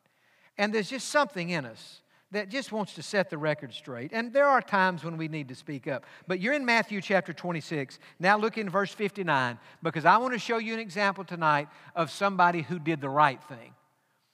And 0.57 0.73
there's 0.73 0.89
just 0.89 1.09
something 1.09 1.49
in 1.49 1.65
us 1.65 2.01
that 2.35 2.49
just 2.49 2.71
wants 2.71 2.93
to 2.95 3.03
set 3.03 3.29
the 3.29 3.37
record 3.37 3.73
straight. 3.73 4.11
And 4.13 4.33
there 4.33 4.47
are 4.47 4.61
times 4.61 5.03
when 5.03 5.17
we 5.17 5.27
need 5.27 5.47
to 5.49 5.55
speak 5.55 5.87
up. 5.87 6.05
But 6.27 6.39
you're 6.39 6.53
in 6.53 6.65
Matthew 6.65 7.01
chapter 7.01 7.33
26. 7.33 7.99
Now 8.19 8.37
look 8.37 8.57
in 8.57 8.69
verse 8.69 8.91
59 8.91 9.57
because 9.83 10.05
I 10.05 10.17
want 10.17 10.33
to 10.33 10.39
show 10.39 10.57
you 10.57 10.73
an 10.73 10.79
example 10.79 11.23
tonight 11.23 11.67
of 11.95 12.11
somebody 12.11 12.61
who 12.61 12.79
did 12.79 13.01
the 13.01 13.09
right 13.09 13.41
thing. 13.43 13.73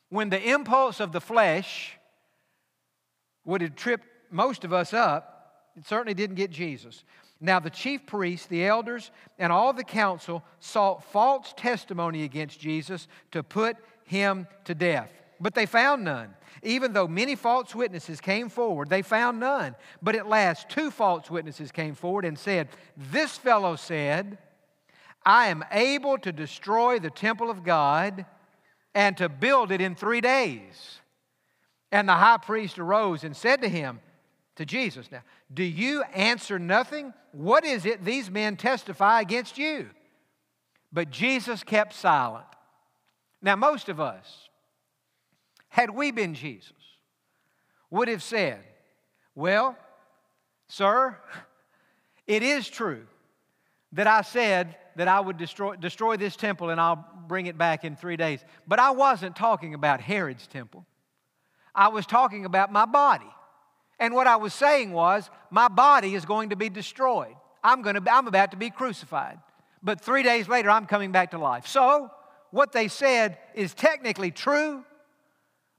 When 0.09 0.29
the 0.29 0.41
impulse 0.41 0.99
of 0.99 1.11
the 1.11 1.21
flesh 1.21 1.97
would 3.45 3.61
have 3.61 3.75
tripped 3.75 4.05
most 4.29 4.63
of 4.63 4.73
us 4.73 4.93
up, 4.93 5.71
it 5.77 5.85
certainly 5.85 6.13
didn't 6.13 6.35
get 6.35 6.51
Jesus. 6.51 7.03
Now, 7.39 7.59
the 7.59 7.69
chief 7.69 8.05
priests, 8.05 8.45
the 8.45 8.65
elders, 8.65 9.09
and 9.39 9.51
all 9.51 9.73
the 9.73 9.83
council 9.83 10.43
sought 10.59 11.03
false 11.11 11.53
testimony 11.57 12.23
against 12.23 12.59
Jesus 12.59 13.07
to 13.31 13.41
put 13.41 13.77
him 14.05 14.47
to 14.65 14.75
death. 14.75 15.11
But 15.41 15.55
they 15.55 15.65
found 15.65 16.03
none. 16.03 16.35
Even 16.61 16.93
though 16.93 17.07
many 17.07 17.35
false 17.35 17.73
witnesses 17.73 18.21
came 18.21 18.47
forward, 18.47 18.89
they 18.89 19.01
found 19.01 19.39
none. 19.39 19.75
But 20.01 20.15
at 20.15 20.29
last, 20.29 20.69
two 20.69 20.91
false 20.91 21.31
witnesses 21.31 21.71
came 21.71 21.95
forward 21.95 22.25
and 22.25 22.37
said, 22.37 22.69
This 22.95 23.37
fellow 23.37 23.75
said, 23.75 24.37
I 25.25 25.47
am 25.47 25.65
able 25.71 26.19
to 26.19 26.31
destroy 26.31 26.99
the 26.99 27.09
temple 27.09 27.49
of 27.49 27.63
God 27.63 28.25
and 28.93 29.17
to 29.17 29.27
build 29.27 29.71
it 29.71 29.81
in 29.81 29.95
three 29.95 30.21
days. 30.21 30.99
And 31.91 32.07
the 32.07 32.13
high 32.13 32.37
priest 32.37 32.77
arose 32.77 33.23
and 33.23 33.35
said 33.35 33.61
to 33.63 33.69
him, 33.69 33.99
to 34.57 34.65
Jesus 34.65 35.11
now, 35.11 35.23
do 35.51 35.63
you 35.63 36.03
answer 36.13 36.59
nothing? 36.59 37.13
What 37.31 37.65
is 37.65 37.85
it 37.85 38.05
these 38.05 38.29
men 38.29 38.57
testify 38.57 39.21
against 39.21 39.57
you? 39.57 39.89
But 40.93 41.09
Jesus 41.09 41.63
kept 41.63 41.93
silent. 41.93 42.45
Now, 43.41 43.55
most 43.55 43.89
of 43.89 43.99
us, 43.99 44.49
had 45.71 45.89
we 45.89 46.11
been 46.11 46.33
Jesus, 46.33 46.73
would 47.89 48.09
have 48.09 48.21
said, 48.21 48.59
Well, 49.35 49.77
sir, 50.67 51.17
it 52.27 52.43
is 52.43 52.69
true 52.69 53.07
that 53.93 54.05
I 54.05 54.21
said 54.21 54.75
that 54.97 55.07
I 55.07 55.21
would 55.21 55.37
destroy, 55.37 55.77
destroy 55.77 56.17
this 56.17 56.35
temple 56.35 56.69
and 56.69 56.79
I'll 56.79 57.05
bring 57.27 57.45
it 57.45 57.57
back 57.57 57.85
in 57.85 57.95
three 57.95 58.17
days. 58.17 58.43
But 58.67 58.79
I 58.79 58.91
wasn't 58.91 59.37
talking 59.37 59.73
about 59.73 60.01
Herod's 60.01 60.45
temple, 60.45 60.85
I 61.73 61.87
was 61.87 62.05
talking 62.05 62.45
about 62.45 62.71
my 62.71 62.85
body. 62.85 63.31
And 63.97 64.15
what 64.15 64.25
I 64.25 64.37
was 64.37 64.53
saying 64.53 64.91
was, 64.91 65.29
my 65.51 65.67
body 65.67 66.15
is 66.15 66.25
going 66.25 66.49
to 66.49 66.55
be 66.55 66.69
destroyed. 66.69 67.35
I'm, 67.63 67.83
going 67.83 67.95
to, 67.95 68.11
I'm 68.11 68.27
about 68.27 68.49
to 68.49 68.57
be 68.57 68.71
crucified. 68.71 69.37
But 69.83 70.01
three 70.01 70.23
days 70.23 70.49
later, 70.49 70.71
I'm 70.71 70.87
coming 70.87 71.11
back 71.11 71.31
to 71.31 71.37
life. 71.37 71.67
So, 71.67 72.09
what 72.49 72.71
they 72.71 72.87
said 72.87 73.37
is 73.53 73.75
technically 73.75 74.31
true, 74.31 74.83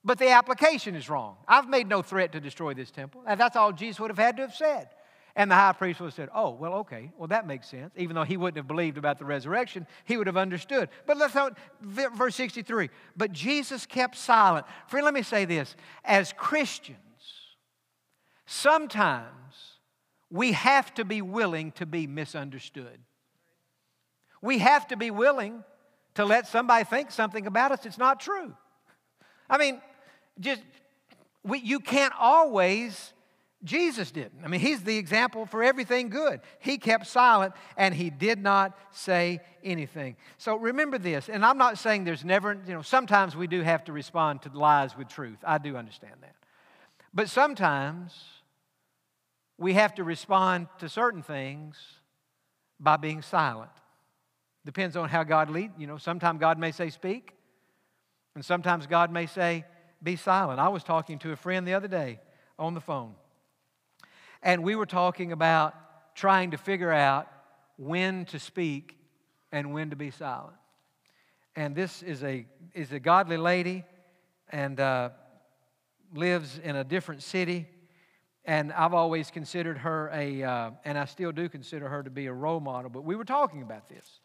but 0.04 0.18
the 0.18 0.30
application 0.30 0.94
is 0.94 1.08
wrong. 1.08 1.36
I've 1.46 1.68
made 1.68 1.88
no 1.88 2.02
threat 2.02 2.32
to 2.32 2.40
destroy 2.40 2.74
this 2.74 2.90
temple. 2.90 3.22
And 3.26 3.38
that's 3.38 3.56
all 3.56 3.72
Jesus 3.72 4.00
would 4.00 4.10
have 4.10 4.18
had 4.18 4.36
to 4.36 4.42
have 4.42 4.54
said. 4.54 4.88
And 5.34 5.50
the 5.50 5.54
high 5.54 5.72
priest 5.72 6.00
would 6.00 6.08
have 6.08 6.14
said, 6.14 6.28
Oh, 6.34 6.50
well, 6.50 6.74
okay, 6.74 7.10
well, 7.16 7.28
that 7.28 7.46
makes 7.46 7.68
sense. 7.68 7.92
Even 7.96 8.14
though 8.14 8.24
he 8.24 8.36
wouldn't 8.36 8.58
have 8.58 8.68
believed 8.68 8.98
about 8.98 9.18
the 9.18 9.24
resurrection, 9.24 9.86
he 10.04 10.16
would 10.16 10.26
have 10.26 10.36
understood. 10.36 10.90
But 11.06 11.16
let's 11.16 11.32
go, 11.32 11.50
verse 11.80 12.34
63. 12.34 12.90
But 13.16 13.32
Jesus 13.32 13.86
kept 13.86 14.16
silent. 14.16 14.66
Friend, 14.88 15.04
let 15.04 15.14
me 15.14 15.22
say 15.22 15.46
this. 15.46 15.74
As 16.04 16.34
Christians, 16.36 16.98
Sometimes 18.54 19.78
we 20.30 20.52
have 20.52 20.92
to 20.94 21.06
be 21.06 21.22
willing 21.22 21.72
to 21.72 21.86
be 21.86 22.06
misunderstood. 22.06 22.98
We 24.42 24.58
have 24.58 24.86
to 24.88 24.96
be 24.96 25.10
willing 25.10 25.64
to 26.16 26.26
let 26.26 26.46
somebody 26.46 26.84
think 26.84 27.10
something 27.10 27.46
about 27.46 27.72
us 27.72 27.80
that's 27.84 27.96
not 27.96 28.20
true. 28.20 28.54
I 29.48 29.56
mean, 29.56 29.80
just 30.40 30.62
we, 31.44 31.58
you 31.58 31.80
can't 31.80 32.14
always 32.18 33.12
Jesus 33.64 34.10
didn't. 34.10 34.44
I 34.44 34.48
mean, 34.48 34.60
he's 34.60 34.82
the 34.82 34.96
example 34.96 35.46
for 35.46 35.62
everything 35.62 36.08
good. 36.08 36.40
He 36.58 36.78
kept 36.78 37.06
silent 37.06 37.54
and 37.76 37.94
he 37.94 38.10
did 38.10 38.42
not 38.42 38.76
say 38.90 39.40
anything. 39.62 40.16
So 40.36 40.56
remember 40.56 40.98
this, 40.98 41.28
and 41.28 41.44
I'm 41.44 41.58
not 41.58 41.78
saying 41.78 42.02
there's 42.02 42.24
never, 42.24 42.60
you 42.66 42.74
know, 42.74 42.82
sometimes 42.82 43.36
we 43.36 43.46
do 43.46 43.62
have 43.62 43.84
to 43.84 43.92
respond 43.92 44.42
to 44.42 44.50
lies 44.52 44.96
with 44.96 45.08
truth. 45.08 45.38
I 45.46 45.58
do 45.58 45.76
understand 45.76 46.14
that. 46.22 46.34
But 47.14 47.28
sometimes 47.28 48.12
we 49.58 49.74
have 49.74 49.94
to 49.94 50.04
respond 50.04 50.66
to 50.80 50.88
certain 50.88 51.22
things 51.22 51.76
by 52.80 52.96
being 52.96 53.22
silent. 53.22 53.70
Depends 54.64 54.96
on 54.96 55.08
how 55.08 55.22
God 55.22 55.50
leads. 55.50 55.74
You 55.78 55.86
know, 55.86 55.98
sometimes 55.98 56.40
God 56.40 56.58
may 56.58 56.72
say, 56.72 56.90
speak, 56.90 57.32
and 58.34 58.44
sometimes 58.44 58.88
God 58.88 59.12
may 59.12 59.26
say, 59.26 59.64
be 60.02 60.16
silent. 60.16 60.60
I 60.60 60.68
was 60.68 60.82
talking 60.82 61.18
to 61.20 61.32
a 61.32 61.36
friend 61.36 61.66
the 61.66 61.74
other 61.74 61.88
day 61.88 62.20
on 62.58 62.74
the 62.74 62.80
phone 62.80 63.14
and 64.42 64.62
we 64.62 64.74
were 64.74 64.86
talking 64.86 65.32
about 65.32 65.74
trying 66.14 66.50
to 66.50 66.58
figure 66.58 66.92
out 66.92 67.28
when 67.76 68.24
to 68.26 68.38
speak 68.38 68.98
and 69.52 69.72
when 69.72 69.90
to 69.90 69.96
be 69.96 70.10
silent. 70.10 70.56
And 71.54 71.74
this 71.74 72.02
is 72.02 72.22
a, 72.24 72.46
is 72.74 72.92
a 72.92 72.98
godly 72.98 73.36
lady 73.36 73.84
and 74.50 74.80
uh, 74.80 75.10
lives 76.14 76.58
in 76.62 76.76
a 76.76 76.84
different 76.84 77.22
city. 77.22 77.68
And 78.44 78.72
I've 78.72 78.94
always 78.94 79.30
considered 79.30 79.78
her 79.78 80.10
a, 80.12 80.42
uh, 80.42 80.70
and 80.84 80.98
I 80.98 81.04
still 81.04 81.30
do 81.30 81.48
consider 81.48 81.88
her 81.88 82.02
to 82.02 82.10
be 82.10 82.26
a 82.26 82.32
role 82.32 82.60
model, 82.60 82.90
but 82.90 83.04
we 83.04 83.14
were 83.14 83.24
talking 83.24 83.62
about 83.62 83.88
this. 83.88 84.20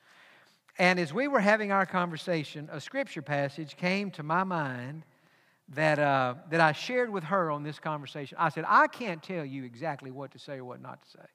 And 0.80 1.00
as 1.00 1.14
we 1.14 1.28
were 1.28 1.40
having 1.40 1.72
our 1.72 1.86
conversation, 1.86 2.70
a 2.72 2.80
scripture 2.80 3.22
passage 3.22 3.78
came 3.78 4.10
to 4.12 4.24
my 4.24 4.44
mind 4.44 5.04
that, 5.70 6.00
uh, 6.00 6.36
that 6.50 6.62
I 6.62 6.72
shared 6.72 7.10
with 7.10 7.26
her 7.26 7.52
on 7.52 7.64
this 7.64 7.80
conversation. 7.80 8.38
I 8.40 8.50
said, 8.50 8.66
I 8.68 8.88
can't 8.88 9.22
tell 9.22 9.44
you 9.44 9.64
exactly 9.64 10.12
what 10.12 10.32
to 10.32 10.40
say 10.40 10.58
or 10.58 10.66
what 10.66 10.82
not 10.82 11.02
to 11.04 11.10
say. 11.10 11.26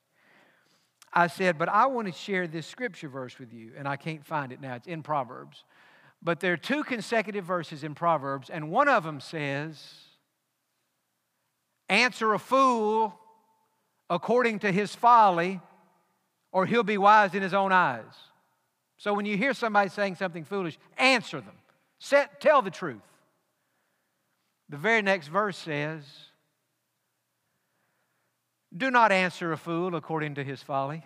I 1.12 1.26
said, 1.26 1.58
but 1.58 1.68
I 1.68 1.86
want 1.86 2.06
to 2.06 2.12
share 2.12 2.46
this 2.46 2.66
scripture 2.66 3.08
verse 3.08 3.38
with 3.38 3.52
you, 3.52 3.72
and 3.76 3.86
I 3.86 3.96
can't 3.96 4.24
find 4.24 4.50
it 4.50 4.60
now. 4.60 4.76
It's 4.76 4.86
in 4.86 5.02
Proverbs. 5.02 5.64
But 6.22 6.40
there 6.40 6.54
are 6.54 6.58
two 6.58 6.84
consecutive 6.84 7.44
verses 7.44 7.84
in 7.84 7.94
Proverbs, 7.94 8.48
and 8.48 8.70
one 8.70 8.88
of 8.88 9.04
them 9.04 9.20
says, 9.20 9.94
Answer 11.88 12.32
a 12.32 12.38
fool 12.38 13.18
according 14.08 14.60
to 14.60 14.72
his 14.72 14.94
folly, 14.94 15.60
or 16.50 16.64
he'll 16.64 16.82
be 16.82 16.96
wise 16.96 17.34
in 17.34 17.42
his 17.42 17.52
own 17.52 17.72
eyes. 17.72 18.04
So 18.96 19.12
when 19.12 19.26
you 19.26 19.36
hear 19.36 19.52
somebody 19.52 19.90
saying 19.90 20.14
something 20.14 20.44
foolish, 20.44 20.78
answer 20.96 21.40
them. 21.40 21.56
Set, 21.98 22.40
tell 22.40 22.62
the 22.62 22.70
truth. 22.70 23.02
The 24.72 24.78
very 24.78 25.02
next 25.02 25.28
verse 25.28 25.58
says, 25.58 26.02
Do 28.74 28.90
not 28.90 29.12
answer 29.12 29.52
a 29.52 29.58
fool 29.58 29.94
according 29.94 30.36
to 30.36 30.44
his 30.44 30.62
folly, 30.62 31.04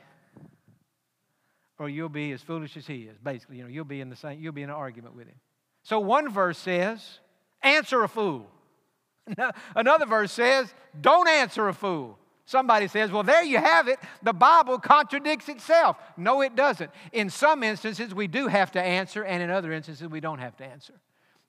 or 1.77 1.89
you'll 1.89 2.09
be 2.09 2.31
as 2.31 2.41
foolish 2.41 2.77
as 2.77 2.87
he 2.87 3.03
is. 3.03 3.19
Basically, 3.19 3.57
you 3.57 3.65
know, 3.65 3.69
you'll 3.69 3.85
be 3.85 4.01
in 4.01 4.09
the 4.09 4.15
same, 4.15 4.39
you'll 4.39 4.53
be 4.53 4.63
in 4.63 4.71
an 4.71 4.77
argument 4.77 5.17
with 5.17 5.27
him. 5.27 5.35
So 5.83 5.99
one 5.99 6.31
verse 6.31 6.59
says, 6.59 7.19
Answer 7.61 8.05
a 8.05 8.09
fool. 8.09 8.47
Another 9.75 10.07
verse 10.07 10.31
says, 10.31 10.73
Don't 11.01 11.29
answer 11.29 11.67
a 11.67 11.75
fool. 11.75 12.21
Somebody 12.45 12.87
says, 12.87 13.11
Well, 13.11 13.25
there 13.25 13.43
you 13.43 13.59
have 13.59 13.89
it. 13.89 13.99
The 14.23 14.33
Bible 14.33 14.79
contradicts 14.79 15.49
itself. 15.49 15.97
No, 16.17 16.41
it 16.41 16.55
doesn't. 16.55 16.93
In 17.11 17.31
some 17.31 17.65
instances, 17.65 18.15
we 18.15 18.29
do 18.29 18.47
have 18.47 18.71
to 18.73 18.81
answer, 18.81 19.25
and 19.25 19.43
in 19.43 19.51
other 19.51 19.73
instances, 19.73 20.07
we 20.07 20.21
don't 20.21 20.39
have 20.39 20.57
to 20.59 20.65
answer. 20.65 20.95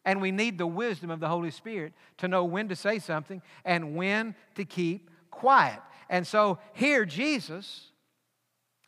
And 0.08 0.22
we 0.22 0.32
need 0.32 0.58
the 0.58 0.66
wisdom 0.66 1.12
of 1.12 1.20
the 1.20 1.28
Holy 1.28 1.52
Spirit 1.52 1.92
to 2.20 2.30
know 2.30 2.46
when 2.46 2.70
to 2.70 2.78
say 2.78 2.98
something 2.98 3.42
and 3.66 3.94
when 3.94 4.36
to 4.56 4.64
keep 4.64 5.12
quiet. 5.32 5.82
And 6.10 6.26
so 6.26 6.60
here, 6.72 7.04
Jesus, 7.04 7.92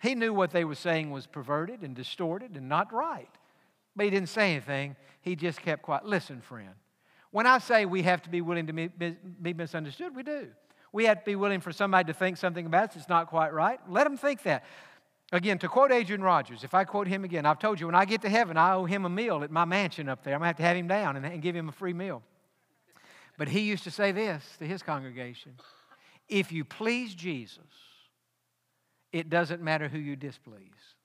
he 0.02 0.16
knew 0.16 0.34
what 0.34 0.52
they 0.52 0.64
were 0.64 0.76
saying 0.76 1.12
was 1.12 1.28
perverted 1.28 1.82
and 1.82 1.94
distorted 1.94 2.56
and 2.56 2.70
not 2.70 2.94
right. 2.94 3.30
But 3.98 4.06
he 4.06 4.12
didn't 4.12 4.30
say 4.30 4.52
anything. 4.52 4.96
He 5.20 5.36
just 5.36 5.62
kept 5.62 5.82
quiet. 5.82 6.06
Listen, 6.06 6.40
friend, 6.40 6.74
when 7.32 7.46
I 7.46 7.58
say 7.58 7.86
we 7.86 8.04
have 8.04 8.22
to 8.22 8.30
be 8.30 8.40
willing 8.40 8.68
to 8.68 8.74
be 9.42 9.54
misunderstood, 9.54 10.16
we 10.16 10.24
do. 10.24 10.48
We 10.94 11.04
have 11.04 11.20
to 11.20 11.26
be 11.26 11.36
willing 11.36 11.60
for 11.60 11.74
somebody 11.74 12.14
to 12.14 12.18
think 12.18 12.38
something 12.38 12.66
about 12.66 12.90
us 12.92 12.96
that's 12.96 13.10
not 13.10 13.28
quite 13.28 13.54
right. 13.54 13.82
Let 13.90 14.06
them 14.06 14.16
think 14.16 14.44
that. 14.44 14.64
Again, 15.32 15.60
to 15.60 15.68
quote 15.68 15.92
Adrian 15.92 16.24
Rogers, 16.24 16.64
if 16.64 16.74
I 16.74 16.86
quote 16.86 17.08
him 17.08 17.24
again, 17.24 17.46
I've 17.46 17.60
told 17.60 17.80
you 17.80 17.86
when 17.86 17.96
I 17.96 18.06
get 18.06 18.22
to 18.24 18.30
heaven, 18.30 18.58
I 18.58 18.74
owe 18.74 18.86
him 18.86 19.06
a 19.06 19.10
meal 19.10 19.44
at 19.44 19.52
my 19.52 19.64
mansion 19.64 20.10
up 20.10 20.24
there. 20.24 20.34
I'm 20.34 20.40
going 20.40 20.46
to 20.46 20.50
have 20.50 20.58
to 20.58 20.64
have 20.64 20.78
him 20.78 20.88
down 20.88 21.18
and, 21.18 21.26
and 21.26 21.42
give 21.42 21.56
him 21.56 21.70
a 21.70 21.72
free 21.72 21.94
meal. 21.94 22.24
But 23.38 23.48
he 23.48 23.62
used 23.62 23.84
to 23.84 23.92
say 23.92 24.12
this 24.12 24.44
to 24.58 24.66
his 24.66 24.82
congregation 24.82 25.54
If 26.28 26.52
you 26.52 26.66
please 26.66 27.14
Jesus, 27.14 27.64
it 29.12 29.30
doesn't 29.30 29.62
matter 29.62 29.88
who 29.88 30.00
you 30.00 30.16
displease. 30.16 30.96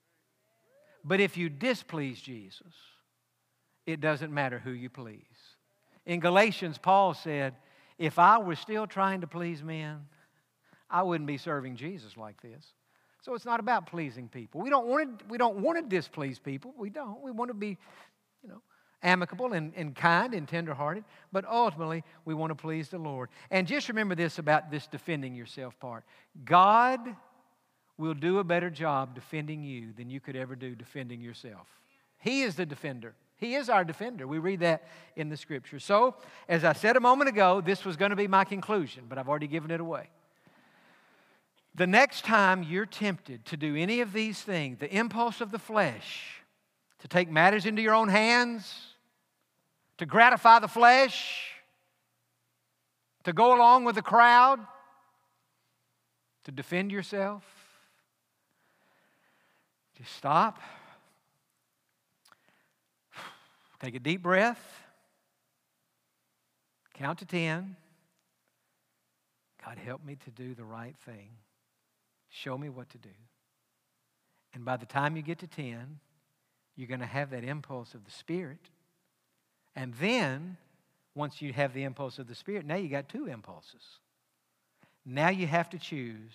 But 1.03 1.19
if 1.19 1.37
you 1.37 1.49
displease 1.49 2.19
Jesus, 2.19 2.73
it 3.85 4.01
doesn't 4.01 4.33
matter 4.33 4.57
who 4.57 4.71
you 4.71 4.89
please. 4.89 5.21
In 6.07 6.19
Galatians, 6.19 6.79
Paul 6.79 7.13
said, 7.13 7.53
If 7.99 8.17
I 8.17 8.39
were 8.39 8.55
still 8.55 8.87
trying 8.87 9.21
to 9.21 9.27
please 9.27 9.61
men, 9.61 10.07
I 10.89 11.03
wouldn't 11.03 11.27
be 11.27 11.37
serving 11.37 11.75
Jesus 11.75 12.17
like 12.17 12.41
this. 12.41 12.65
So 13.25 13.33
it's 13.33 13.43
not 13.43 13.59
about 13.59 13.87
pleasing 13.87 14.27
people. 14.27 14.61
We 14.61 14.69
don't 14.69 14.85
want 14.85 15.17
to, 15.17 15.25
we 15.25 15.39
don't 15.39 15.57
want 15.57 15.79
to 15.79 15.95
displease 15.95 16.37
people. 16.37 16.75
We 16.77 16.91
don't. 16.91 17.23
We 17.23 17.31
want 17.31 17.49
to 17.49 17.55
be, 17.55 17.75
you 18.43 18.49
know, 18.49 18.61
amicable 19.01 19.53
and, 19.53 19.73
and 19.75 19.95
kind 19.95 20.35
and 20.35 20.47
tenderhearted. 20.47 21.03
But 21.31 21.43
ultimately, 21.45 22.03
we 22.23 22.35
want 22.35 22.51
to 22.51 22.55
please 22.55 22.89
the 22.89 22.99
Lord. 22.99 23.29
And 23.49 23.65
just 23.65 23.89
remember 23.89 24.13
this 24.13 24.37
about 24.37 24.69
this 24.69 24.85
defending 24.85 25.33
yourself 25.33 25.79
part 25.79 26.03
God 26.43 26.99
will 27.97 28.13
do 28.13 28.37
a 28.37 28.43
better 28.43 28.69
job 28.69 29.15
defending 29.15 29.63
you 29.63 29.91
than 29.97 30.11
you 30.11 30.19
could 30.19 30.35
ever 30.35 30.55
do 30.55 30.75
defending 30.75 31.19
yourself. 31.19 31.65
He 32.19 32.43
is 32.43 32.53
the 32.53 32.65
defender. 32.67 33.15
He 33.37 33.55
is 33.55 33.69
our 33.69 33.83
defender. 33.83 34.27
We 34.27 34.37
read 34.37 34.59
that 34.59 34.87
in 35.15 35.29
the 35.29 35.37
scripture. 35.37 35.79
So, 35.79 36.13
as 36.47 36.63
I 36.63 36.73
said 36.73 36.95
a 36.95 36.99
moment 36.99 37.29
ago, 37.29 37.59
this 37.59 37.85
was 37.85 37.97
going 37.97 38.11
to 38.11 38.15
be 38.15 38.27
my 38.27 38.43
conclusion, 38.43 39.05
but 39.09 39.17
I've 39.17 39.27
already 39.27 39.47
given 39.47 39.71
it 39.71 39.79
away. 39.79 40.09
The 41.75 41.87
next 41.87 42.23
time 42.23 42.63
you're 42.63 42.85
tempted 42.85 43.45
to 43.45 43.57
do 43.57 43.75
any 43.75 43.99
of 43.99 44.13
these 44.13 44.41
things, 44.41 44.79
the 44.79 44.89
impulse 44.93 45.41
of 45.41 45.51
the 45.51 45.59
flesh, 45.59 46.41
to 46.99 47.07
take 47.09 47.29
matters 47.29 47.65
into 47.65 47.81
your 47.81 47.93
own 47.93 48.07
hands, 48.07 48.73
to 49.97 50.05
gratify 50.05 50.59
the 50.59 50.69
flesh, 50.69 51.51
to 53.25 53.33
go 53.33 53.53
along 53.53 53.83
with 53.83 53.95
the 53.95 54.01
crowd, 54.01 54.59
to 56.45 56.51
defend 56.51 56.93
yourself, 56.93 57.43
just 59.97 60.13
stop. 60.13 60.59
Take 63.81 63.95
a 63.95 63.99
deep 63.99 64.21
breath. 64.21 64.81
Count 66.93 67.19
to 67.19 67.25
10. 67.25 67.75
God, 69.65 69.77
help 69.77 70.03
me 70.05 70.17
to 70.25 70.31
do 70.31 70.53
the 70.53 70.63
right 70.63 70.95
thing. 71.05 71.29
Show 72.35 72.57
me 72.57 72.67
what 72.67 72.89
to 72.89 72.97
do. 72.97 73.15
And 74.53 74.65
by 74.65 74.75
the 74.75 74.85
time 74.85 75.15
you 75.15 75.21
get 75.21 75.39
to 75.39 75.47
10, 75.47 75.99
you're 76.75 76.87
going 76.87 76.99
to 76.99 77.05
have 77.05 77.29
that 77.29 77.45
impulse 77.45 77.93
of 77.93 78.03
the 78.03 78.11
Spirit. 78.11 78.69
And 79.73 79.93
then, 79.95 80.57
once 81.13 81.41
you 81.41 81.53
have 81.53 81.73
the 81.73 81.83
impulse 81.83 82.19
of 82.19 82.27
the 82.27 82.35
Spirit, 82.35 82.65
now 82.65 82.75
you 82.75 82.89
got 82.89 83.07
two 83.07 83.27
impulses. 83.27 83.81
Now 85.05 85.29
you 85.29 85.47
have 85.47 85.69
to 85.69 85.79
choose 85.79 86.33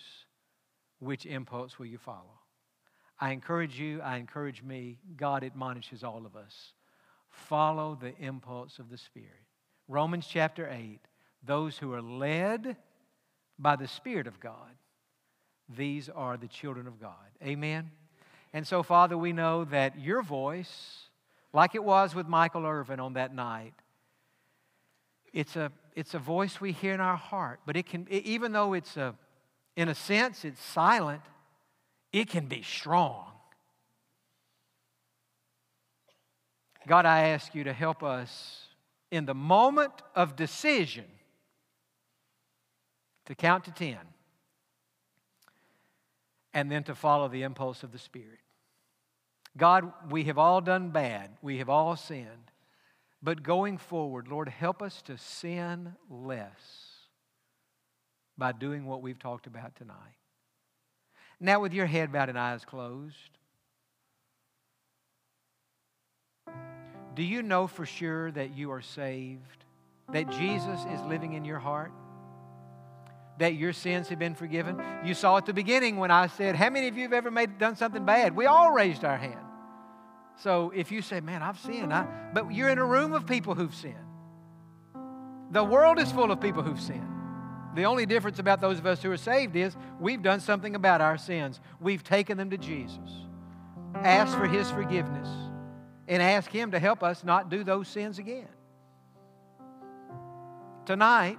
which 1.00 1.26
impulse 1.26 1.78
will 1.78 1.86
you 1.86 1.98
follow. 1.98 2.38
I 3.18 3.32
encourage 3.32 3.78
you, 3.78 4.00
I 4.00 4.16
encourage 4.16 4.62
me, 4.62 4.96
God 5.18 5.44
admonishes 5.44 6.02
all 6.02 6.24
of 6.24 6.34
us. 6.34 6.72
Follow 7.28 7.98
the 8.00 8.16
impulse 8.16 8.78
of 8.78 8.88
the 8.88 8.96
Spirit. 8.96 9.28
Romans 9.86 10.26
chapter 10.26 10.66
8 10.66 11.00
those 11.42 11.78
who 11.78 11.92
are 11.92 12.02
led 12.02 12.76
by 13.58 13.76
the 13.76 13.88
Spirit 13.88 14.26
of 14.26 14.40
God 14.40 14.74
these 15.76 16.08
are 16.08 16.36
the 16.36 16.48
children 16.48 16.86
of 16.86 17.00
God. 17.00 17.14
Amen? 17.42 17.90
And 18.52 18.66
so, 18.66 18.82
Father, 18.82 19.16
we 19.16 19.32
know 19.32 19.64
that 19.64 20.00
your 20.00 20.22
voice, 20.22 21.04
like 21.52 21.74
it 21.74 21.84
was 21.84 22.14
with 22.14 22.26
Michael 22.26 22.66
Irvin 22.66 23.00
on 23.00 23.14
that 23.14 23.34
night, 23.34 23.74
it's 25.32 25.56
a, 25.56 25.70
it's 25.94 26.14
a 26.14 26.18
voice 26.18 26.60
we 26.60 26.72
hear 26.72 26.92
in 26.92 27.00
our 27.00 27.16
heart. 27.16 27.60
But 27.64 27.76
it 27.76 27.86
can, 27.86 28.06
even 28.10 28.52
though 28.52 28.72
it's 28.72 28.96
a, 28.96 29.14
in 29.76 29.88
a 29.88 29.94
sense, 29.94 30.44
it's 30.44 30.62
silent, 30.62 31.22
it 32.12 32.28
can 32.28 32.46
be 32.46 32.62
strong. 32.62 33.26
God, 36.86 37.06
I 37.06 37.28
ask 37.28 37.54
you 37.54 37.64
to 37.64 37.72
help 37.72 38.02
us 38.02 38.64
in 39.12 39.26
the 39.26 39.34
moment 39.34 39.92
of 40.16 40.34
decision 40.34 41.04
to 43.26 43.34
count 43.34 43.64
to 43.64 43.70
10 43.70 43.96
and 46.52 46.70
then 46.70 46.84
to 46.84 46.94
follow 46.94 47.28
the 47.28 47.42
impulse 47.42 47.82
of 47.82 47.92
the 47.92 47.98
Spirit. 47.98 48.40
God, 49.56 49.92
we 50.10 50.24
have 50.24 50.38
all 50.38 50.60
done 50.60 50.90
bad, 50.90 51.30
we 51.42 51.58
have 51.58 51.68
all 51.68 51.96
sinned. 51.96 52.50
But 53.22 53.42
going 53.42 53.76
forward, 53.76 54.28
Lord, 54.28 54.48
help 54.48 54.80
us 54.80 55.02
to 55.02 55.18
sin 55.18 55.94
less 56.08 56.90
by 58.38 58.52
doing 58.52 58.86
what 58.86 59.02
we've 59.02 59.18
talked 59.18 59.46
about 59.46 59.76
tonight. 59.76 59.96
Now, 61.38 61.60
with 61.60 61.74
your 61.74 61.86
head 61.86 62.12
bowed 62.12 62.30
and 62.30 62.38
eyes 62.38 62.64
closed, 62.64 63.16
do 67.14 67.22
you 67.22 67.42
know 67.42 67.66
for 67.66 67.84
sure 67.84 68.30
that 68.30 68.56
you 68.56 68.70
are 68.72 68.80
saved? 68.80 69.64
That 70.12 70.30
Jesus 70.30 70.80
is 70.92 71.00
living 71.02 71.34
in 71.34 71.44
your 71.44 71.58
heart? 71.58 71.92
That 73.40 73.54
your 73.54 73.72
sins 73.72 74.08
have 74.08 74.18
been 74.18 74.34
forgiven? 74.34 74.80
You 75.04 75.14
saw 75.14 75.38
at 75.38 75.46
the 75.46 75.52
beginning 75.52 75.96
when 75.96 76.10
I 76.10 76.28
said, 76.28 76.56
How 76.56 76.70
many 76.70 76.88
of 76.88 76.96
you 76.96 77.02
have 77.02 77.12
ever 77.12 77.30
made, 77.30 77.58
done 77.58 77.74
something 77.74 78.04
bad? 78.04 78.36
We 78.36 78.46
all 78.46 78.70
raised 78.70 79.04
our 79.04 79.16
hand. 79.16 79.40
So 80.36 80.72
if 80.74 80.92
you 80.92 81.02
say, 81.02 81.20
Man, 81.20 81.42
I've 81.42 81.58
sinned, 81.58 81.92
I, 81.92 82.06
but 82.32 82.52
you're 82.54 82.68
in 82.68 82.78
a 82.78 82.84
room 82.84 83.12
of 83.12 83.26
people 83.26 83.54
who've 83.54 83.74
sinned. 83.74 83.96
The 85.50 85.64
world 85.64 85.98
is 85.98 86.12
full 86.12 86.30
of 86.30 86.40
people 86.40 86.62
who've 86.62 86.80
sinned. 86.80 87.08
The 87.74 87.84
only 87.84 88.04
difference 88.04 88.38
about 88.38 88.60
those 88.60 88.78
of 88.78 88.86
us 88.86 89.02
who 89.02 89.10
are 89.10 89.16
saved 89.16 89.56
is 89.56 89.76
we've 89.98 90.22
done 90.22 90.40
something 90.40 90.74
about 90.74 91.00
our 91.00 91.16
sins. 91.16 91.60
We've 91.80 92.02
taken 92.02 92.36
them 92.36 92.50
to 92.50 92.58
Jesus, 92.58 93.10
asked 93.94 94.36
for 94.36 94.46
His 94.46 94.70
forgiveness, 94.70 95.28
and 96.08 96.22
asked 96.22 96.50
Him 96.50 96.72
to 96.72 96.78
help 96.78 97.02
us 97.02 97.24
not 97.24 97.48
do 97.48 97.64
those 97.64 97.88
sins 97.88 98.18
again. 98.18 98.48
Tonight, 100.84 101.38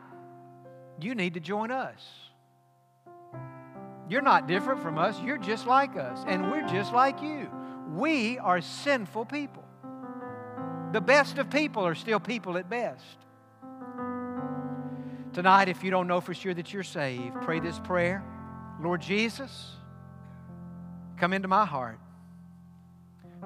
you 1.04 1.16
need 1.16 1.34
to 1.36 1.40
join 1.40 1.72
us. 1.72 2.02
You're 4.10 4.22
not 4.22 4.48
different 4.48 4.82
from 4.82 4.98
us, 4.98 5.20
you're 5.22 5.38
just 5.38 5.66
like 5.66 5.96
us, 5.96 6.24
and 6.28 6.52
we're 6.52 6.68
just 6.68 6.92
like 6.94 7.22
you. 7.22 7.50
We 7.96 8.38
are 8.40 8.60
sinful 8.62 9.26
people. 9.26 9.64
The 10.92 11.02
best 11.02 11.38
of 11.38 11.50
people 11.50 11.86
are 11.86 11.96
still 11.96 12.20
people 12.20 12.58
at 12.58 12.70
best. 12.70 13.06
Tonight, 15.34 15.70
if 15.70 15.82
you 15.82 15.92
don't 15.92 16.08
know 16.08 16.20
for 16.20 16.34
sure 16.34 16.54
that 16.54 16.74
you're 16.74 16.84
saved, 16.84 17.42
pray 17.42 17.60
this 17.62 17.80
prayer 17.80 18.24
Lord 18.82 19.02
Jesus, 19.02 19.76
come 21.18 21.32
into 21.32 21.48
my 21.48 21.66
heart, 21.66 22.00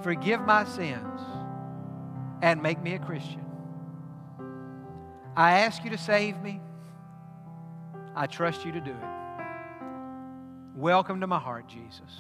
forgive 0.01 0.41
my 0.41 0.63
sins, 0.65 1.21
and 2.41 2.63
make 2.63 2.81
me 2.81 2.95
a 2.95 2.99
Christian. 2.99 3.45
I 5.35 5.59
ask 5.59 5.83
you 5.83 5.91
to 5.91 5.97
save 5.97 6.41
me. 6.41 6.61
I 8.18 8.28
trust 8.28 8.63
you 8.66 8.72
to 8.72 8.80
do 8.80 8.91
it. 8.91 9.07
Welcome 10.74 11.20
to 11.20 11.28
my 11.28 11.38
heart, 11.38 11.68
Jesus. 11.68 12.11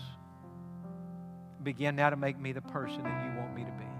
Begin 1.63 1.95
now 1.95 2.09
to 2.09 2.17
make 2.17 2.37
me 2.37 2.51
the 2.51 2.61
person 2.61 3.01
that 3.03 3.25
you 3.25 3.39
want 3.39 3.55
me 3.55 3.63
to 3.63 3.71
be. 3.71 3.94